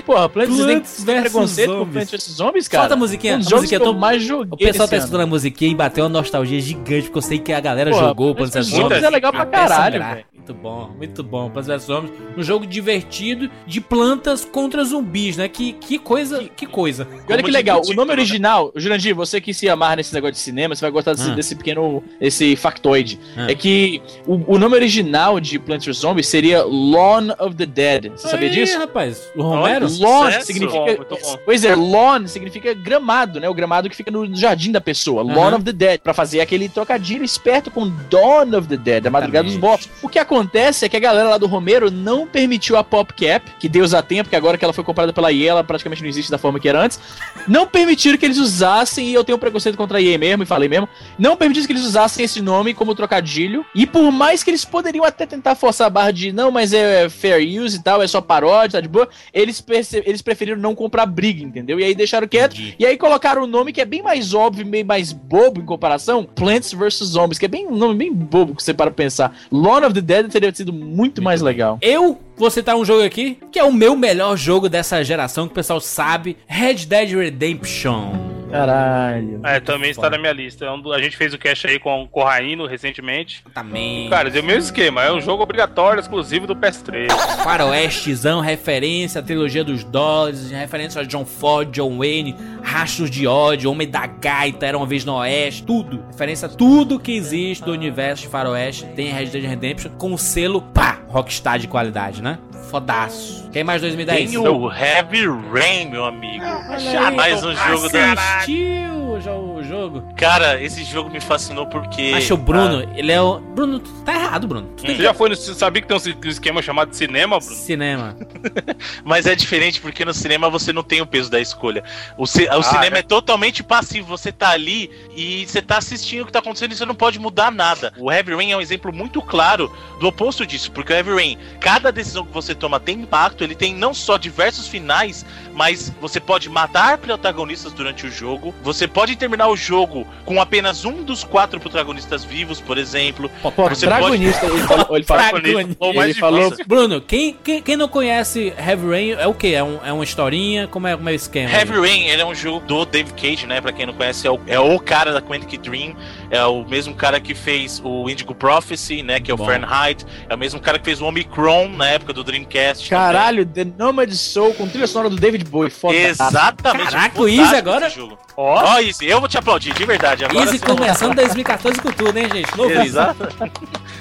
[0.06, 1.94] Porra, Plants, Plants vs preconceito com Zombies.
[1.94, 2.84] Plants vs Zombies, cara.
[2.84, 4.98] Solta a musiquinha, Um a jogos musiquinha que eu tô- mais joguei O pessoal tá
[4.98, 8.08] escutando a musiquinha e bateu uma nostalgia gigante, porque eu sei que a galera Porra,
[8.08, 8.84] jogou Plants vs vs Zombies.
[8.90, 10.26] Zombies é legal pra caralho, velho.
[10.34, 11.50] Muito bom, muito bom.
[11.50, 15.48] Plants vs Zombies, um jogo divertido de plantas contra zumbis, né?
[15.50, 17.08] Que, que coisa, que coisa.
[17.28, 20.40] E olha que legal, o nome original, Jurandir, você que se amar nesse negócio de
[20.40, 21.36] cinema, você vai gostar desse, Ah.
[21.36, 23.20] desse pequeno, esse factoide.
[23.38, 23.52] Ah.
[23.52, 28.12] É que o, o nome original de Plants vs Zombies seria Lawn of the Dead.
[28.12, 28.78] Você sabia Aí, disso?
[28.78, 29.22] rapaz?
[29.36, 29.88] O Romero?
[30.00, 30.46] Lawn Sucesso.
[30.48, 31.06] significa.
[31.10, 31.38] Bom.
[31.46, 33.48] Pois é, lawn significa gramado, né?
[33.50, 35.24] O gramado que fica no jardim da pessoa.
[35.24, 36.00] Lawn of the Dead.
[36.00, 39.90] Pra fazer aquele trocadilho esperto com Dawn of the Dead, a madrugada dos mortos.
[40.02, 43.68] O que acontece é que a galera lá do Romero não permitiu a PopCap, que
[43.70, 46.32] Deus a tempo, que agora que ela foi comprada pela EA, ela praticamente não existe
[46.32, 47.00] da forma que era antes.
[47.48, 50.88] Não permitiram que eles usassem, e eu tenho preconceito contra a Mesmo, e falei mesmo.
[51.18, 53.66] Não permitiram que eles usassem esse nome como trocadilho.
[53.74, 57.10] E por mais que eles poderiam até tentar forçar a barra de não, mas é
[57.10, 59.64] fair use e tal, é só paródia, tá de boa, eles,
[60.06, 61.80] eles preferiram não comprar briga, entendeu?
[61.80, 62.54] E aí deixaram quieto.
[62.54, 62.76] Entendi.
[62.78, 66.24] E aí colocaram um nome que é bem mais óbvio, bem mais bobo em comparação,
[66.24, 69.36] Plants vs Zombies, que é bem um nome bem bobo que você para pensar.
[69.52, 71.78] Lawn of the Dead teria sido muito, mais legal.
[71.82, 75.54] Eu vou citar um jogo aqui, que é o meu melhor jogo dessa geração, que
[75.54, 78.35] o pessoal sabe, Red Dead Redemption.
[78.56, 79.42] Caralho.
[79.44, 80.66] É, também está na minha lista.
[80.66, 83.44] É um A gente fez o cast aí com o Corraino recentemente.
[83.54, 84.10] Também.
[84.10, 85.04] Cara, deu o mesmo esquema.
[85.04, 87.12] É um jogo obrigatório, exclusivo do PS3.
[87.44, 93.72] Faroestezão, referência à trilogia dos dólares, referência a John Ford, John Wayne, Rastros de ódio,
[93.72, 96.04] Homem da Gaita, Era uma vez no Oeste, tudo.
[96.12, 100.18] Referência a tudo que existe do universo de Faroeste tem Red Dead Redemption com o
[100.18, 102.40] selo, pá, Rockstar de qualidade, né?
[102.76, 103.50] Fodaço.
[103.54, 104.32] Quem mais 2010?
[104.32, 106.44] Tem o Heavy Rain, meu amigo.
[106.44, 108.12] Olha aí, mais um jogo da.
[108.12, 110.04] Assistiu já o jogo?
[110.18, 112.14] Cara, esse jogo me fascinou porque.
[112.16, 113.40] Acho o Bruno, ele é o...
[113.40, 114.70] Bruno, tu tá errado, Bruno.
[114.78, 115.36] Tu Você já foi no.
[115.36, 117.56] Você sabia que tem um esquema chamado cinema, Bruno?
[117.56, 118.16] cinema.
[119.04, 121.84] Mas é diferente porque no cinema você não tem o peso da escolha.
[122.18, 123.00] O, ci- o Ah, cinema é?
[123.00, 124.08] é totalmente passivo.
[124.08, 127.20] Você tá ali e você tá assistindo o que tá acontecendo e você não pode
[127.20, 127.94] mudar nada.
[127.98, 131.38] O Heavy Rain é um exemplo muito claro do oposto disso, porque o Heavy Rain,
[131.60, 136.20] cada decisão que você toma tem impacto, ele tem não só diversos finais, mas você
[136.20, 141.24] pode matar protagonistas durante o jogo, você pode terminar o jogo com apenas um dos
[141.24, 143.30] quatro protagonistas vivos, por exemplo.
[143.42, 146.54] Pô, Você protagonista, ele falou, ele falou, ele falou.
[146.68, 149.50] Bruno, quem, quem, quem não conhece Heavy Rain é o quê?
[149.50, 150.68] É, um, é uma historinha?
[150.68, 151.50] Como é, como é o esquema?
[151.52, 153.62] Heavy Rain, ele é um jogo do Dave Cage, né?
[153.62, 155.96] Pra quem não conhece, é o, é o cara da Quantic Dream,
[156.30, 159.20] é o mesmo cara que fez o Indigo Prophecy, né?
[159.20, 159.46] Que é o Bom.
[159.46, 162.90] Fahrenheit, é o mesmo cara que fez o Omicron na época do Dreamcast.
[162.90, 166.10] caralho, The Nomad Soul com trilha sonora do David Bowie, foda também.
[166.10, 166.92] Exatamente.
[166.92, 168.18] Caraca, o Easy agora- esse jogo.
[168.38, 170.26] Ó, Easy, eu vou te aplaudir, de verdade.
[170.26, 172.58] Agora Easy começando 2014 com tudo, hein, gente?
[172.58, 172.88] Novo Easy.
[172.88, 173.28] Exato.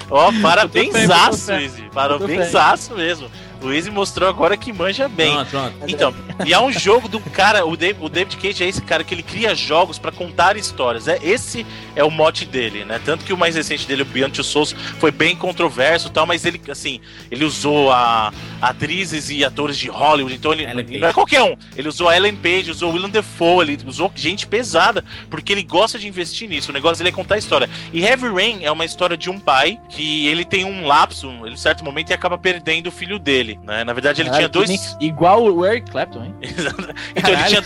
[0.09, 1.61] Ó, parabenzaço, fé.
[1.61, 1.83] Easy.
[1.93, 3.29] Parabenzaço mesmo.
[3.65, 5.33] O Easy mostrou agora que manja bem.
[5.33, 5.75] Pronto, pronto.
[5.87, 6.13] Então,
[6.45, 9.13] e é um jogo do cara, o David, o David Cage é esse cara que
[9.13, 11.07] ele cria jogos pra contar histórias.
[11.07, 13.01] É esse é o mote dele, né?
[13.03, 16.45] Tanto que o mais recente dele, o Beyond Two Souls, foi bem controverso, tal, mas
[16.45, 16.99] ele assim,
[17.31, 21.55] ele usou a atrizes e atores de Hollywood, então ele Ellen não é qualquer um.
[21.75, 25.63] Ele usou a Ellen Page, usou o Willem Dafoe, ele usou gente pesada, porque ele
[25.63, 26.71] gosta de investir nisso.
[26.71, 27.69] O negócio dele é contar história.
[27.91, 31.55] E Heavy Rain é uma história de um pai que ele tem um lapso, em
[31.55, 33.83] certo momento, e acaba perdendo o filho dele, né?
[33.83, 36.35] Na verdade, ele tinha Caralho, dois nem- Igual o Eric Clapton, hein?
[37.15, 37.63] então ele tinha,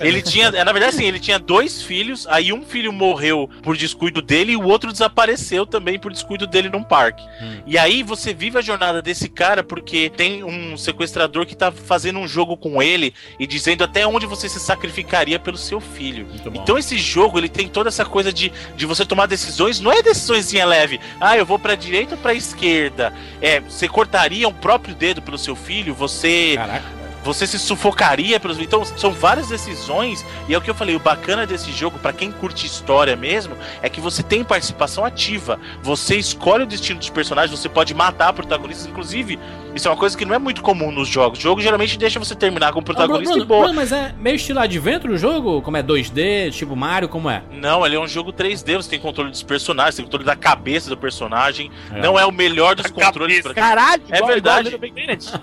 [0.00, 3.76] ele tinha, é, na verdade assim, ele tinha dois filhos, aí um filho morreu por
[3.76, 7.22] descuido dele e o outro desapareceu também por descuido dele num parque.
[7.42, 7.60] Hum.
[7.66, 12.18] E aí você vive a jornada desse cara porque tem um sequestrador que tá fazendo
[12.18, 16.26] um jogo com ele e dizendo até onde você se sacrificaria pelo seu filho.
[16.54, 20.02] Então esse jogo, ele tem toda essa coisa de, de você tomar decisões, não é
[20.02, 21.00] decisõezinha leve.
[21.20, 23.12] Ah, eu vou pra direita ou pra esquerda?
[23.40, 26.97] É, você cortaria o próprio dedo pelo seu filho, você Caraca.
[27.28, 28.58] Você se sufocaria pelos.
[28.58, 30.24] Então, são várias decisões.
[30.48, 33.54] E é o que eu falei: o bacana desse jogo, pra quem curte história mesmo,
[33.82, 35.60] é que você tem participação ativa.
[35.82, 38.86] Você escolhe o destino dos personagens, você pode matar protagonistas.
[38.86, 39.38] Inclusive,
[39.74, 41.38] isso é uma coisa que não é muito comum nos jogos.
[41.38, 43.60] O jogo geralmente deixa você terminar com o Ah, Bruno, protagonista Bruno, e boa.
[43.64, 45.60] Bruno, mas é meio estilo adventure o jogo?
[45.60, 47.42] Como é 2D, tipo Mario, como é?
[47.52, 50.88] Não, ele é um jogo 3D, você tem controle dos personagens, tem controle da cabeça
[50.88, 51.70] do personagem.
[51.92, 52.00] É.
[52.00, 53.42] Não é o melhor dos controles.
[53.42, 54.68] pra- Caralho, É igual- verdade.
[54.74, 54.78] igual.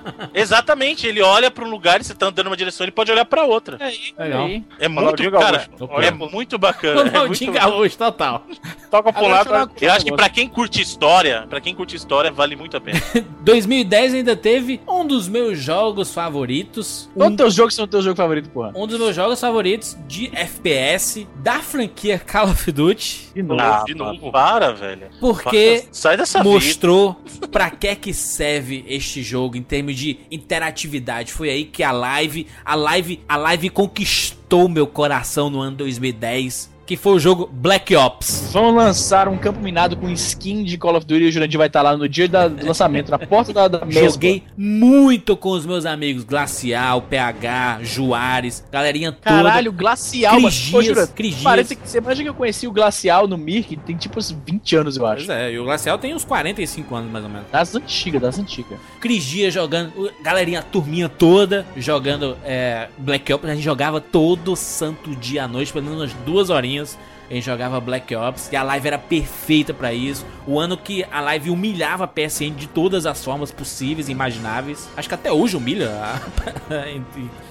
[0.34, 3.26] Exatamente, ele olha pra um lugar e você tá andando numa direção, ele pode olhar
[3.26, 3.78] pra outra.
[4.18, 4.50] Legal.
[4.80, 5.68] É muito, cara,
[6.02, 7.02] é muito bacana.
[7.02, 8.46] é muito Ronaldinho Gaúcho, total.
[8.90, 9.50] Toca pro lado.
[9.82, 12.82] eu Eu acho que pra quem curte história, pra quem curte história, vale muito a
[12.82, 13.02] pena.
[13.42, 17.10] 2010 ainda teve um dos meus jogos favoritos.
[17.16, 18.72] Um, Todos teus jogos são teus jogos favoritos, porra.
[18.76, 23.32] um dos meus jogos favoritos de FPS da franquia Call of Duty.
[23.36, 23.62] De novo.
[23.62, 24.32] Ah, de novo.
[24.32, 25.08] Para, velho.
[25.20, 26.50] Porque Para, Sai dessa vida.
[26.50, 27.16] mostrou
[27.52, 31.34] pra que que serve este jogo em termos de interatividade.
[31.34, 36.70] Foi aí que a live, a live, a live conquistou meu coração no ano 2010,
[36.86, 38.50] que foi o jogo Black Ops.
[38.52, 41.68] Vão lançar um campo minado com skin de Call of Duty e o Jurandir vai
[41.68, 44.10] estar lá no dia da- do lançamento, na porta da, da mesa.
[44.10, 49.24] Joguei muito com os meus amigos Glacial, PH, Juarez, galerinha toda.
[49.44, 51.10] Caralho, Glacial, Cris mas, pô, Jura.
[51.44, 54.76] Parece que você imagina que eu conheci o Glacial no Mirk, tem tipo uns 20
[54.76, 55.26] anos, eu acho.
[55.26, 57.48] Pois é, e o Glacial tem uns 45 anos mais ou menos.
[57.52, 58.78] Das antigas, das antigas.
[59.00, 63.50] Cris Dias jogando, galerinha, a turminha toda jogando é, Black Ops.
[63.50, 66.75] A gente jogava todo santo dia à noite, pelo menos umas duas horinhas.
[66.80, 70.24] A gente jogava Black Ops e a live era perfeita pra isso.
[70.46, 74.88] O ano que a live humilhava a PSN de todas as formas possíveis e imagináveis.
[74.96, 75.90] Acho que até hoje humilha.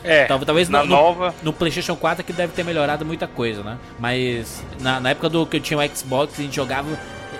[0.04, 1.34] É, Tal- Talvez na no, no- nova.
[1.42, 3.78] no PlayStation 4 é que deve ter melhorado muita coisa, né?
[3.98, 6.88] Mas na, na época do que eu tinha o Xbox, a gente jogava.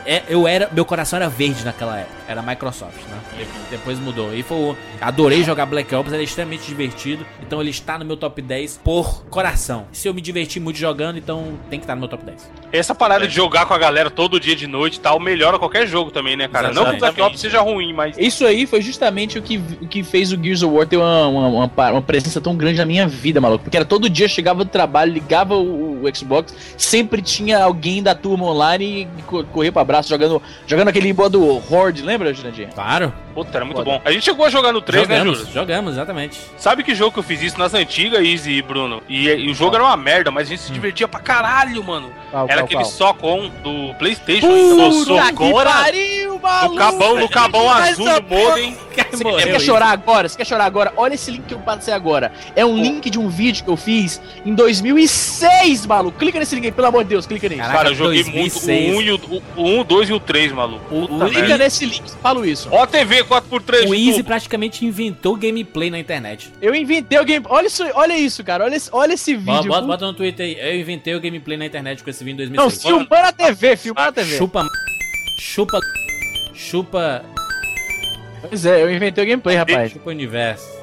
[0.07, 3.19] É, eu era, meu coração era verde naquela época, era Microsoft, né?
[3.41, 4.35] E depois mudou.
[4.35, 7.25] E foi, o- adorei jogar Black Ops, era extremamente divertido.
[7.43, 9.87] Então ele está no meu top 10 por coração.
[9.93, 12.51] Se eu me diverti muito jogando, então tem que estar no meu top 10.
[12.73, 15.87] Essa parada de jogar com a galera todo dia de noite e tal, melhora qualquer
[15.87, 16.69] jogo também, né, cara?
[16.69, 17.31] Não que o Black Exatamente.
[17.33, 18.17] Ops seja ruim, mas.
[18.19, 21.27] Isso aí foi justamente o que, o que fez o Gears of War ter uma,
[21.29, 23.65] uma, uma, uma presença tão grande na minha vida, maluco.
[23.65, 28.15] Porque era todo dia, chegava do trabalho, ligava o, o Xbox, sempre tinha alguém da
[28.15, 32.69] turma online e co- corria pra abraço, jogando, jogando aquele modo Horde, lembra, Jurandir?
[32.75, 33.13] Claro.
[33.35, 33.91] Puta, era muito Foda.
[33.91, 34.03] bom.
[34.05, 35.53] A gente chegou a jogar no 3, né, jogamos, Júlio?
[35.53, 36.41] jogamos, exatamente.
[36.57, 39.03] Sabe que jogo que eu fiz isso nas antigas, Easy e Bruno?
[39.09, 42.13] E, e o jogo era uma merda, mas a gente se divertia pra caralho, mano.
[42.31, 42.93] Qual, Era qual, aquele qual?
[42.93, 44.47] Socon do Playstation.
[44.49, 45.35] Puta então.
[45.35, 46.77] que pariu, no maluco!
[46.77, 48.77] cabão, no cabão azul do modem.
[49.11, 49.67] Você quer isso.
[49.67, 50.29] chorar agora?
[50.29, 50.93] Você quer chorar agora?
[50.97, 52.33] Olha esse link que eu passei agora.
[52.55, 56.19] É um link de um vídeo que eu fiz em 2006, maluco.
[56.19, 57.61] Clica nesse link aí, pelo amor de Deus, clica nisso.
[57.61, 58.95] Caraca, Cara, eu joguei 2006.
[58.95, 60.85] muito o 1 e o, o 1, o 2 e o 3, maluco.
[60.89, 62.68] Puta o- clica nesse link, falo isso.
[62.70, 64.24] Ó a TV 4x3 O Easy tubo.
[64.24, 66.51] praticamente inventou gameplay na internet.
[66.61, 67.45] Eu inventei o game.
[67.49, 68.64] Olha isso, olha isso, cara.
[68.64, 69.70] Olha, esse- olha esse Bota, vídeo.
[69.72, 70.74] bota, bota no Twitter aí.
[70.76, 72.82] Eu inventei o gameplay na internet com esse vídeo em Não, 2006.
[72.85, 74.37] filmando a TV, filmando a TV.
[74.37, 74.64] Chupa.
[75.41, 75.80] Chupa.
[76.55, 77.24] Chupa.
[78.49, 79.93] Pois é, eu inventei o gameplay, rapaz.
[79.93, 80.74] Chupa o universo.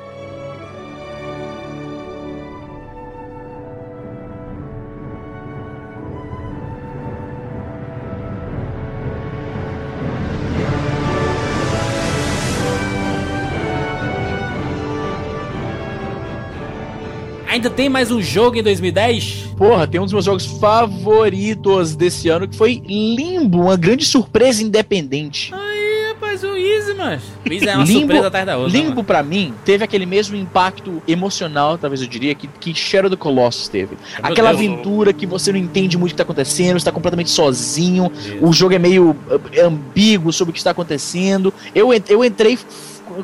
[17.51, 19.49] Ainda tem mais um jogo em 2010?
[19.57, 24.63] Porra, tem um dos meus jogos favoritos desse ano que foi Limbo, uma grande surpresa
[24.63, 25.53] independente.
[25.53, 27.21] Aí, rapaz, o Easy, mano.
[27.45, 28.71] O Easy é uma Limbo- surpresa atrás da outra.
[28.71, 29.03] Limbo, mano.
[29.03, 33.21] pra mim, teve aquele mesmo impacto emocional, talvez eu diria, que, que Shadow of the
[33.21, 33.97] Colossus teve.
[33.97, 34.61] Meu Aquela Deus.
[34.61, 38.37] aventura que você não entende muito o que tá acontecendo, você tá completamente sozinho, Isso.
[38.45, 41.53] o jogo é meio uh, ambíguo sobre o que está acontecendo.
[41.75, 42.57] Eu, eu entrei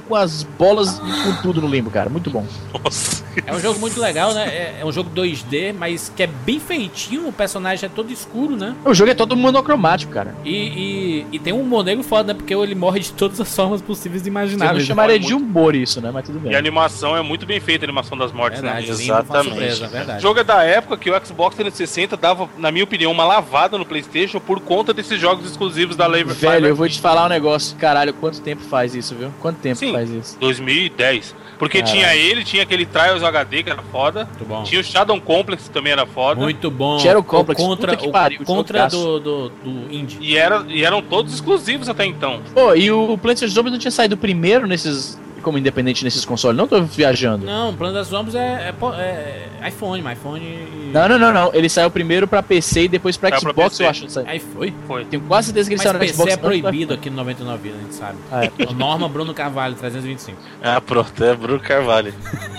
[0.08, 2.10] com as bolas e com tudo no Limbo, cara.
[2.10, 2.46] Muito bom.
[2.84, 3.24] Nossa.
[3.46, 4.46] É um jogo muito legal, né?
[4.48, 7.28] É, é um jogo 2D, mas que é bem feitinho.
[7.28, 8.76] O personagem é todo escuro, né?
[8.84, 10.36] O jogo é todo monocromático, cara.
[10.44, 12.34] E, e, e tem um monego foda, né?
[12.34, 14.86] Porque ele morre de todas as formas possíveis e imagináveis.
[14.86, 16.10] chamaria de humor isso, né?
[16.12, 16.52] Mas tudo bem.
[16.52, 18.96] E a animação é muito bem feita, a animação das mortes, Verdade, né?
[18.96, 19.50] Foi uma Exatamente.
[19.50, 20.22] surpresa, O verdade.
[20.22, 23.86] jogo é da época que o Xbox 360 dava, na minha opinião, uma lavada no
[23.86, 27.76] PlayStation por conta desses jogos exclusivos da Labor Velho, eu vou te falar um negócio.
[27.78, 29.32] Caralho, quanto tempo faz isso, viu?
[29.42, 29.87] Quanto tempo Sim.
[29.92, 30.38] Faz isso?
[30.40, 31.36] 2010.
[31.58, 31.98] Porque Caralho.
[32.00, 34.64] tinha ele, tinha aquele Trials HD que era foda, Muito bom.
[34.64, 36.40] tinha o Shadow Complex que também era foda.
[36.40, 37.00] Muito bom.
[37.00, 40.18] Shadow O Complex, contra, puta que o pariu, contra do, do, do Indie.
[40.22, 42.42] E, era, e eram todos exclusivos até então.
[42.54, 45.20] Pô, e o Plants vs Zombies não tinha saído primeiro nesses.
[45.48, 47.46] Como independente nesses consoles, não tô viajando.
[47.46, 50.92] Não, o Plano das Zombies é, é, é iPhone, mas iPhone e...
[50.94, 51.52] Não, não, não, não.
[51.54, 53.84] Ele saiu primeiro pra PC e depois pra Saiu pra Xbox, PC.
[53.86, 54.30] eu acho.
[54.30, 54.74] Aí foi.
[54.86, 55.06] Foi.
[55.06, 56.34] Tenho quase certeza que ele Mas saiu PC Xbox.
[56.34, 58.18] é proibido aqui no 99 vidas, a gente sabe.
[58.30, 58.52] Ah, é.
[58.70, 60.38] O Norma Bruno Carvalho, 325.
[60.62, 62.14] Ah, pronto, é Bruno Carvalho.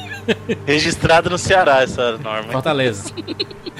[0.64, 2.50] Registrado no Ceará essa norma.
[2.50, 3.12] Fortaleza.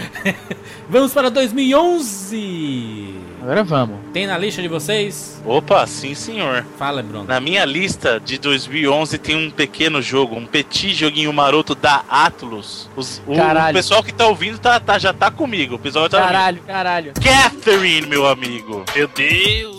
[0.91, 3.15] Vamos para 2011.
[3.41, 3.99] Agora vamos.
[4.13, 5.41] Tem na lista de vocês?
[5.45, 6.65] Opa, sim senhor.
[6.79, 7.25] Fala, Bruno.
[7.25, 12.89] Na minha lista de 2011 tem um pequeno jogo, um petit joguinho maroto da Atlus.
[12.97, 13.71] Os- o, Caralho.
[13.71, 15.77] o pessoal que tá ouvindo tá, tá- já tá comigo.
[15.77, 17.13] O pessoal tá Caralho, caralho.
[17.15, 18.85] Catherine, meu amigo.
[18.95, 19.79] Meu Deus.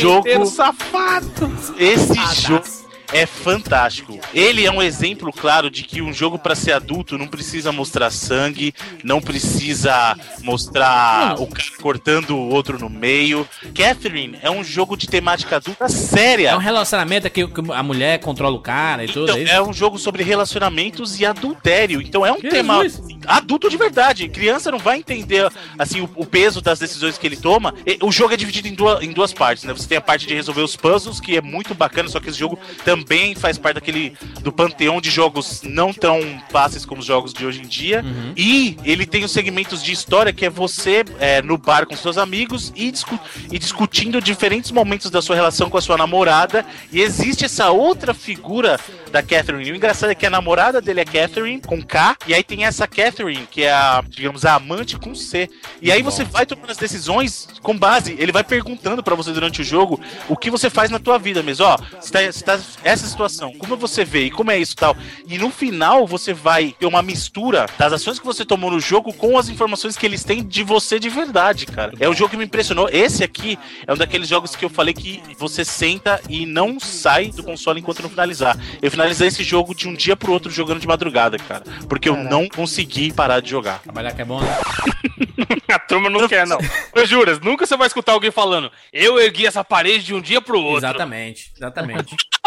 [0.00, 1.52] Jogo Punheteiro safado.
[1.78, 2.64] Esse jogo
[3.12, 4.18] é fantástico.
[4.32, 8.10] Ele é um exemplo claro de que um jogo pra ser adulto não precisa mostrar
[8.10, 13.46] sangue, não precisa mostrar o cara cortando o outro no meio.
[13.74, 16.50] Catherine é um jogo de temática adulta séria.
[16.50, 19.52] É um relacionamento que, que a mulher controla o cara e tudo Então, isso.
[19.52, 22.00] é um jogo sobre relacionamentos e adultério.
[22.00, 22.52] Então é um Jesus.
[22.52, 22.82] tema
[23.26, 24.28] adulto de verdade.
[24.28, 27.74] Criança não vai entender assim o, o peso das decisões que ele toma.
[28.02, 29.72] O jogo é dividido em duas, em duas partes, né?
[29.72, 32.38] Você tem a parte de resolver os puzzles, que é muito bacana, só que esse
[32.38, 33.01] jogo também
[33.36, 37.60] faz parte daquele do panteão de jogos não tão fáceis como os jogos de hoje
[37.60, 38.02] em dia.
[38.04, 38.32] Uhum.
[38.36, 42.18] E ele tem os segmentos de história que é você é, no bar com seus
[42.18, 43.18] amigos e, discu-
[43.50, 46.64] e discutindo diferentes momentos da sua relação com a sua namorada.
[46.90, 48.78] E existe essa outra figura
[49.10, 49.68] da Catherine.
[49.68, 52.64] E o engraçado é que a namorada dele é Catherine, com K, e aí tem
[52.64, 55.50] essa Catherine, que é a, digamos, a amante com C.
[55.80, 59.60] E aí você vai tomando as decisões com base, ele vai perguntando pra você durante
[59.60, 61.66] o jogo o que você faz na tua vida mesmo.
[61.66, 62.60] Ó, você tá, você tá-
[62.92, 64.96] essa situação, como você vê e como é isso e tal.
[65.26, 69.12] E no final você vai ter uma mistura das ações que você tomou no jogo
[69.12, 71.92] com as informações que eles têm de você de verdade, cara.
[71.98, 72.88] É um jogo que me impressionou.
[72.90, 77.28] Esse aqui é um daqueles jogos que eu falei que você senta e não sai
[77.28, 78.56] do console enquanto não finalizar.
[78.80, 81.64] Eu finalizei esse jogo de um dia pro outro jogando de madrugada, cara.
[81.88, 83.80] Porque eu não consegui parar de jogar.
[83.80, 84.48] Trabalhar que é bom, né?
[85.68, 86.58] A turma não quer, não.
[86.94, 90.40] Eu juras, nunca você vai escutar alguém falando, eu ergui essa parede de um dia
[90.40, 90.86] pro outro.
[90.86, 92.14] Exatamente, exatamente.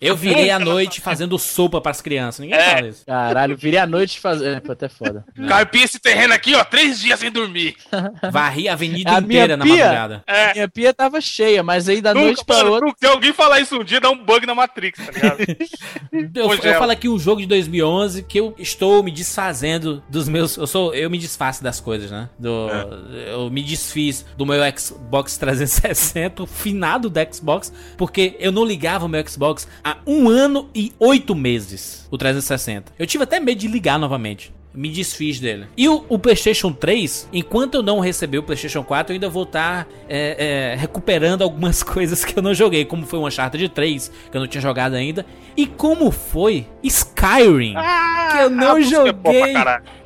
[0.00, 2.40] Eu virei à noite fazendo sopa pras crianças.
[2.40, 2.74] Ninguém É.
[2.76, 3.04] fala isso.
[3.06, 4.54] Caralho, virei a noite fazendo.
[4.68, 5.24] É, até foda.
[5.48, 7.76] Carpi esse terreno aqui, ó, três dias sem dormir.
[8.30, 9.76] Varri a avenida A minha inteira na pia?
[9.76, 10.22] madrugada.
[10.26, 10.52] É.
[10.54, 12.86] Minha pia tava cheia, mas aí da noite Nunca, pra mano, outra.
[12.86, 15.38] nunca- se alguém falar isso um dia, dá um bug na Matrix, tá ligado?
[16.34, 20.56] Eu, eu falo aqui um jogo de 2011 que eu estou me desfazendo dos meus.
[20.56, 22.28] Eu sou, eu me desfaço das coisas, né?
[22.38, 22.68] Do,
[23.26, 29.04] Eu me desfiz do meu Xbox 360, o finado do Xbox, porque eu não ligava
[29.06, 29.66] o meu Xbox
[30.06, 32.92] um ano e oito meses, o 360.
[32.98, 34.52] Eu tive até medo de ligar novamente.
[34.74, 35.66] Me desfiz dele.
[35.76, 39.44] E o, o PlayStation 3, enquanto eu não receber o PlayStation 4, eu ainda vou
[39.44, 44.10] estar é, é, recuperando algumas coisas que eu não joguei, como foi o Uncharted 3,
[44.30, 45.24] que eu não tinha jogado ainda,
[45.56, 47.74] e como foi Skyrim,
[48.32, 49.54] que eu não é joguei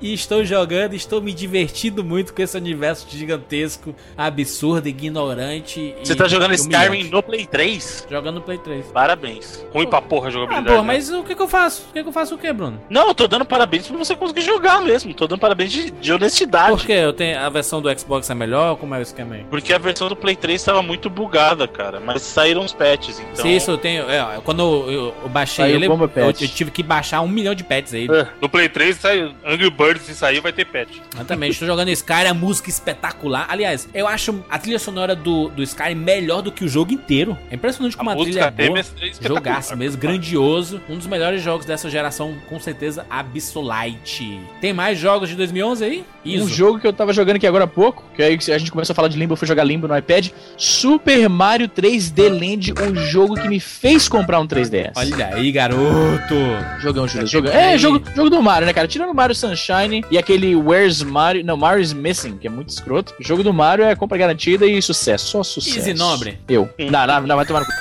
[0.01, 5.95] e estou jogando, estou me divertindo muito com esse universo gigantesco, absurdo, ignorante.
[6.03, 6.55] Você e tá jogando.
[6.55, 8.07] Skyrim no Play 3?
[8.11, 8.87] Jogando no Play 3.
[8.87, 9.67] Parabéns.
[9.73, 10.69] Ruim pra porra a Ah, jogabilidade.
[10.69, 10.87] pô, né?
[10.87, 11.87] mas o que, que eu faço?
[11.89, 12.81] O que, que eu faço o que, Bruno?
[12.91, 15.15] Não, eu tô dando parabéns pra você conseguir jogar mesmo.
[15.15, 16.71] Tô dando parabéns de, de honestidade.
[16.77, 16.93] Por quê?
[16.93, 18.77] Eu tenho, a versão do Xbox é melhor?
[18.77, 19.45] Como é o esquema aí?
[19.51, 22.01] Porque a versão do Play 3 tava muito bugada, cara.
[22.01, 23.37] Mas saíram os patches, então.
[23.45, 24.09] Se isso eu tenho.
[24.11, 27.55] é, quando eu, eu- eu baixei Saiu ele, eu, eu tive que baixar um milhão
[27.55, 28.07] de pets aí.
[28.11, 30.99] É, No Play 3 sai Angry Birds, se sair vai ter patch.
[31.15, 33.47] Exatamente, estou jogando Skyrim, a música espetacular.
[33.49, 37.37] Aliás, eu acho a trilha sonora do, do Skyrim melhor do que o jogo inteiro.
[37.51, 38.81] É impressionante como a, música trilha é boa.
[38.81, 39.29] é.
[39.29, 40.81] Jogaço mesmo, grandioso.
[40.89, 44.41] Um dos melhores jogos dessa geração, com certeza, Absolute.
[44.61, 46.05] Tem mais jogos de 2011 aí?
[46.27, 48.93] Um jogo que eu tava jogando aqui agora há pouco, que aí a gente começou
[48.93, 50.29] a falar de Limbo, eu fui jogar Limbo no iPad.
[50.57, 54.93] Super Mario 3D Land, um jogo que me fez comprar um 3DS.
[54.97, 56.35] Olha aí, garoto.
[56.81, 57.27] Jogão, Júlio.
[57.27, 57.53] Jogão.
[57.53, 58.89] É, jogo, jogo do Mario, né, cara?
[58.89, 61.45] Tirando Mario Sunshine e aquele Where's Mario.
[61.45, 63.15] Não, Mario's Missing, que é muito escroto.
[63.19, 65.29] O jogo do Mario é compra garantida e sucesso.
[65.29, 65.79] Só sucesso.
[65.79, 66.39] Easy Nobre.
[66.49, 66.69] Eu.
[66.79, 67.73] Não, não, não, vai tomar no cu.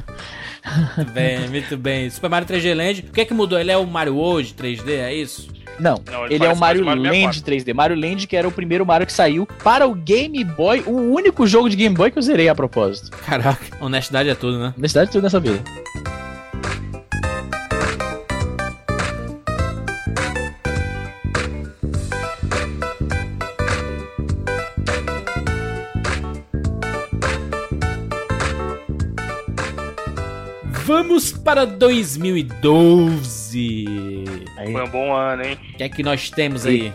[1.12, 2.08] bem, muito bem.
[2.10, 3.06] Super Mario 3D Land.
[3.08, 3.58] O que é que mudou?
[3.58, 5.48] Ele é o Mario World 3D, é isso?
[5.78, 7.72] Não, Não, ele ele, é o Mario, Mario Land 3D.
[7.72, 11.46] Mario Land, que era o primeiro Mario que saiu para o Game Boy, o único
[11.46, 13.10] jogo de Game Boy que eu zerei a propósito.
[13.24, 14.74] Caraca, honestidade é tudo, né?
[14.76, 15.62] Honestidade tudo nessa vida.
[30.90, 33.84] Vamos para 2012.
[34.58, 34.72] Aí.
[34.72, 35.56] Foi um bom ano, hein?
[35.72, 36.92] O que é que nós temos aí?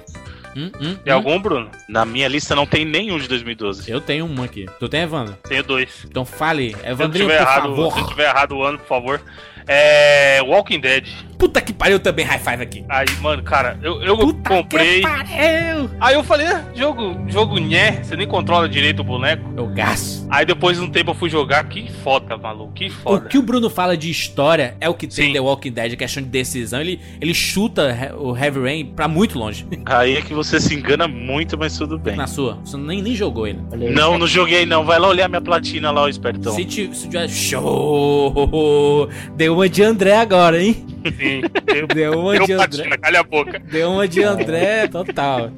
[0.53, 1.15] Hum, hum, Tem hum?
[1.15, 1.71] algum, Bruno?
[1.87, 3.89] Na minha lista não tem nenhum de 2012.
[3.89, 4.65] Eu tenho um aqui.
[4.81, 5.37] Tu tem, Evandro?
[5.47, 6.03] Tenho dois.
[6.03, 7.93] Então fale, Se eu tiver por errado, favor.
[7.93, 9.21] se eu tiver errado o ano, por favor.
[9.67, 10.41] É.
[10.43, 11.07] Walking Dead.
[11.37, 12.85] Puta que pariu também, high five aqui.
[12.87, 15.01] Aí, mano, cara, eu, eu Puta comprei.
[15.01, 15.89] que pariu.
[15.99, 19.43] Aí eu falei, ah, jogo, jogo nhé, você nem controla direito o boneco.
[19.57, 20.25] Eu gasto.
[20.29, 23.27] Aí depois de um tempo eu fui jogar, que foda, maluco, que O foda.
[23.27, 25.33] que o Bruno fala de história é o que tem Sim.
[25.33, 26.79] The Walking Dead, a questão de decisão.
[26.79, 29.67] Ele, ele chuta o Heavy Rain pra muito longe.
[29.85, 32.15] Aí é que você se engana muito, mas tudo bem.
[32.15, 32.59] Na sua.
[32.63, 33.59] Você nem, nem jogou ele.
[33.93, 34.85] Não, não joguei não.
[34.85, 36.53] Vai lá olhar minha platina lá, o espertão.
[36.53, 37.27] Se tiver.
[37.27, 39.09] Show!
[39.35, 40.85] Deu uma de André agora, hein?
[41.17, 42.67] Sim, eu, Deu uma eu de André.
[42.67, 43.59] patina, calha a boca.
[43.59, 45.51] Deu uma de André total.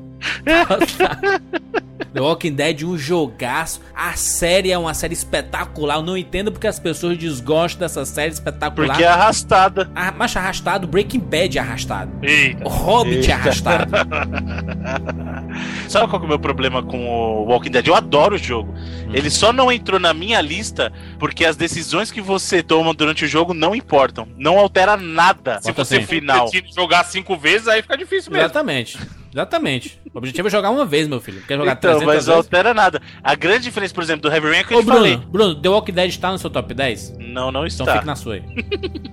[0.46, 0.80] Total.
[2.14, 3.82] The Walking Dead, um jogaço.
[3.96, 5.96] A série é uma série espetacular.
[5.98, 8.90] Eu não entendo porque as pessoas desgostam dessa série espetacular.
[8.90, 9.90] Porque é arrastada.
[9.96, 12.12] Ah, Mas arrastado, Breaking Bad é arrastado.
[12.22, 12.68] Eita.
[12.68, 13.34] Hobbit é Eita.
[13.36, 13.92] arrastado.
[15.90, 17.88] Sabe qual que é o meu problema com o Walking Dead?
[17.88, 18.72] Eu adoro o jogo.
[18.74, 19.12] Hum.
[19.14, 23.28] Ele só não entrou na minha lista porque as decisões que você toma durante o
[23.28, 24.28] jogo não importam.
[24.38, 26.06] Não altera nada se Bota você assim.
[26.06, 26.46] final.
[26.46, 28.46] Decide jogar cinco vezes, aí fica difícil mesmo.
[28.46, 28.98] Exatamente.
[29.34, 30.00] Exatamente.
[30.14, 31.42] O objetivo é jogar uma vez, meu filho.
[31.48, 33.02] Quer jogar Então, 300 mas não altera nada.
[33.24, 35.18] A grande diferença, por exemplo, do Heavy Rain é que eu Ô, te Bruno, falei.
[35.18, 37.18] Bruno, The Walking Dead está no seu top 10?
[37.20, 37.94] Não, não Então está.
[37.94, 38.42] fique na sua aí.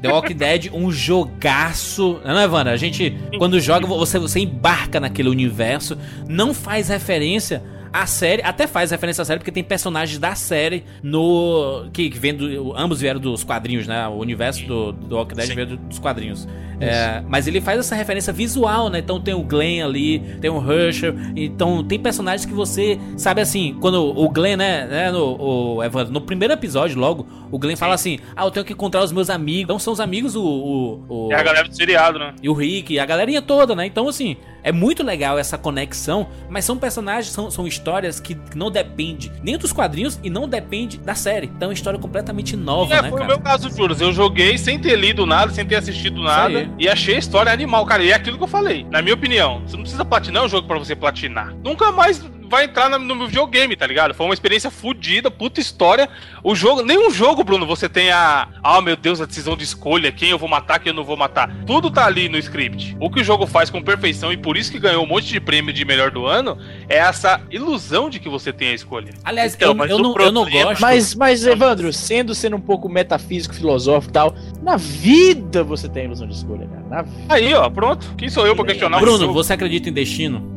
[0.01, 2.21] The Walking Dead, um jogaço.
[2.25, 2.71] Não é, Wanda?
[2.71, 5.99] A gente, quando joga, você, você embarca naquele universo,
[6.29, 7.63] não faz referência
[7.95, 11.89] à série, até faz referência à série, porque tem personagens da série no.
[11.93, 12.77] que, que vem do.
[12.77, 14.09] Ambos vieram dos quadrinhos, né?
[14.09, 15.55] O universo do, do Walking Dead Sim.
[15.55, 16.49] veio do- dos quadrinhos.
[16.81, 18.99] É, mas ele faz essa referência visual, né?
[18.99, 21.15] Então tem o Glenn ali, tem o Herschel.
[21.37, 26.13] Então tem personagens que você sabe assim, quando o Glenn, né, né no, o Evandro,
[26.13, 29.31] no primeiro episódio, logo, o Glenn fala assim: Ah, eu tenho que encontrar os meus
[29.31, 29.63] amigos.
[29.63, 30.43] Então são os amigos, o.
[30.43, 32.35] o, o É a galera do seriado, né?
[32.43, 33.87] e o Rick, a galerinha toda, né?
[33.87, 38.71] Então, assim, é muito legal essa conexão, mas são personagens, são, são histórias que não
[38.71, 41.47] depende nem dos quadrinhos e não depende da série.
[41.47, 44.01] Então é uma história completamente nova, É, né, foi o meu caso, Juros.
[44.01, 46.69] Eu joguei sem ter lido nada, sem ter assistido nada.
[46.79, 48.03] E achei a história animal, cara.
[48.03, 48.87] E é aquilo que eu falei.
[48.91, 51.55] Na minha opinião, você não precisa platinar o jogo pra você platinar.
[51.63, 54.15] Nunca mais vai entrar no meu videogame, tá ligado?
[54.15, 56.09] Foi uma experiência fodida, puta história.
[56.43, 58.49] O jogo, nenhum jogo, Bruno, você tem a.
[58.63, 61.17] Ah, meu Deus, a decisão de escolha, quem eu vou matar, quem eu não vou
[61.17, 61.55] matar.
[61.67, 62.97] Tudo tá ali no script.
[63.01, 65.41] O que o jogo faz com perfeição e por isso que ganhou um monte de
[65.41, 69.13] prêmio de melhor do ano é essa ilusão de que você tem a escolha.
[69.25, 70.81] Aliás, Então, eu, mas eu não, eu não problema- gosto.
[70.81, 76.05] Mas, mas, Evandro, sendo sendo um pouco metafísico, filosófico e tal, na vida você tem
[76.05, 76.85] ilusão de escolha, cara.
[76.89, 77.35] Na vida.
[77.35, 78.15] Aí, ó, pronto.
[78.17, 80.55] Quem sou eu pra questionar o Bruno, você acredita em destino?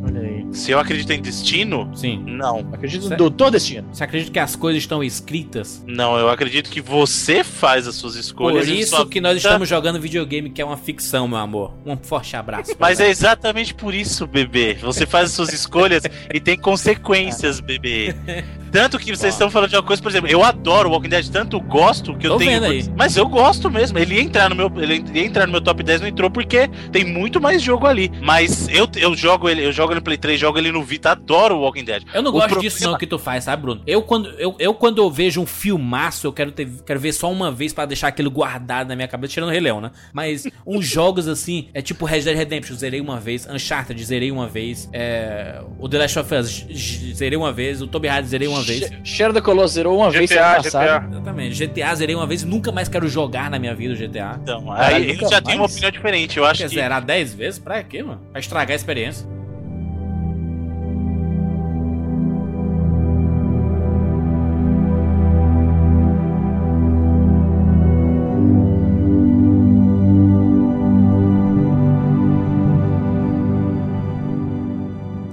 [0.52, 2.24] Se eu acredito em destino, Sim.
[2.26, 2.60] não.
[2.74, 3.88] Acredito no doutor destino.
[3.94, 5.84] Você acredita que as coisas estão escritas?
[5.86, 8.68] Não, eu acredito que você faz as suas Por escolhas.
[8.68, 11.74] e isso sua que nós estamos jogando videogame, que é uma ficção, meu amor.
[11.86, 12.76] Um forte abraço.
[12.80, 14.76] Mas é exatamente por isso, bebê.
[14.76, 18.16] Você faz as suas escolhas e tem consequências, bebê.
[18.72, 21.60] Tanto que vocês estão falando de uma coisa, por exemplo, eu adoro Walking Dead, tanto
[21.60, 22.62] gosto que eu Tô tenho.
[22.96, 23.98] Mas eu gosto mesmo.
[23.98, 26.68] Ele ia entrar no meu, ele ia entrar no meu top 10, não entrou porque
[26.92, 28.12] tem muito mais jogo ali.
[28.22, 31.56] Mas eu, eu jogo ele, eu jogo no Play 3, jogo ele no Vita, adoro
[31.56, 32.04] o Walking Dead.
[32.14, 33.82] Eu não O gosto problema- disso não que tu faz, sabe, Bruno?
[33.86, 37.32] Eu quando eu, eu quando eu vejo um filmaço, eu quero ter, quero ver só
[37.32, 39.92] uma vez pra deixar aquilo guardado na minha cabeça, tirando o Rei Leão, né?
[40.14, 44.48] Mas uns jogos assim, é tipo Red Dead Redemption, zerei uma vez, Uncharted zerei uma
[44.48, 46.66] vez, é, o The Last of Us
[47.14, 48.92] zerei uma vez, o Tomb Raider zerei uma vez.
[49.04, 51.00] Shadow the Colossus zerou uma vez GTA, semana passada.
[51.00, 51.10] GTA.
[51.12, 51.68] Exatamente.
[51.68, 54.40] GTA zerei uma vez e nunca mais quero jogar na minha vida o GTA.
[54.42, 55.72] Então, aí nunca já tem uma mais?
[55.74, 56.38] opinião diferente.
[56.38, 57.60] Eu acho Quer que zerar 10 vezes?
[57.60, 58.22] Pra quê, mano?
[58.32, 59.28] Pra estragar a experiência.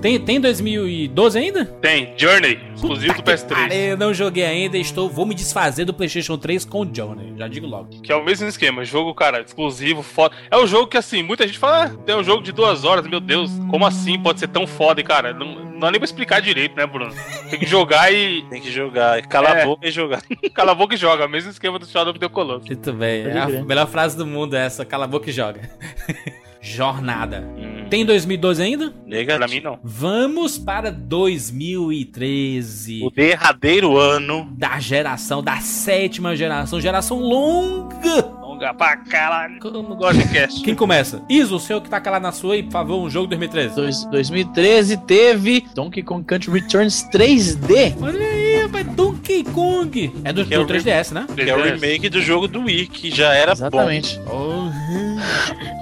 [0.04, 1.64] Tem, tem 2012 ainda?
[1.64, 3.54] Tem, Journey, exclusivo do Puta que PS3.
[3.54, 7.32] pariu, Eu não joguei ainda, estou, vou me desfazer do PlayStation 3 com o Johnny,
[7.38, 7.88] já digo logo.
[8.02, 10.34] Que é o mesmo esquema, jogo, cara, exclusivo, foda.
[10.50, 13.06] É um jogo que, assim, muita gente fala, ah, tem um jogo de duas horas,
[13.06, 15.32] meu Deus, como assim pode ser tão foda, e, cara?
[15.32, 17.10] Não, não dá nem pra explicar direito, né, Bruno?
[17.48, 18.42] Tem que jogar e.
[18.50, 19.22] tem que jogar.
[19.22, 19.62] Cala É.
[19.62, 20.20] a boca e jogar.
[20.52, 22.66] Cala a boca e joga, mesmo esquema do Shadow of the Colossus.
[22.68, 25.62] Muito bem, é a melhor frase do mundo é essa, cala a boca e joga.
[26.64, 27.46] Jornada.
[27.58, 28.92] Hum, Tem 2012 ainda?
[29.06, 29.38] negativo.
[29.38, 29.78] Pra mim, não.
[29.84, 33.02] Vamos para 2013.
[33.04, 34.48] O derradeiro ano.
[34.56, 38.22] Da geração, da sétima geração, geração longa.
[38.40, 39.58] Longa pra caralho.
[39.62, 40.62] Eu não gosto de cast.
[40.62, 41.22] Quem começa?
[41.28, 43.74] Iso, o senhor que tá calado na sua aí, por favor, um jogo 2013.
[43.74, 47.94] Dois- 2013 teve Donkey Kong Country Returns 3D.
[48.00, 50.12] Olha aí, rapaz, Donkey Kong.
[50.24, 51.26] É do, é do o 3DS, né?
[51.34, 54.18] Que é o remake do jogo do Wii, que já era Exatamente.
[54.26, 54.70] Oh,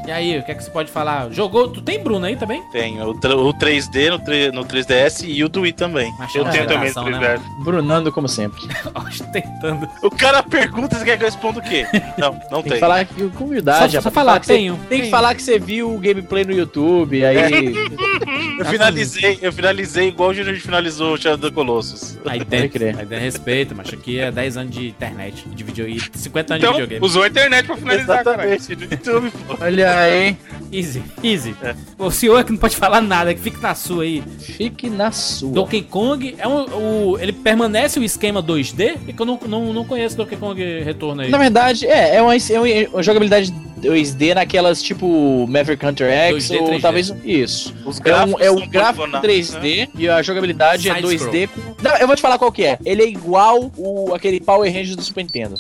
[0.07, 1.30] E aí, o que é que você pode falar?
[1.30, 1.68] Jogou.
[1.68, 2.62] Tu tem Bruno aí também?
[2.72, 6.12] Tenho o, o 3D no, 3, no 3DS e o do Wii também.
[6.18, 6.88] Mas Eu é tenho também
[7.20, 7.40] né, 3DS.
[7.64, 8.61] Brunando como sempre.
[8.95, 9.07] mano?
[9.09, 9.88] Ostentando.
[10.03, 11.86] O cara pergunta se quer que eu responda o quê?
[12.18, 12.72] Não, não Tem tem.
[12.72, 13.95] que falar que, com humildade.
[13.95, 15.03] Só- só falar, que você- tenho, Tem tenho.
[15.05, 17.72] que falar que você viu o gameplay no YouTube, aí.
[18.59, 22.16] Eu finalizei, eu finalizei igual o Júnior finalizou o Shadow the Colossus.
[22.24, 22.97] Aí tem, Pode crer.
[22.99, 26.62] aí tem respeito, mas aqui é 10 anos de internet, de vídeo e 50 anos
[26.62, 27.05] Então, de videogame.
[27.05, 28.55] usou a internet pra finalizar, cara.
[28.55, 29.31] Exatamente, no YouTube.
[29.60, 30.36] Olha aí.
[30.72, 31.54] Easy, easy.
[31.98, 34.22] O senhor é que não pode falar nada, que fique na sua aí.
[34.38, 35.52] Fique na sua.
[35.52, 36.64] Donkey Kong é um,
[37.12, 38.96] o, ele permanece o esquema 2D?
[39.08, 41.30] É que eu não, não, não conheço Donkey Kong Retorno aí.
[41.30, 42.58] Na verdade, é, é uma, é
[42.88, 43.52] uma- é jogabilidade
[43.82, 46.80] 2D naquelas tipo Maverick Hunter X 2D, ou 3D.
[46.80, 47.74] talvez isso.
[47.84, 49.60] Os É um, é um gráfico poligonados, né?
[49.60, 51.74] 3D e a jogabilidade é Side 2D com.
[51.82, 52.78] Não, eu vou te falar qual que é.
[52.84, 55.56] Ele é igual o aquele Power Rangers do Super Nintendo.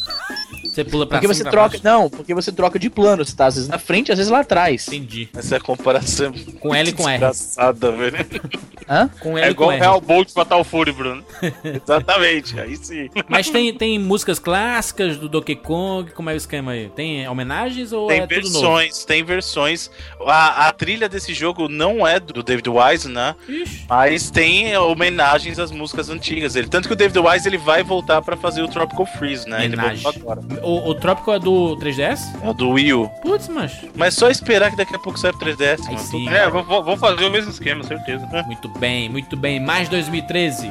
[0.72, 1.68] Você pula pra Porque cima você pra troca.
[1.68, 1.84] baixo.
[1.84, 3.24] Não, porque você troca de plano.
[3.24, 4.88] Você tá às vezes na frente, às vezes lá atrás.
[4.88, 5.28] Entendi.
[5.36, 7.16] Essa é a comparação Com L e com R.
[7.16, 8.16] engraçada, velho.
[8.88, 9.08] Hã?
[9.20, 9.80] Com L É e com igual o R.
[9.80, 11.22] Real Bolt Fatal Fury, Bruno.
[11.62, 13.08] Exatamente, aí sim.
[13.28, 16.88] Mas tem, tem músicas clássicas do Donkey Kong, como é o esquema aí?
[16.90, 18.52] Tem homenagens ou Tem é tudo novo?
[18.60, 19.90] versões, tem versões.
[20.26, 23.34] A, a trilha desse jogo não é do David Wise, né?
[23.48, 26.56] Ixi, Mas tem homenagens às músicas antigas.
[26.56, 29.64] Ele, tanto que o David Wise ele vai voltar pra fazer o Tropical Freeze, né?
[29.64, 30.02] Ele Homenagem.
[30.02, 30.61] voltou agora.
[30.62, 32.18] O, o Trópico é do 3DS?
[32.42, 33.08] É do Wii U.
[33.22, 33.72] Putz, mas.
[33.94, 35.80] Mas só esperar que daqui a pouco sai pro 3DS.
[35.80, 35.98] Aí mano.
[35.98, 36.28] sim.
[36.28, 38.26] É, vou, vou fazer o mesmo esquema, certeza.
[38.46, 39.60] Muito bem, muito bem.
[39.60, 40.70] Mais 2013.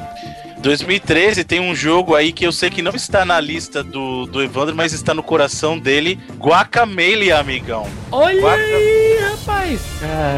[0.58, 4.40] 2013 tem um jogo aí que eu sei que não está na lista do, do
[4.42, 6.18] Evandro, mas está no coração dele.
[6.38, 7.86] Guacamele, amigão.
[8.12, 9.80] Olha Guaca- aí, rapaz.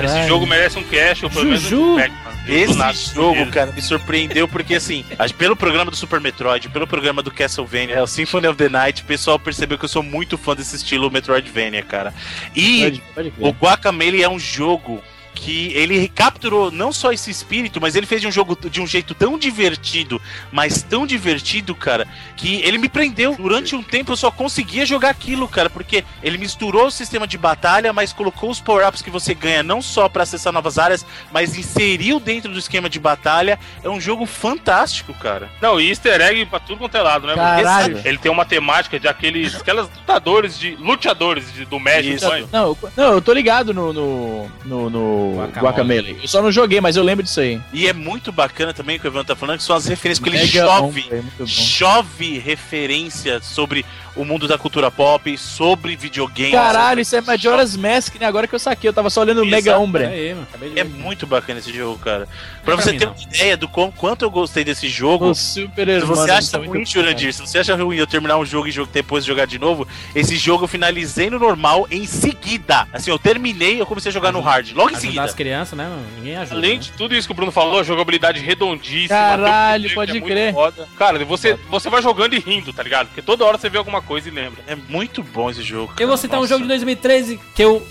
[0.04, 1.82] Esse jogo merece um cash, ou pelo menos Juju.
[1.82, 2.33] um feedback, mano.
[2.46, 5.04] Esse jogo, cara, me surpreendeu porque, assim,
[5.38, 9.06] pelo programa do Super Metroid, pelo programa do Castlevania, o Symphony of the Night, o
[9.06, 12.12] pessoal percebeu que eu sou muito fã desse estilo Metroidvania, cara.
[12.54, 15.02] E Pode, pode o Guacamele é um jogo
[15.34, 18.86] que ele capturou não só esse espírito, mas ele fez de um jogo de um
[18.86, 20.20] jeito tão divertido,
[20.52, 22.06] mas tão divertido, cara,
[22.36, 23.34] que ele me prendeu.
[23.36, 27.36] Durante um tempo eu só conseguia jogar aquilo, cara, porque ele misturou o sistema de
[27.36, 31.56] batalha, mas colocou os power-ups que você ganha não só pra acessar novas áreas, mas
[31.56, 33.58] inseriu dentro do esquema de batalha.
[33.82, 35.50] É um jogo fantástico, cara.
[35.60, 37.34] Não, e easter egg pra tudo quanto é lado, né?
[37.34, 38.00] Caralho.
[38.04, 40.76] Ele tem uma temática de aqueles, aquelas lutadores de.
[40.76, 42.14] luteadores de- do México.
[42.52, 45.60] Não, eu, não, eu tô ligado no, no, no, no Guacamole.
[45.60, 46.18] Guacamele.
[46.22, 47.60] Eu só não joguei, mas eu lembro disso aí.
[47.72, 50.18] E é muito bacana também o que o Evan tá falando, que são as referências,
[50.18, 50.84] porque ele Mega chove.
[50.84, 51.46] Hombre, muito bom.
[51.46, 53.84] chove referência sobre
[54.16, 56.52] o mundo da cultura pop, sobre videogame.
[56.52, 58.26] Caralho, isso é Majora's Mask, né?
[58.26, 61.72] Agora que eu saquei, eu tava só olhando o Mega de É muito bacana esse
[61.72, 62.28] jogo, cara.
[62.64, 63.12] Pra você ter não.
[63.12, 65.30] uma ideia do quão, quanto eu gostei desse jogo.
[65.30, 68.44] Os super Se você acha muito ruim, Jurandir, se você acha ruim eu terminar um
[68.44, 72.86] jogo e jogo depois jogar de novo, esse jogo eu finalizei no normal em seguida.
[72.92, 75.13] Assim, eu terminei eu comecei a jogar no hard, logo em Ajudar seguida.
[75.18, 76.04] As crianças, né, mano?
[76.16, 76.56] Ninguém ajuda.
[76.56, 76.78] Além né?
[76.78, 79.08] de tudo isso que o Bruno falou, a jogabilidade redondíssima.
[79.08, 80.52] Caralho, um pode é muito crer.
[80.52, 80.88] foda.
[80.96, 83.08] Cara, você, você vai jogando e rindo, tá ligado?
[83.08, 84.62] Porque toda hora você vê alguma coisa e lembra.
[84.66, 85.92] É muito bom esse jogo.
[85.98, 86.16] Eu vou cara.
[86.16, 86.54] citar um Nossa.
[86.54, 87.86] jogo de 2013 que eu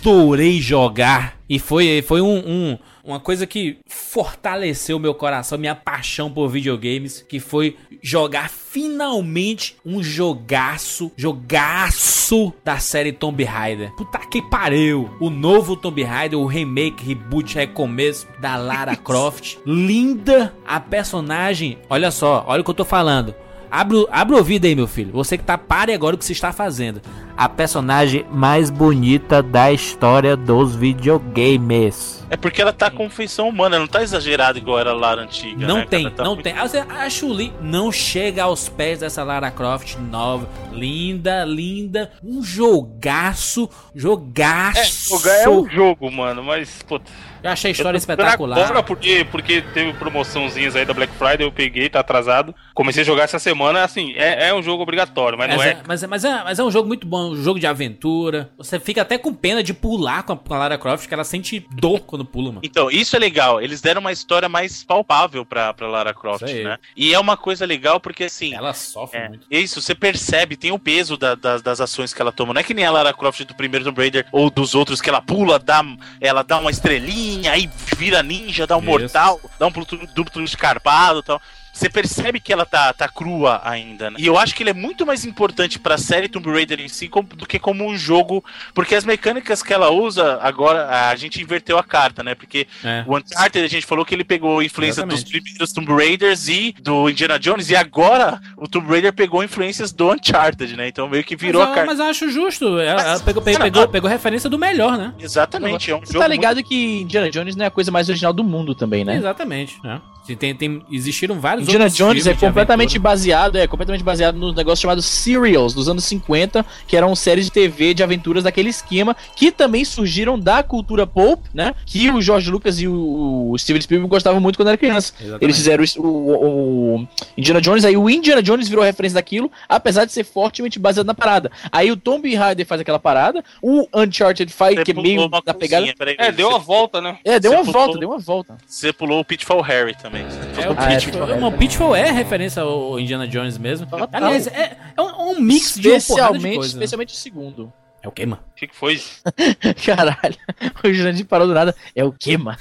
[0.00, 1.36] adorei jogar.
[1.48, 7.24] E foi, foi um, um- uma coisa que fortaleceu meu coração, minha paixão por videogames.
[7.26, 13.90] Que foi jogar finalmente um jogaço, jogaço da série Tomb Raider.
[13.96, 15.08] Puta que pariu!
[15.20, 19.56] O novo Tomb Raider, o remake, reboot, recomeço da Lara Croft.
[19.64, 21.78] Linda a personagem.
[21.88, 23.34] Olha só, olha o que eu tô falando.
[23.70, 25.12] Abre, o- abre o ouvido aí, meu filho.
[25.12, 27.00] Você que tá, pare agora o que você está fazendo.
[27.38, 32.18] A personagem mais bonita da história dos videogames.
[32.28, 35.64] É porque ela tá com feição humana, não tá exagerada igual era a Lara antiga.
[35.66, 36.10] Não né, tem?
[36.10, 36.52] Tá não muito- tem.
[36.52, 40.48] Ah, A Chuli não chega aos pés dessa Lara Croft nova.
[40.72, 42.10] Linda, linda.
[42.22, 43.70] Um jogaço.
[43.94, 45.16] Jogaço.
[45.18, 47.10] Jogar é um jogo, mano, mas, puta.
[47.42, 48.58] Eu achei a história Eu espetacular.
[48.58, 52.52] Agora porque, porque teve promoçãozinhas aí da Black Friday, eu peguei, tá atrasado.
[52.74, 55.70] Comecei a jogar essa semana, assim, é, é um jogo obrigatório, mas, Mas não é,
[55.70, 55.78] é.
[55.86, 58.50] mas, é, mas, é, mas é um jogo muito bom, um jogo de aventura.
[58.56, 62.00] Você fica até com pena de pular com a, Lara Croft, que ela sente dor
[62.00, 62.60] quando pula, mano.
[62.62, 63.60] Então, isso é legal.
[63.60, 66.78] Eles deram uma história mais palpável pra, pra Lara Croft, né?
[66.96, 68.54] E é uma coisa legal porque, assim.
[68.54, 69.46] Ela sofre É, muito.
[69.50, 72.52] isso, você percebe, tem o peso da- das- das ações que ela toma.
[72.54, 75.08] Não é que nem a Lara Croft do primeiro Tomb Raider ou dos outros, que
[75.08, 75.84] ela pula, dá,
[76.20, 78.88] ela dá uma estrelinha, aí vira ninja, dá um Isso.
[78.88, 79.72] mortal, dá um
[80.14, 81.40] duplo escarpado e tal.
[81.78, 84.16] Você percebe que ela tá, tá crua ainda, né?
[84.18, 87.08] E eu acho que ele é muito mais importante pra série Tomb Raider em si
[87.08, 91.40] como- do que como um jogo, porque as mecânicas que ela usa, agora a gente
[91.40, 92.34] inverteu a carta, né?
[92.34, 93.04] Porque É.
[93.06, 95.22] o Uncharted a gente falou que ele pegou a influência Exatamente.
[95.22, 99.92] dos primeiros Tomb Raiders e do Indiana Jones, e agora o Tomb Raider pegou influências
[99.92, 100.88] do Uncharted, né?
[100.88, 101.90] Então meio que virou mas, a carta.
[101.90, 102.78] mas eu acho justo.
[102.78, 105.14] Ela, ela pegou, pegou, Não, pegou, pegou referência do melhor, né?
[105.18, 106.18] Exatamente, é um Você jogo.
[106.24, 109.16] tá ligado que Indiana Jones não é a coisa mais original do mundo também, né?
[109.16, 109.78] Exatamente.
[109.84, 110.00] né?
[110.36, 114.80] Tem, tem, existiram vários Indiana outros Jones é completamente baseado, é completamente baseado nos negócios
[114.80, 119.50] chamados serials dos anos 50, que eram séries de TV de aventuras daquele esquema, que
[119.50, 121.74] também surgiram da cultura pulp, né?
[121.86, 125.12] Que o George Lucas e o, Steven Spielberg gostavam muito quando era criança.
[125.18, 125.44] Exatamente.
[125.44, 130.04] Eles fizeram o, o- o Indiana Jones, aí o Indiana Jones virou referência daquilo, apesar
[130.04, 131.50] de ser fortemente baseado na parada.
[131.72, 135.54] Aí o Tomb Raider faz aquela parada, o Uncharted faz, Você que é meio da
[135.54, 135.92] pegada.
[135.96, 137.18] peraí, É, deu uma volta, né?
[137.24, 138.58] É, deu Você uma pulou- volta, deu uma volta.
[138.66, 140.17] Você pulou o Pitfall Harry também.
[140.20, 143.86] É, o Ah, é, Pitfall, é, o Pitfall é referência ao Indiana Jones mesmo.
[143.86, 144.08] Total.
[144.12, 146.72] Aliás, é, é um, um mix de uma porrada de Especialmente, coisa.
[146.74, 147.72] especialmente o segundo.
[148.02, 148.40] É o quê, mano?
[148.52, 149.00] O que, que foi?
[149.84, 150.36] Caralho,
[150.84, 151.74] o Jurandir parou do nada.
[151.96, 152.58] É o quê, mano?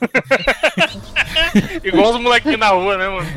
[1.84, 3.28] Igual os molequinhos na rua, né, mano?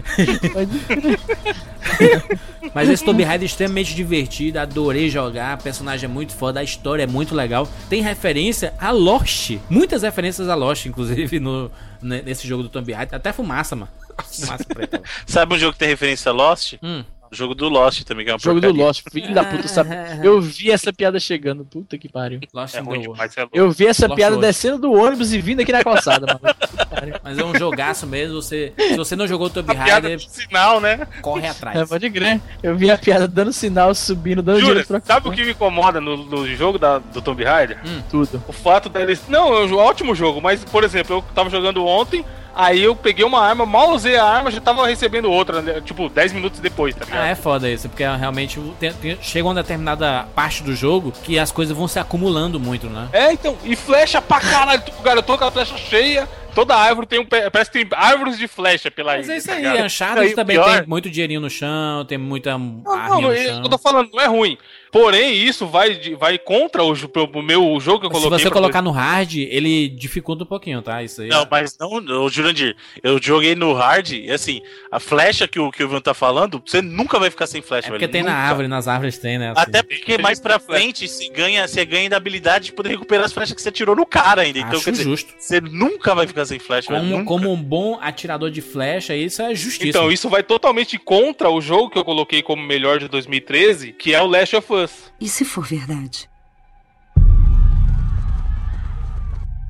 [2.73, 6.63] Mas esse Tomb Raider é extremamente divertido, adorei jogar, o personagem é muito foda, a
[6.63, 7.67] história é muito legal.
[7.89, 11.71] Tem referência a Lost, muitas referências a Lost, inclusive, no,
[12.01, 13.15] ne- nesse jogo do Tomb Raider.
[13.15, 13.91] Até fumaça, mano.
[14.31, 15.01] Fumaça preta.
[15.25, 16.75] Sabe um jogo que tem referência a Lost?
[16.81, 17.03] Hum.
[17.33, 18.85] O jogo do Lost também, que é uma Jogo do porcaria.
[18.85, 19.89] Lost, filho da puta, sabe?
[20.23, 22.39] Eu vi essa piada chegando, puta que pariu.
[22.53, 23.57] Lost É ruim demais, é louco.
[23.57, 26.55] Eu vi essa Lost piada descendo do ônibus e vindo aqui na calçada, mano.
[27.23, 30.29] Mas é um jogaço mesmo, você, se você não jogou Tomb A piada Raider, de
[30.29, 31.07] sinal, né?
[31.23, 31.89] corre É, atrás.
[31.89, 32.39] pode crer.
[32.61, 36.15] Eu vi a piada dando sinal, subindo, dando Jura, sabe o que me incomoda no,
[36.15, 37.79] no jogo da, do Tomb Raider?
[38.11, 38.43] tudo.
[38.47, 39.23] O fato deles.
[39.27, 42.23] Não, é um ótimo jogo, mas, por exemplo, eu tava jogando ontem,
[42.55, 45.81] aí eu peguei uma arma, mal usei a arma, já tava recebendo outra, né?
[45.81, 47.21] tipo, 10 minutos depois, tá ligado?
[47.23, 51.37] Ah, é foda isso, porque realmente tem- tem- chega uma determinada parte do jogo que
[51.39, 53.07] as coisas vão se acumulando muito, né?
[53.13, 57.07] É, então, e flecha pra caralho, cara, eu tô com a flecha cheia, toda árvore
[57.07, 57.25] tem um.
[57.25, 59.85] Parece que tem árvores de flecha pela Mas ilha, é isso tá aí, ligado?
[59.85, 62.81] Uncharted também pior- tem muito dinheirinho no chão, tem muita Não,
[63.21, 63.63] não, eu chão.
[63.63, 64.57] tô falando, não é ruim.
[64.93, 68.37] Porém, isso vai, vai contra o, o meu jogo que eu Se coloquei.
[68.37, 71.01] você pra- colocar no hard, ele dificulta um pouquinho, tá?
[71.01, 71.29] Isso aí.
[71.29, 71.91] Não, mas não,
[72.23, 75.99] o Jurandir, eu joguei no hard e assim, a flecha que o que o Ivan
[75.99, 78.41] tá falando, você nunca vai ficar sem flecha, é porque velho, tem na nunca.
[78.43, 79.49] árvore, nas árvores tem, né?
[79.51, 79.61] assim.
[79.61, 83.33] Até porque mais pra frente você ganha, você ganha da habilidade de poder recuperar as
[83.33, 84.59] flechas que você tirou no cara ainda.
[84.59, 85.33] Então, Acho quer dizer, justo.
[85.39, 87.01] você nunca vai ficar sem flecha, velho.
[87.03, 87.27] Como, nunca.
[87.27, 89.87] como um bom atirador de flecha, isso é justiça.
[89.87, 94.13] Então, isso vai totalmente contra o jogo que eu coloquei como melhor de 2013, que
[94.13, 94.82] é o Last of Us.
[95.19, 96.29] E se for verdade?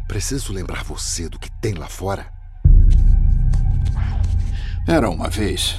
[0.07, 2.31] Preciso lembrar você do que tem lá fora.
[4.87, 5.75] Era uma vez.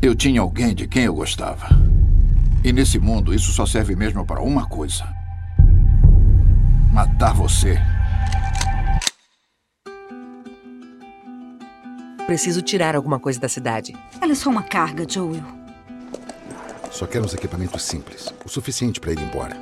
[0.00, 1.66] Eu tinha alguém de quem eu gostava.
[2.64, 5.04] E nesse mundo, isso só serve mesmo para uma coisa:
[6.92, 7.78] matar você.
[12.26, 13.94] Preciso tirar alguma coisa da cidade.
[14.20, 15.61] Ela é só uma carga, Joel.
[16.92, 19.56] Só quero uns equipamentos simples, o suficiente para ir embora.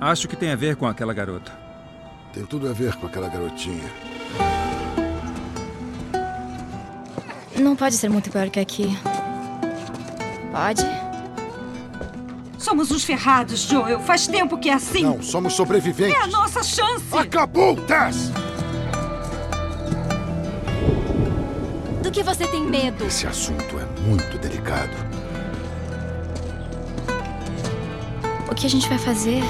[0.00, 1.52] Acho que tem a ver com aquela garota.
[2.32, 3.90] Tem tudo a ver com aquela garotinha.
[7.56, 8.96] Não pode ser muito pior que aqui.
[10.52, 10.82] Pode?
[12.56, 13.98] Somos uns ferrados, Joel.
[13.98, 15.02] Faz tempo que é assim.
[15.02, 16.14] Não, somos sobreviventes.
[16.14, 17.04] É a nossa chance.
[17.12, 18.30] Acabou, Tess!
[22.04, 23.04] Do que você tem medo?
[23.04, 25.09] Esse assunto é muito delicado.
[28.50, 29.42] O que a gente vai fazer?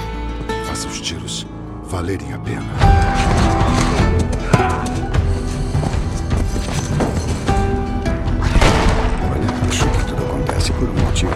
[0.66, 1.46] Faça os tiros
[1.84, 2.62] valerem a pena.
[9.32, 11.32] Olha, acho que tudo acontece por um motivo.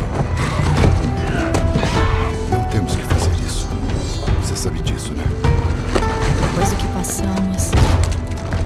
[2.51, 3.67] Não temos que fazer isso.
[4.43, 5.25] Você sabe disso, né?
[6.43, 7.71] Depois do que passamos,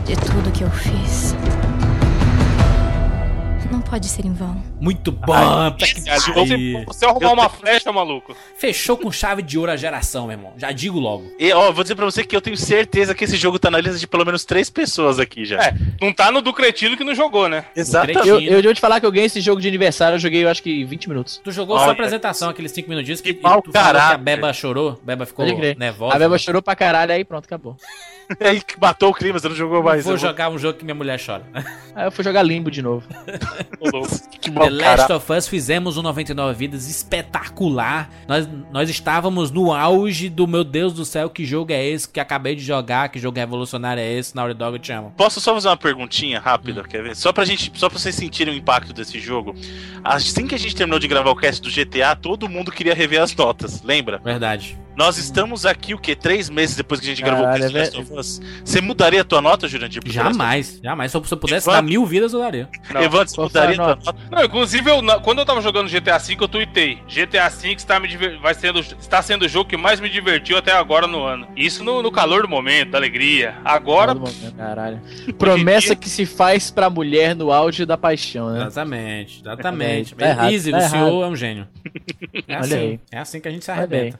[0.04, 1.37] de tudo que eu fiz.
[3.88, 4.62] Pode ser em vão.
[4.80, 8.36] Muito bom, Ai, puta que Se você, arrumar uma flecha, maluco.
[8.56, 10.52] Fechou com chave de ouro a geração, meu irmão.
[10.58, 11.32] Já digo logo.
[11.38, 13.80] E, ó, vou dizer pra você que eu tenho certeza que esse jogo tá na
[13.80, 15.62] lista de pelo menos três pessoas aqui já.
[15.62, 17.64] É, não tá no do cretino que não jogou, né?
[17.74, 18.28] Exatamente.
[18.28, 20.50] Eu, eu devo te falar que eu ganhei esse jogo de aniversário, eu joguei eu
[20.50, 21.40] acho que 20 minutos.
[21.42, 21.92] Tu jogou só a Olha.
[21.92, 24.16] apresentação, aqueles 5 minutinhos que, Que mau tu falou que a.
[24.18, 25.00] Beba chorou.
[25.02, 26.14] Beba ficou nervosa.
[26.14, 27.76] A Beba chorou pra caralho, aí pronto, acabou.
[28.38, 30.04] É aí que matou o clima, você não jogou mais.
[30.04, 31.44] Vou Eu jogar um jogo que minha mulher chora.
[31.94, 33.06] Aí eu fui jogar limbo de novo.
[34.40, 38.08] Que The Last of Us fizemos um 99 vidas espetacular.
[38.26, 42.20] Nós, nós estávamos no auge do meu Deus do céu, que jogo é esse que
[42.20, 45.12] acabei de jogar, que jogo revolucionário é esse, Naughty Dog eu te amo.
[45.16, 47.16] Posso só fazer uma perguntinha rápida, quer ver?
[47.16, 49.54] Só pra gente, só pra vocês sentirem o impacto desse jogo.
[50.04, 53.20] Assim que a gente terminou de gravar o cast do GTA, todo mundo queria rever
[53.20, 54.18] as notas, lembra?
[54.18, 54.78] Verdade.
[54.98, 56.16] Nós estamos aqui, o quê?
[56.16, 58.42] Três meses depois que a gente gravou o Caralho, cast é Last of Us.
[58.64, 60.02] Você mudaria a tua nota, Jurandir?
[60.06, 61.12] Jamais, jamais.
[61.12, 61.82] Se eu, se eu pudesse Evandro?
[61.82, 62.68] dar mil vidas, eu daria.
[62.72, 63.04] Us?
[63.04, 64.16] Evandro, você mudaria a tua nota?
[64.28, 66.98] Não, inclusive, eu, quando eu tava jogando GTA V, eu tuitei.
[67.06, 70.58] GTA V está, me diver- vai sendo, está sendo o jogo que mais me divertiu
[70.58, 71.46] até agora no ano.
[71.56, 73.54] Isso no, no calor do momento, da alegria.
[73.64, 75.00] Agora, momento, Caralho.
[75.38, 78.62] Promessa que se faz pra mulher no auge da paixão, né?
[78.66, 80.14] Exatamente, exatamente.
[80.16, 81.22] Tá errado, Easy, tá o senhor errado.
[81.22, 81.68] é um gênio.
[82.48, 83.00] É Olha assim, aí.
[83.12, 84.18] é assim que a gente se arrebenta.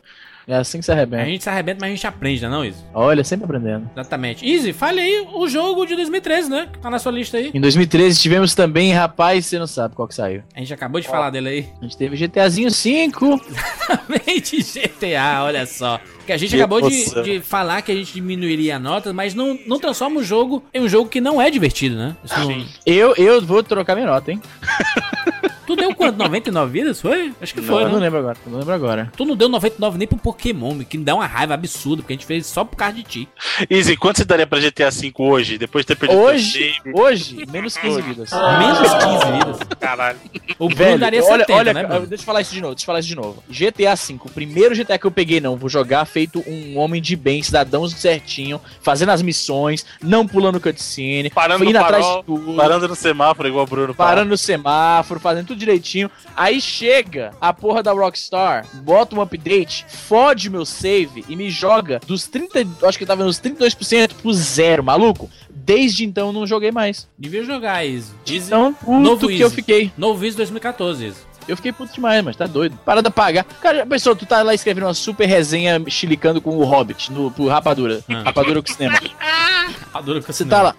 [0.49, 1.27] É assim que se A arrebenta.
[1.27, 2.79] gente se arrebenta, mas a gente aprende, né, não, Easy?
[2.95, 3.91] Olha, sempre aprendendo.
[3.95, 4.49] Exatamente.
[4.51, 6.69] Easy, fale aí o jogo de 2013, né?
[6.73, 7.51] Que tá na sua lista aí.
[7.53, 10.43] Em 2013 tivemos também, rapaz, você não sabe qual que saiu.
[10.57, 11.69] A gente acabou de falar dele aí.
[11.81, 13.41] A gente teve GTAzinho 5.
[13.47, 16.01] Exatamente, GTA, olha só.
[16.25, 19.35] Que a gente Que acabou de, de falar que a gente diminuiria a nota, mas
[19.35, 22.16] não, não transforma o jogo em um jogo que não é divertido, né?
[22.25, 24.41] Isso não- Eu, eu vou trocar minha nota, hein?
[25.69, 26.16] Tu deu quanto?
[26.19, 27.01] 99 vidas?
[27.01, 27.32] Foi?
[27.43, 28.07] Acho que foi, eu não né?
[28.07, 29.12] lembro agora, eu não lembro agora.
[29.15, 32.16] Tu não deu 99 nem pro Pokémon, que me dá uma raiva absurda, porque a
[32.16, 33.28] gente fez só por causa de ti.
[33.69, 37.77] Easy, quanto você daria pra GTA V hoje, depois de ter perdido Hoje, hoje, menos
[37.77, 38.31] 15 vidas.
[38.32, 39.59] Menos 15 vidas.
[39.78, 40.19] Caralho.
[40.59, 42.07] O Bruno daria olha, 70, olha, né, Bruno?
[42.07, 43.45] deixa eu falar isso de novo, deixa eu falar isso de novo.
[43.49, 47.15] GTA V, o primeiro GTA que eu peguei, não, vou jogar feito um homem de
[47.15, 52.27] bem, cidadão certinho, fazendo as missões, não pulando cutscene, Parando indo no atrás farol, de
[52.27, 54.09] tudo, Parando no semáforo, igual o Bruno fala.
[54.09, 56.11] parando no semáforo, fazendo tudo direitinho.
[56.37, 62.01] Aí chega a porra da Rockstar, bota um update, fode meu save e me joga
[62.07, 65.31] dos 30, acho que tava nos 32% pro zero, maluco.
[65.51, 67.09] Desde então eu não joguei mais.
[67.19, 68.13] Devia jogar, Easy.
[68.27, 68.47] Easy.
[68.47, 69.43] Então, puto Novo que Easy.
[69.43, 69.93] eu fiquei.
[69.99, 71.29] Novo Easy 2014, Easy.
[71.49, 72.79] Eu fiquei puto demais, mas tá doido.
[72.85, 73.43] Parada pagar.
[73.45, 77.47] Cara, pensou, tu tá lá escrevendo uma super resenha chilicando com o Hobbit, no, pro
[77.47, 78.05] Rapadura.
[78.07, 78.23] Ah.
[78.25, 79.01] Rapadura com cinema.
[79.95, 80.77] Adoro que Você tá lá.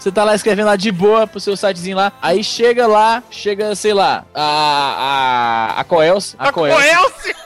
[0.00, 2.10] Você tá lá escrevendo lá de boa pro seu sitezinho lá.
[2.22, 5.74] Aí chega lá, chega, sei lá, a.
[5.76, 5.80] A.
[5.80, 6.34] A Coelce.
[6.38, 7.34] A Coelce.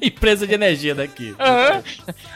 [0.00, 1.34] Empresa de energia daqui.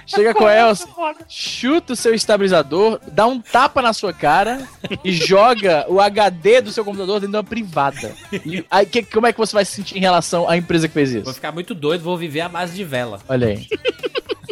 [0.07, 0.87] Chega a Coelce,
[1.29, 4.67] chuta o seu estabilizador, dá um tapa na sua cara
[5.05, 8.15] e joga o HD do seu computador dentro de uma privada.
[8.45, 10.95] E aí, que- como é que você vai se sentir em relação à empresa que
[10.95, 11.35] fez Vou isso?
[11.35, 13.21] ficar muito doido, vou viver à base de vela.
[13.29, 13.67] Olha aí.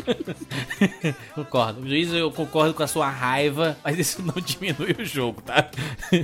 [1.34, 1.86] Concordo.
[1.88, 5.68] Juiz, eu concordo com a sua raiva, mas isso não diminui o jogo, tá?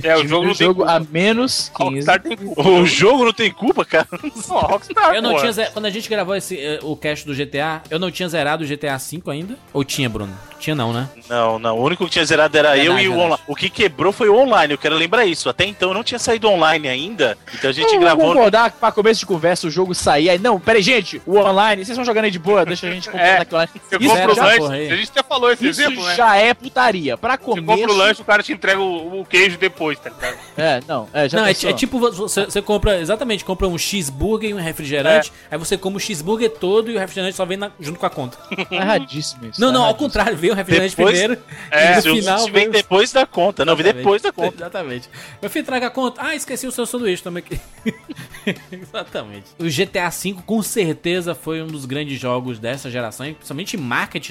[0.03, 1.89] é, o jogo o não tem jogo a menos 15.
[1.91, 2.61] Rockstar tem culpa.
[2.61, 4.07] O jogo não tem culpa, cara.
[4.47, 7.99] Rockstar, Eu não tinha Quando a gente gravou esse, eh, o cast do GTA, eu
[7.99, 9.57] não tinha zerado o GTA V ainda?
[9.73, 10.33] Ou tinha, Bruno?
[10.59, 11.09] Tinha não, né?
[11.27, 11.77] Não, não.
[11.77, 13.41] O único que tinha zerado era eu Verdade, e o online.
[13.47, 15.49] O que quebrou foi o online, eu quero lembrar isso.
[15.49, 17.37] Até então eu não tinha saído online ainda.
[17.53, 18.27] Então a gente Vamos gravou.
[18.27, 20.29] concordar que pra começo de conversa o jogo sair.
[20.29, 23.09] Aí, não, peraí, gente, o online, vocês estão jogando aí de boa, deixa a gente
[23.09, 23.71] É, que o online.
[23.89, 26.15] Você Isso compra o já, lanche, a gente já falou esse Isso exemplo, né?
[26.15, 27.17] já é putaria.
[27.17, 30.37] Pra Você compra o lanche, o cara te entrega o, o queijo depois, tá ligado?
[30.57, 34.49] É, não, é, já não, é, é tipo você, você compra, exatamente, compra um cheeseburger
[34.49, 37.71] e um refrigerante, aí você come o cheeseburger todo e o refrigerante só vem na-
[37.79, 38.37] junto com a conta.
[38.69, 39.59] É erradíssimo isso.
[39.61, 42.45] Não, é não, ao contrário, vem o refrigerante Depois- primeiro É, e no o final
[42.51, 43.63] vem depois da conta.
[43.65, 44.03] Não, vem Exatamente.
[44.03, 44.55] depois da conta.
[44.57, 45.09] Exatamente.
[45.41, 46.21] Meu filho, traga a conta.
[46.23, 47.59] Ah, esqueci o seu sanduíche também aqui.
[48.71, 49.45] Exatamente.
[49.59, 53.79] O GTA V com certeza foi um dos grandes jogos dessa geração, principalmente em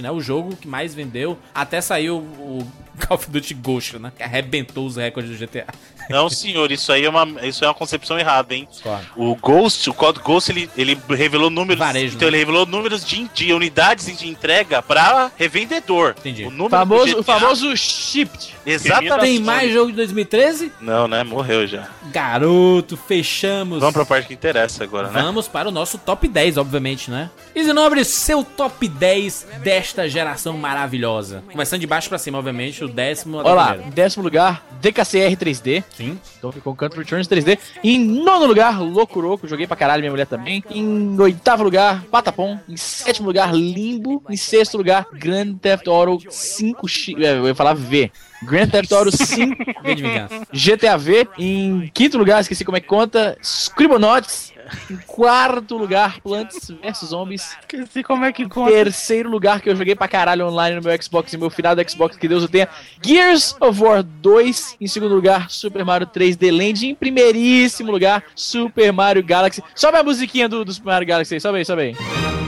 [0.01, 0.11] né?
[0.11, 1.39] O jogo que mais vendeu.
[1.55, 2.67] Até saiu o
[3.07, 4.13] Call of Duty Ghost, né?
[4.17, 5.67] Que arrebentou os recordes do GTA.
[6.11, 8.69] Não, senhor, isso aí é uma, isso é uma concepção errada, hein?
[8.83, 9.07] Claro.
[9.17, 11.79] O Ghost, o código Ghost, ele, ele revelou números.
[11.79, 12.31] Varejo, então né?
[12.31, 16.15] ele revelou números de, de unidades de entrega pra revendedor.
[16.19, 16.45] Entendi.
[16.45, 18.57] O número Famoso, o famoso shipped.
[18.67, 19.21] Exatamente.
[19.21, 20.73] Tem mais jogo de 2013?
[20.81, 21.25] Não, né?
[21.25, 21.89] Morreu já.
[22.13, 23.81] Garoto, fechamos.
[23.81, 25.23] Vamos pra parte que interessa agora, né?
[25.23, 27.31] Vamos para o nosso top 10, obviamente, né?
[27.55, 31.43] Easy Nobre, seu top 10 desta geração maravilhosa.
[31.51, 35.85] Começando de baixo pra cima, obviamente, o décimo Olha lá, décimo lugar, DKCR 3D.
[36.01, 36.19] Sim.
[36.39, 37.59] Então ficou Country Returns 3D.
[37.85, 39.47] Em nono lugar, Locuroco.
[39.47, 40.65] Joguei pra caralho, minha mulher também.
[40.71, 42.59] Em oitavo lugar, Patapom.
[42.69, 44.23] Em sétimo lugar, Limbo.
[44.29, 47.15] Em sexto lugar, Grand Theft Auto 5 X.
[47.23, 48.11] é, Eu ia falar V.
[48.43, 50.47] Grand Theft Auto 5 V de vingança.
[50.53, 51.29] GTA V.
[51.39, 54.53] Em quinto lugar, esqueci como é que conta, Scribonauts.
[54.89, 57.57] Em quarto lugar, Plants vs Zombies.
[57.61, 58.71] Esqueci como é que conta.
[58.71, 62.17] Terceiro lugar que eu joguei pra caralho online no meu Xbox e meu finado Xbox,
[62.17, 62.69] que Deus o tenha.
[63.05, 64.77] Gears of War 2.
[64.81, 66.87] Em segundo lugar, Super Mario 3D Land.
[66.87, 69.63] Em primeiríssimo lugar, Super Mario Galaxy.
[69.75, 72.40] Sobe a musiquinha do, do Super Mario Galaxy aí, sobe aí, sobe aí.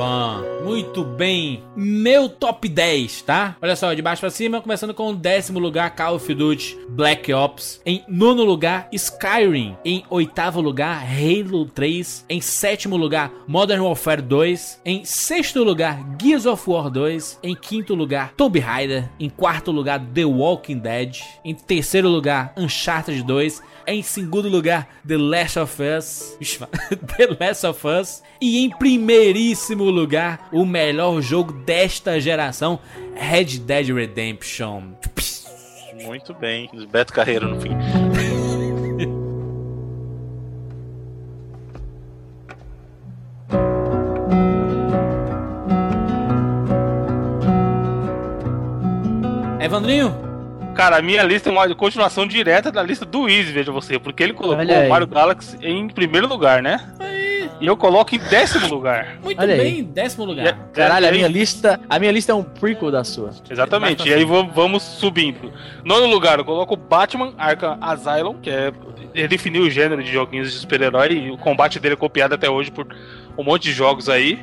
[0.00, 0.64] Bom.
[0.64, 1.62] Muito bem.
[1.76, 3.56] Meu top 10, tá?
[3.60, 7.30] Olha só, de baixo pra cima, começando com o décimo lugar, Call of Duty Black
[7.34, 7.82] Ops.
[7.84, 9.76] Em nono lugar, Skyrim.
[9.84, 12.24] Em oitavo lugar, Halo 3.
[12.30, 14.80] Em sétimo lugar, Modern Warfare 2.
[14.86, 17.38] Em sexto lugar, Gears of War 2.
[17.42, 19.10] Em quinto lugar, Tomb Raider.
[19.20, 21.18] Em quarto lugar, The Walking Dead.
[21.44, 23.62] Em terceiro lugar, Uncharted 2.
[23.90, 26.38] Em segundo lugar, The Last of Us.
[27.18, 28.22] The Last of Us.
[28.40, 32.78] E em primeiríssimo lugar, o melhor jogo desta geração,
[33.16, 34.92] Red Dead Redemption.
[36.04, 36.70] Muito bem.
[36.88, 37.70] Beto Carreiro no fim.
[49.60, 50.29] Evandrinho?
[50.74, 54.22] Cara, a minha lista é uma continuação direta da lista do Easy, veja você, porque
[54.22, 54.86] ele colocou aí.
[54.86, 56.80] o Mario Galaxy em primeiro lugar, né?
[57.60, 59.18] E eu coloco em décimo lugar.
[59.22, 59.60] Muito Olha aí.
[59.60, 60.46] bem, décimo lugar.
[60.46, 63.30] É, Caralho, a aí- minha lista, a minha lista é um prequel da sua.
[63.50, 65.52] Exatamente, e aí vamos, vamos subindo.
[65.84, 68.72] Nono lugar, eu coloco Batman Arkham Asylum, que é.
[69.12, 72.48] Ele definiu o gênero de joguinhos de super-herói e o combate dele é copiado até
[72.48, 72.86] hoje por
[73.40, 74.38] um monte de jogos aí.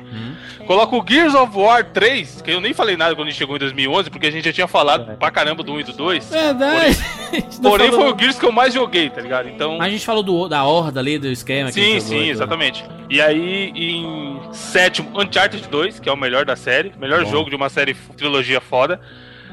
[0.66, 3.56] Coloco o Gears of War 3, que eu nem falei nada quando a gente chegou
[3.56, 6.28] em 2011, porque a gente já tinha falado pra caramba do 1 e do 2.
[6.28, 6.98] Verdade.
[7.62, 9.48] Não Porém, falou- foi o Gears que eu mais joguei, tá ligado?
[9.48, 9.78] Então.
[9.78, 11.72] Mas a gente falou do, da horda ali, do esquema.
[11.72, 12.84] Sim, sim, exatamente.
[13.08, 16.92] E aí, em sétimo, Uncharted 2, que é o melhor da série.
[16.98, 17.30] Melhor Bom.
[17.30, 19.00] jogo de uma série trilogia foda.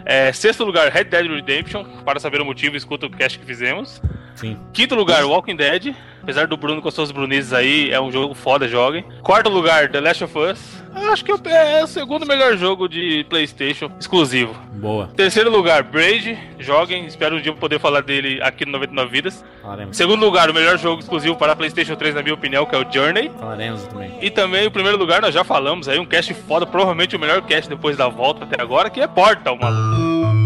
[0.03, 1.85] É, sexto lugar, Red Dead Redemption.
[2.03, 4.01] Para saber o motivo, escuta o cast que fizemos.
[4.35, 4.57] Sim.
[4.73, 5.95] Quinto lugar, Walking Dead.
[6.25, 9.05] Apesar do Bruno com suas brunizes aí, é um jogo foda, joguem.
[9.21, 10.83] Quarto lugar, The Last of Us.
[10.95, 14.55] Eu acho que é o segundo melhor jogo de PlayStation exclusivo.
[14.71, 15.07] Boa.
[15.15, 16.35] Terceiro lugar, Braid.
[16.57, 17.05] Joguem.
[17.05, 19.45] Espero um dia poder falar dele aqui no 99 Vidas.
[19.61, 19.95] Falaremos.
[19.95, 22.91] Segundo lugar, o melhor jogo exclusivo para PlayStation 3, na minha opinião, que é o
[22.91, 23.29] Journey.
[23.39, 24.17] Falaremos também.
[24.19, 27.39] E também, o primeiro lugar, nós já falamos aí, um cast foda, provavelmente o melhor
[27.43, 30.44] cast depois da volta até agora, que é Portal, maluco.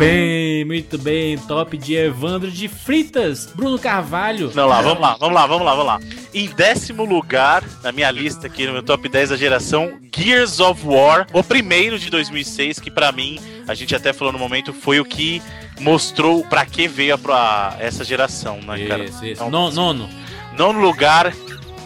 [0.00, 1.36] Bem, muito bem.
[1.38, 3.46] Top de Evandro de Fritas.
[3.54, 4.50] Bruno Carvalho.
[4.54, 6.00] Não lá, vamos lá, vamos lá, vamos lá, vamos lá.
[6.32, 10.80] Em décimo lugar, na minha lista aqui, no meu top 10 da geração, Gears of
[10.86, 14.98] War, o primeiro de 2006, que pra mim, a gente até falou no momento, foi
[15.00, 15.42] o que
[15.80, 19.04] mostrou pra que veio a, essa geração, né, cara?
[19.04, 19.42] Isso, isso.
[19.42, 20.08] Então, No- nono.
[20.56, 21.32] Nono lugar,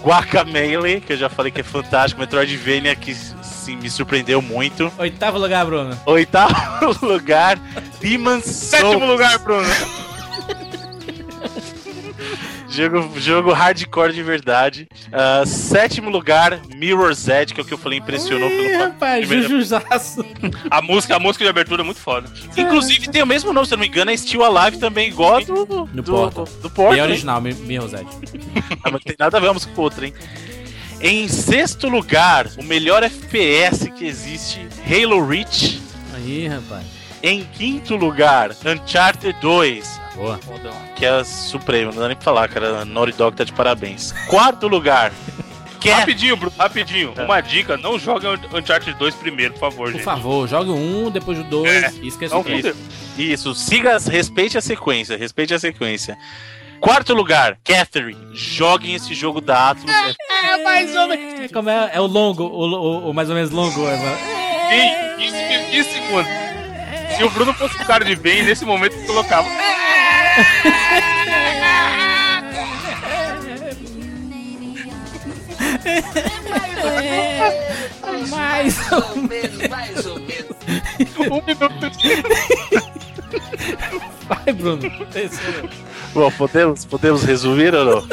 [0.02, 3.14] Guacamelee, que eu já falei que é fantástico, Metroidvania, que
[3.64, 4.92] sim, me surpreendeu muito.
[4.98, 5.98] Oitavo lugar, Bruno.
[6.06, 7.58] Oitavo lugar,
[8.42, 8.44] Souls.
[8.44, 9.66] Sétimo lugar, Bruno.
[12.68, 14.88] Jogo, jogo hardcore de verdade.
[15.12, 19.28] Ah, sétimo lugar, Mirror's Edge, que é o que eu falei, impressionou Ih, pelo rapaz,
[19.28, 20.24] Jujuzaço.
[20.68, 22.28] A música, a música de abertura é muito foda.
[22.56, 25.36] Inclusive tem o mesmo nome, se eu não me engano, é Still Alive também, igual
[25.36, 26.30] a do, do, No do,
[26.62, 26.96] do Portal.
[26.96, 27.92] E é original, Mi- Mirror's
[28.82, 30.14] Ah, mas tem nada a ver uma música com outra, hein?
[31.06, 35.78] Em sexto lugar, o melhor FPS que existe, Halo Reach.
[36.14, 36.82] Aí, rapaz.
[37.22, 40.00] Em quinto lugar, Uncharted 2.
[40.16, 40.40] Boa.
[40.96, 42.80] Que é supremo, não dá nem pra falar, cara.
[42.80, 44.12] A Naughty Dog tá de parabéns.
[44.28, 45.12] Quarto lugar.
[45.86, 47.12] É- Rapidinho, Bruno, rapidinho.
[47.12, 50.02] Uma dica, não joga Uncharted 2 primeiro, por favor, Por gente.
[50.02, 51.68] favor, jogue o um, depois o dois.
[51.70, 53.20] É, e esqueça não o.
[53.20, 56.16] Isso, siga, respeite a sequência, respeite a sequência.
[56.84, 58.28] Quarto lugar, Catherine.
[58.34, 59.90] Joguem esse jogo da Atlas.
[60.30, 61.40] É É mais ou menos.
[61.40, 63.80] É, como é, é o longo, o, o- o mais ou menos longo.
[63.88, 64.18] Evandro.
[64.68, 66.26] Sim, 15, 15 segundos.
[67.16, 69.48] Se o Bruno fosse um cara de bem, nesse momento ele colocava.
[78.30, 79.68] Mais ou menos.
[79.68, 80.56] Mais ou menos.
[81.18, 81.98] Um minuto.
[84.28, 85.06] Vai, Bruno.
[85.06, 85.68] Terceiro.
[86.14, 88.08] Bom, podemos, podemos resumir ou não?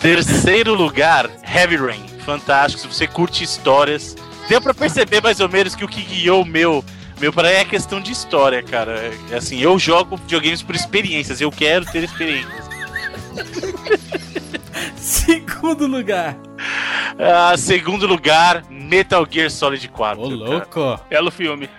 [0.00, 2.06] Terceiro lugar, Heavy Rain.
[2.24, 4.14] Fantástico, se você curte histórias.
[4.46, 6.84] Deu pra perceber mais ou menos que o que guiou o meu.
[7.18, 9.10] Meu para é questão de história, cara.
[9.30, 12.68] É Assim, eu jogo videogames por experiências, eu quero ter experiências.
[14.96, 16.36] Segundo lugar.
[17.18, 20.22] Ah, segundo lugar, Metal Gear Solid 4.
[20.22, 20.36] Ô, cara.
[20.36, 21.00] louco.
[21.08, 21.70] Belo filme.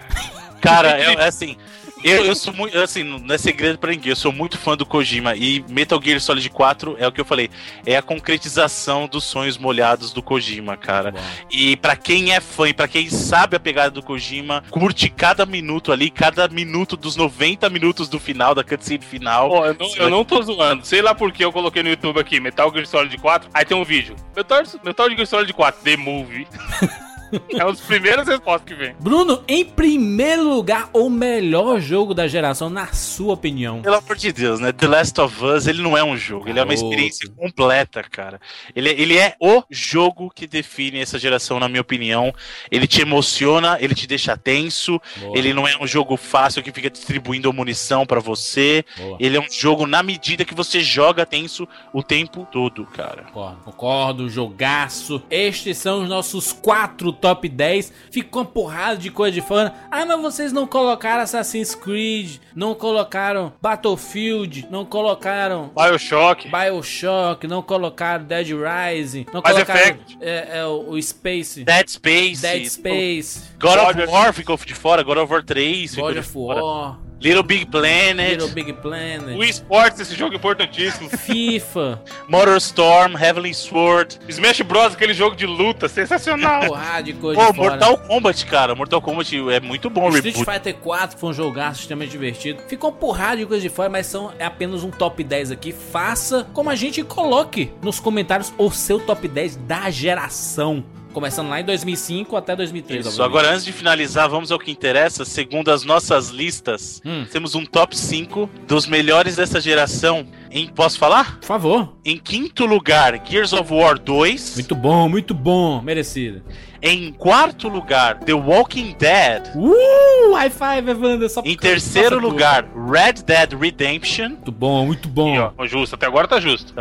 [0.59, 1.57] Cara, é, é assim.
[2.03, 2.78] Eu, eu sou muito.
[2.78, 4.10] Assim, não é segredo pra ninguém.
[4.10, 5.36] Eu sou muito fã do Kojima.
[5.36, 7.49] E Metal Gear Solid 4 é o que eu falei.
[7.86, 11.14] É a concretização dos sonhos molhados do Kojima, cara.
[11.49, 15.45] E pra quem é fã e pra quem sabe a pegada do Kojima, curte cada
[15.45, 19.49] minuto ali, cada minuto dos 90 minutos do final, da cutscene final.
[19.52, 20.86] Ó, eu, não, eu não tô zoando.
[20.86, 23.49] Sei lá porque eu coloquei no YouTube aqui Metal Gear Solid 4.
[23.53, 24.15] Aí tem um vídeo.
[24.36, 26.48] Metal, Metal Gear Solid 4, The Movie.
[27.52, 28.95] É uma das primeiras respostas que vem.
[28.99, 33.82] Bruno, em primeiro lugar, o melhor jogo da geração, na sua opinião.
[33.82, 34.72] Pelo amor de Deus, né?
[34.72, 38.40] The Last of Us, ele não é um jogo, ele é uma experiência completa, cara.
[38.76, 42.34] Ele, ele é o jogo que define essa geração, na minha opinião.
[42.72, 44.99] Ele te emociona, ele te deixa tenso.
[45.18, 45.38] Boa.
[45.38, 48.84] Ele não é um jogo fácil que fica distribuindo munição pra você.
[48.98, 49.18] Boa.
[49.20, 53.24] Ele é um jogo na medida que você joga tenso o tempo todo, cara.
[53.24, 55.22] Concordo, concordo, jogaço.
[55.30, 57.93] Estes são os nossos quatro top 10.
[58.11, 59.72] Ficou uma porrada de coisa de fã.
[59.89, 66.49] Ah, mas vocês não colocaram Assassin's Creed, não colocaram Battlefield, não colocaram Bioshock.
[66.49, 70.18] Bioshock, não colocaram Dead Rising, não Mass colocaram Effect.
[70.22, 72.41] é, é, o, Space, Dead Space.
[72.41, 76.06] Dead Space, God of God of- War ficou de fora, God of War 3 ficou
[76.06, 76.98] God de of fora.
[77.22, 81.07] Little Big Planet, Little Big Planet, O esportes, esse jogo importantíssimo.
[81.15, 84.19] FIFA, Motorstorm, Heavenly Sword.
[84.27, 86.65] Smash Bros, aquele jogo de luta, sensacional.
[86.65, 87.69] porrada de coisa Pô, de fora.
[87.69, 88.73] Mortal Kombat, cara.
[88.73, 90.52] Mortal Kombat é muito bom Street reboot.
[90.52, 92.64] Fighter 4 foi um jogaço extremamente divertido.
[92.68, 95.72] Ficou porrada de coisa de fora, mas são é apenas um top 10 aqui.
[95.72, 100.84] Faça como a gente coloque nos comentários o seu top 10 da geração.
[101.11, 103.01] Começando lá em 2005 até 2003.
[103.05, 103.29] Isso, obviamente.
[103.29, 105.25] agora antes de finalizar, vamos ao que interessa.
[105.25, 107.25] Segundo as nossas listas, Hum.
[107.31, 110.25] temos um top 5 dos melhores dessa geração.
[110.53, 111.40] Em, posso falar?
[111.40, 111.94] Por favor.
[112.03, 114.56] Em quinto lugar, Gears of War 2.
[114.56, 115.82] Muito bom, muito bom.
[115.82, 116.41] Merecido.
[116.82, 119.52] Em quarto lugar, The Walking Dead.
[119.56, 120.34] Uh!
[120.34, 121.30] High five, Evandro.
[121.30, 124.30] Só Em terceiro lugar, Red Dead Redemption.
[124.30, 125.36] Muito bom, muito bom.
[125.36, 126.73] Ih, ó, justo, até agora tá justo.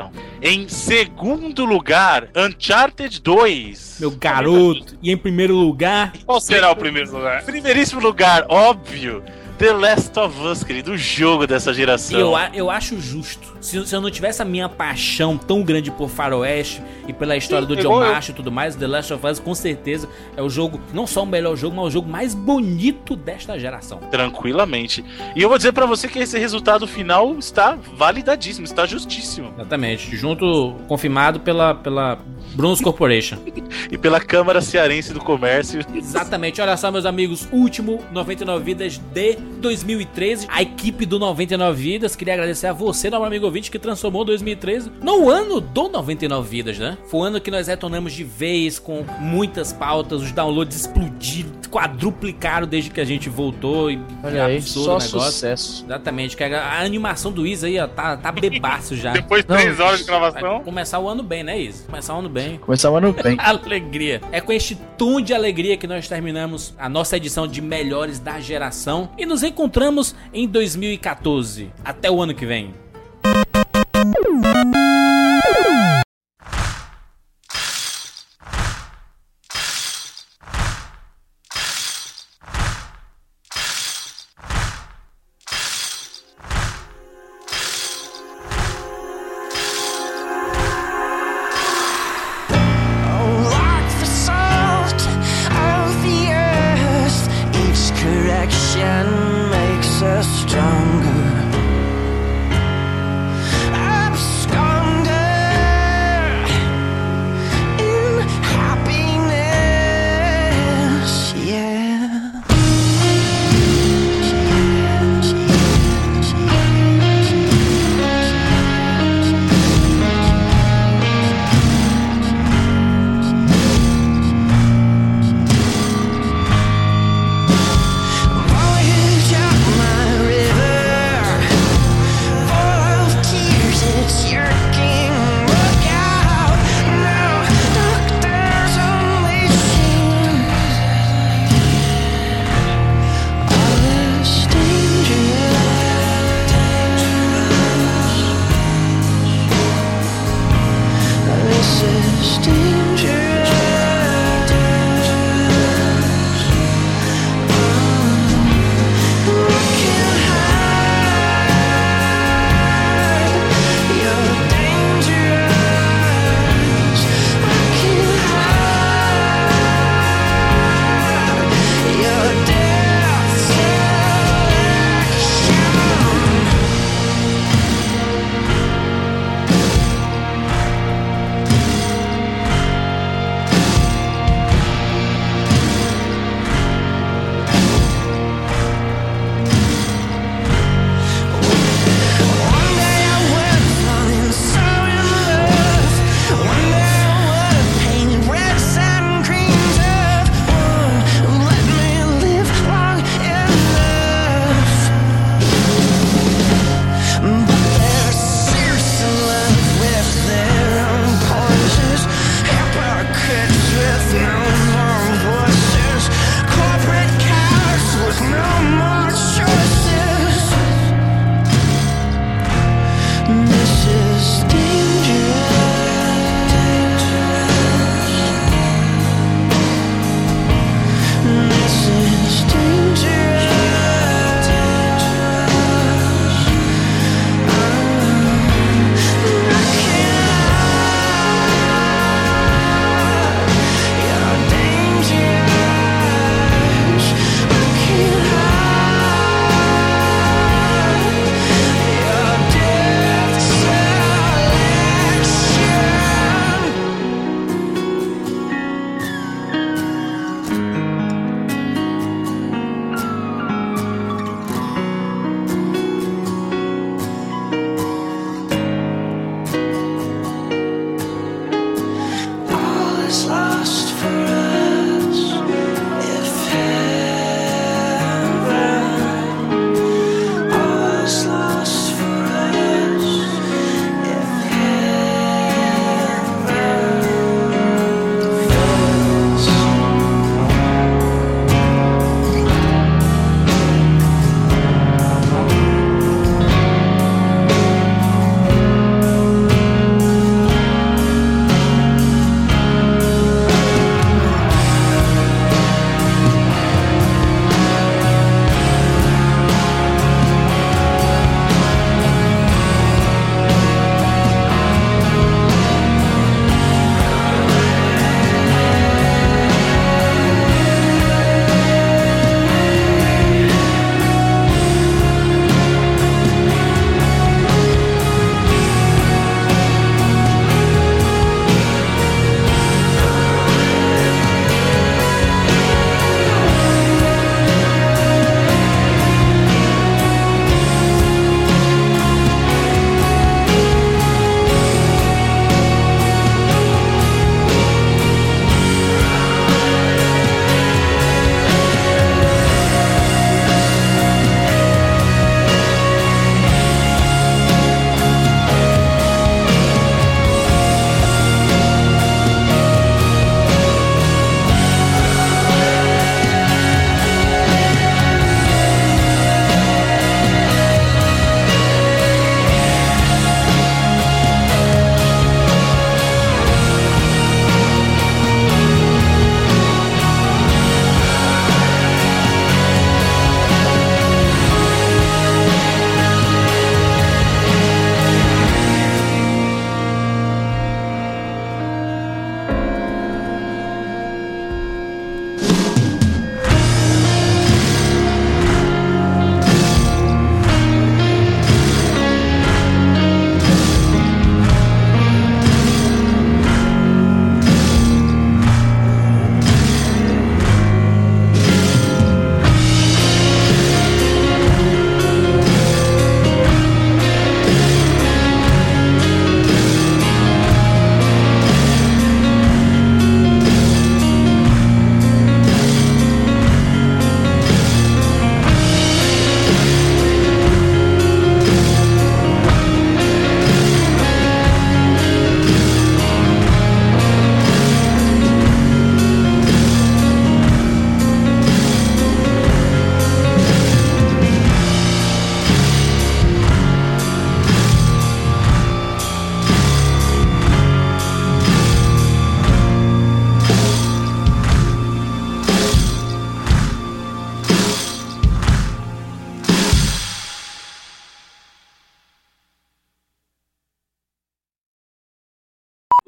[0.43, 3.99] Em segundo lugar, Uncharted 2.
[4.01, 4.97] Meu garoto.
[5.03, 7.45] E em primeiro lugar, Qual será o primeiro lugar?
[7.45, 9.23] Primeiríssimo lugar, óbvio,
[9.61, 12.19] The Last of Us, querido, o jogo dessa geração.
[12.19, 13.47] eu, eu acho justo.
[13.61, 17.66] Se, se eu não tivesse a minha paixão tão grande por Faroeste e pela história
[17.66, 18.12] do John igual eu.
[18.15, 21.24] Macho e tudo mais, The Last of Us com certeza é o jogo, não só
[21.24, 23.99] o melhor jogo, mas o jogo mais bonito desta geração.
[24.11, 25.05] Tranquilamente.
[25.37, 29.53] E eu vou dizer pra você que esse resultado final está validadíssimo, está justíssimo.
[29.59, 30.16] Exatamente.
[30.16, 32.19] Junto, confirmado pela, pela
[32.55, 33.37] Bruns Corporation.
[33.91, 35.81] E pela Câmara Cearense do Comércio.
[35.93, 36.61] Exatamente.
[36.61, 40.47] Olha só, meus amigos, último 99 Vidas de 2013.
[40.49, 44.91] A equipe do 99 Vidas, queria agradecer a você, nosso amigo ouvinte, que transformou 2013
[45.03, 46.97] no ano do 99 Vidas, né?
[47.09, 52.67] Foi o ano que nós retornamos de vez, com muitas pautas, os downloads explodiram, quadruplicaram
[52.67, 53.91] desde que a gente voltou.
[53.91, 55.33] E Olha aí, absurdo só o negócio.
[55.33, 55.85] sucesso.
[55.85, 59.13] Exatamente, que a, a animação do Isa aí, ó, tá, tá bebaço já.
[59.21, 60.57] Depois de três horas de gravação.
[60.57, 61.85] Vai começar o ano bem, né, Isa?
[61.85, 62.59] Começar o ano bem.
[62.59, 63.37] Começar o ano bem.
[63.41, 64.21] alegria.
[64.33, 68.41] É com este tom de alegria que nós terminamos a nossa edição de Melhores da
[68.41, 71.71] Geração e nos encontramos em 2014.
[71.85, 72.73] Até o ano que vem.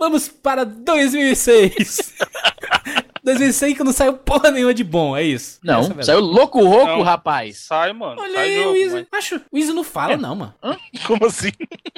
[0.03, 2.13] Vamos para 2006.
[3.23, 5.61] 2006 que não saiu porra nenhuma de bom, é isso.
[5.63, 7.03] Não, é saiu louco roco, Não.
[7.03, 7.59] rapaz.
[7.69, 8.21] Sai, mano.
[8.21, 10.55] Olha sai aí, jogo, o mas- Acho, o Easy não fala, não, mano.
[11.07, 11.53] Como assim?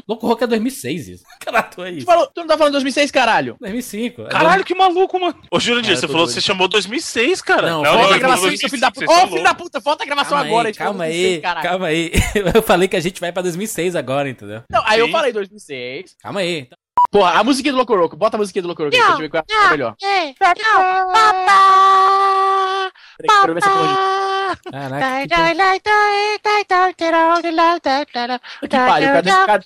[0.06, 1.24] Louco Rock é 2006, isso.
[1.40, 2.04] Caralho, é Tu, isso.
[2.04, 3.56] falou, tu não tá falando 2006, caralho?
[3.58, 4.20] 2005.
[4.20, 5.34] é Caralho, que maluco, mano.
[5.50, 6.34] Ô, Jurandir, Cara, você eu falou doido.
[6.34, 7.70] você chamou 2006, cara.
[7.70, 9.10] Não, Não, Volta não, a gravação, 2005, seu filho da puta.
[9.24, 10.68] Ô, filho da puta, volta a gravação Calma agora.
[10.68, 11.68] aí, calma 2006, aí, caralho.
[11.70, 12.12] calma aí.
[12.54, 14.62] Eu falei que a gente vai pra 2006 agora, entendeu?
[14.70, 15.12] Não, aí eu Sim.
[15.12, 16.14] falei 2006.
[16.22, 16.68] Calma aí.
[17.14, 18.16] Porra, a musiquinha do Loco Roco.
[18.16, 19.94] Bota a musiquinha do Loco Roco aí pra gente ver qual é a melhor.
[23.16, 23.94] Peraí, ver essa porra de...
[24.72, 25.28] Caraca, que
[28.62, 29.64] Que pariu, cadê, cadê,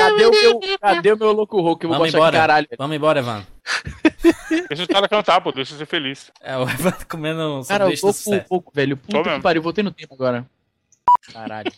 [0.00, 1.84] cadê o meu, cadê o meu Loco Roco?
[1.84, 2.36] Eu vou Vamos gostar de embora.
[2.36, 2.68] caralho.
[2.76, 3.46] Vamos embora, Evan.
[4.68, 5.52] Deixa os caras cantar, pô.
[5.52, 6.32] Deixa eu ser feliz.
[6.40, 8.96] É, o Evan comendo um Cara, eu tô com pouco, velho.
[8.96, 10.44] Puta que pariu, voltei no tempo agora.
[11.32, 11.72] Caralho.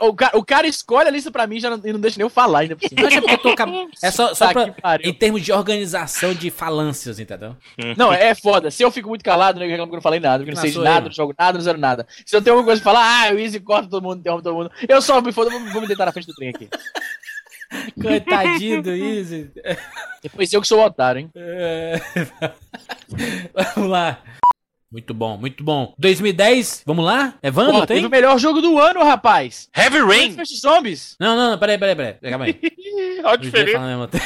[0.00, 2.24] O, cara, o cara escolhe a lista pra mim já não, e não deixa nem
[2.24, 3.08] eu falar ainda por cima.
[3.08, 3.62] Que é porque eu tô
[4.02, 7.56] É só, só Tá pra, em termos de organização de falâncias, entendeu?
[7.96, 8.70] Não, é foda.
[8.70, 10.56] Se eu fico muito calado, né, eu reclamo que eu não falei nada, porque não
[10.56, 11.08] Não, sei de nada, eu.
[11.08, 12.06] não jogo nada, não zero nada.
[12.24, 14.54] Se eu tenho alguma coisa pra falar, ah, o Easy corta todo mundo, interrompe todo
[14.54, 14.70] mundo.
[14.88, 16.68] Eu só me foda, vou, vou me deitar na frente do trem aqui.
[18.00, 19.50] Coitadinho do Easy.
[20.22, 21.30] Depois eu que sou o otário, hein?
[21.34, 22.00] É.
[23.74, 24.18] Vamos lá.
[24.90, 25.92] Muito bom, muito bom.
[25.98, 27.34] 2010, vamos lá?
[27.42, 27.96] Evandro, Porra, tem?
[27.96, 29.68] teve o melhor jogo do ano, rapaz.
[29.76, 30.32] Heavy Rain.
[30.34, 31.16] Plants vs Zombies.
[31.20, 32.14] Não, não, não, peraí, peraí, peraí.
[32.14, 32.58] Calma aí.
[33.22, 33.72] Olha a diferença.
[33.72, 34.24] falam ao mesmo tempo.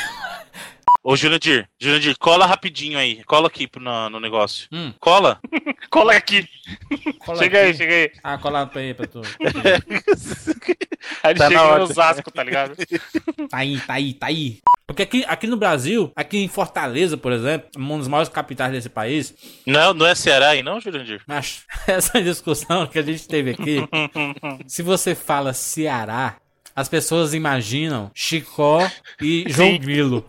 [1.04, 3.24] Ô, Jurandir, Jurandir, cola rapidinho aí.
[3.24, 4.68] Cola aqui pro- no, no negócio.
[4.72, 4.92] Hum.
[5.00, 5.40] Cola.
[5.90, 6.48] Cola aqui.
[7.18, 7.66] Cola chega aqui.
[7.66, 8.12] aí, chega aí.
[8.22, 9.20] Ah, cola aí pra tu.
[11.22, 11.78] Aí ele Tá na chega hora.
[11.78, 12.76] no Osasco, tá ligado?
[13.50, 14.58] Tá aí, tá aí, tá aí.
[14.86, 18.88] Porque aqui, aqui no Brasil, aqui em Fortaleza, por exemplo, uma das maiores capitais desse
[18.88, 19.34] país,
[19.66, 21.20] Não, não é Ceará aí, não, Jurandir?
[21.26, 23.78] Mas essa discussão que a gente teve aqui,
[24.66, 26.36] se você fala Ceará,
[26.74, 28.88] as pessoas imaginam Chicó
[29.20, 30.24] e João Grilo.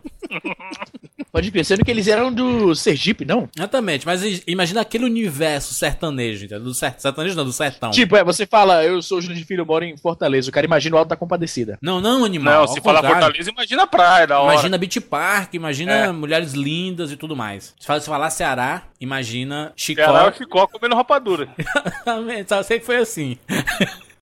[1.32, 3.50] Pode pensando que eles eram do Sergipe, não?
[3.58, 6.64] Exatamente, mas imagina aquele universo sertanejo, entendeu?
[6.64, 7.90] Do ser- sertanejo não, do sertão.
[7.90, 10.50] Tipo, é, você fala, eu sou o Júlio de Filho, eu moro em Fortaleza.
[10.50, 11.80] O cara imagina o Alto da Compadecida.
[11.82, 12.62] Não, não, animal.
[12.62, 13.24] Não, se falar contrário.
[13.26, 14.54] Fortaleza, imagina a praia, da hora.
[14.54, 16.12] Imagina Beach Park, imagina É.
[16.12, 17.74] mulheres lindas e tudo mais.
[17.80, 20.04] Se fala- se falar Ceará, imagina Chicó.
[20.04, 21.50] Ceará ficou comendo rapadura.
[21.58, 23.38] Exatamente, Só sei que foi assim.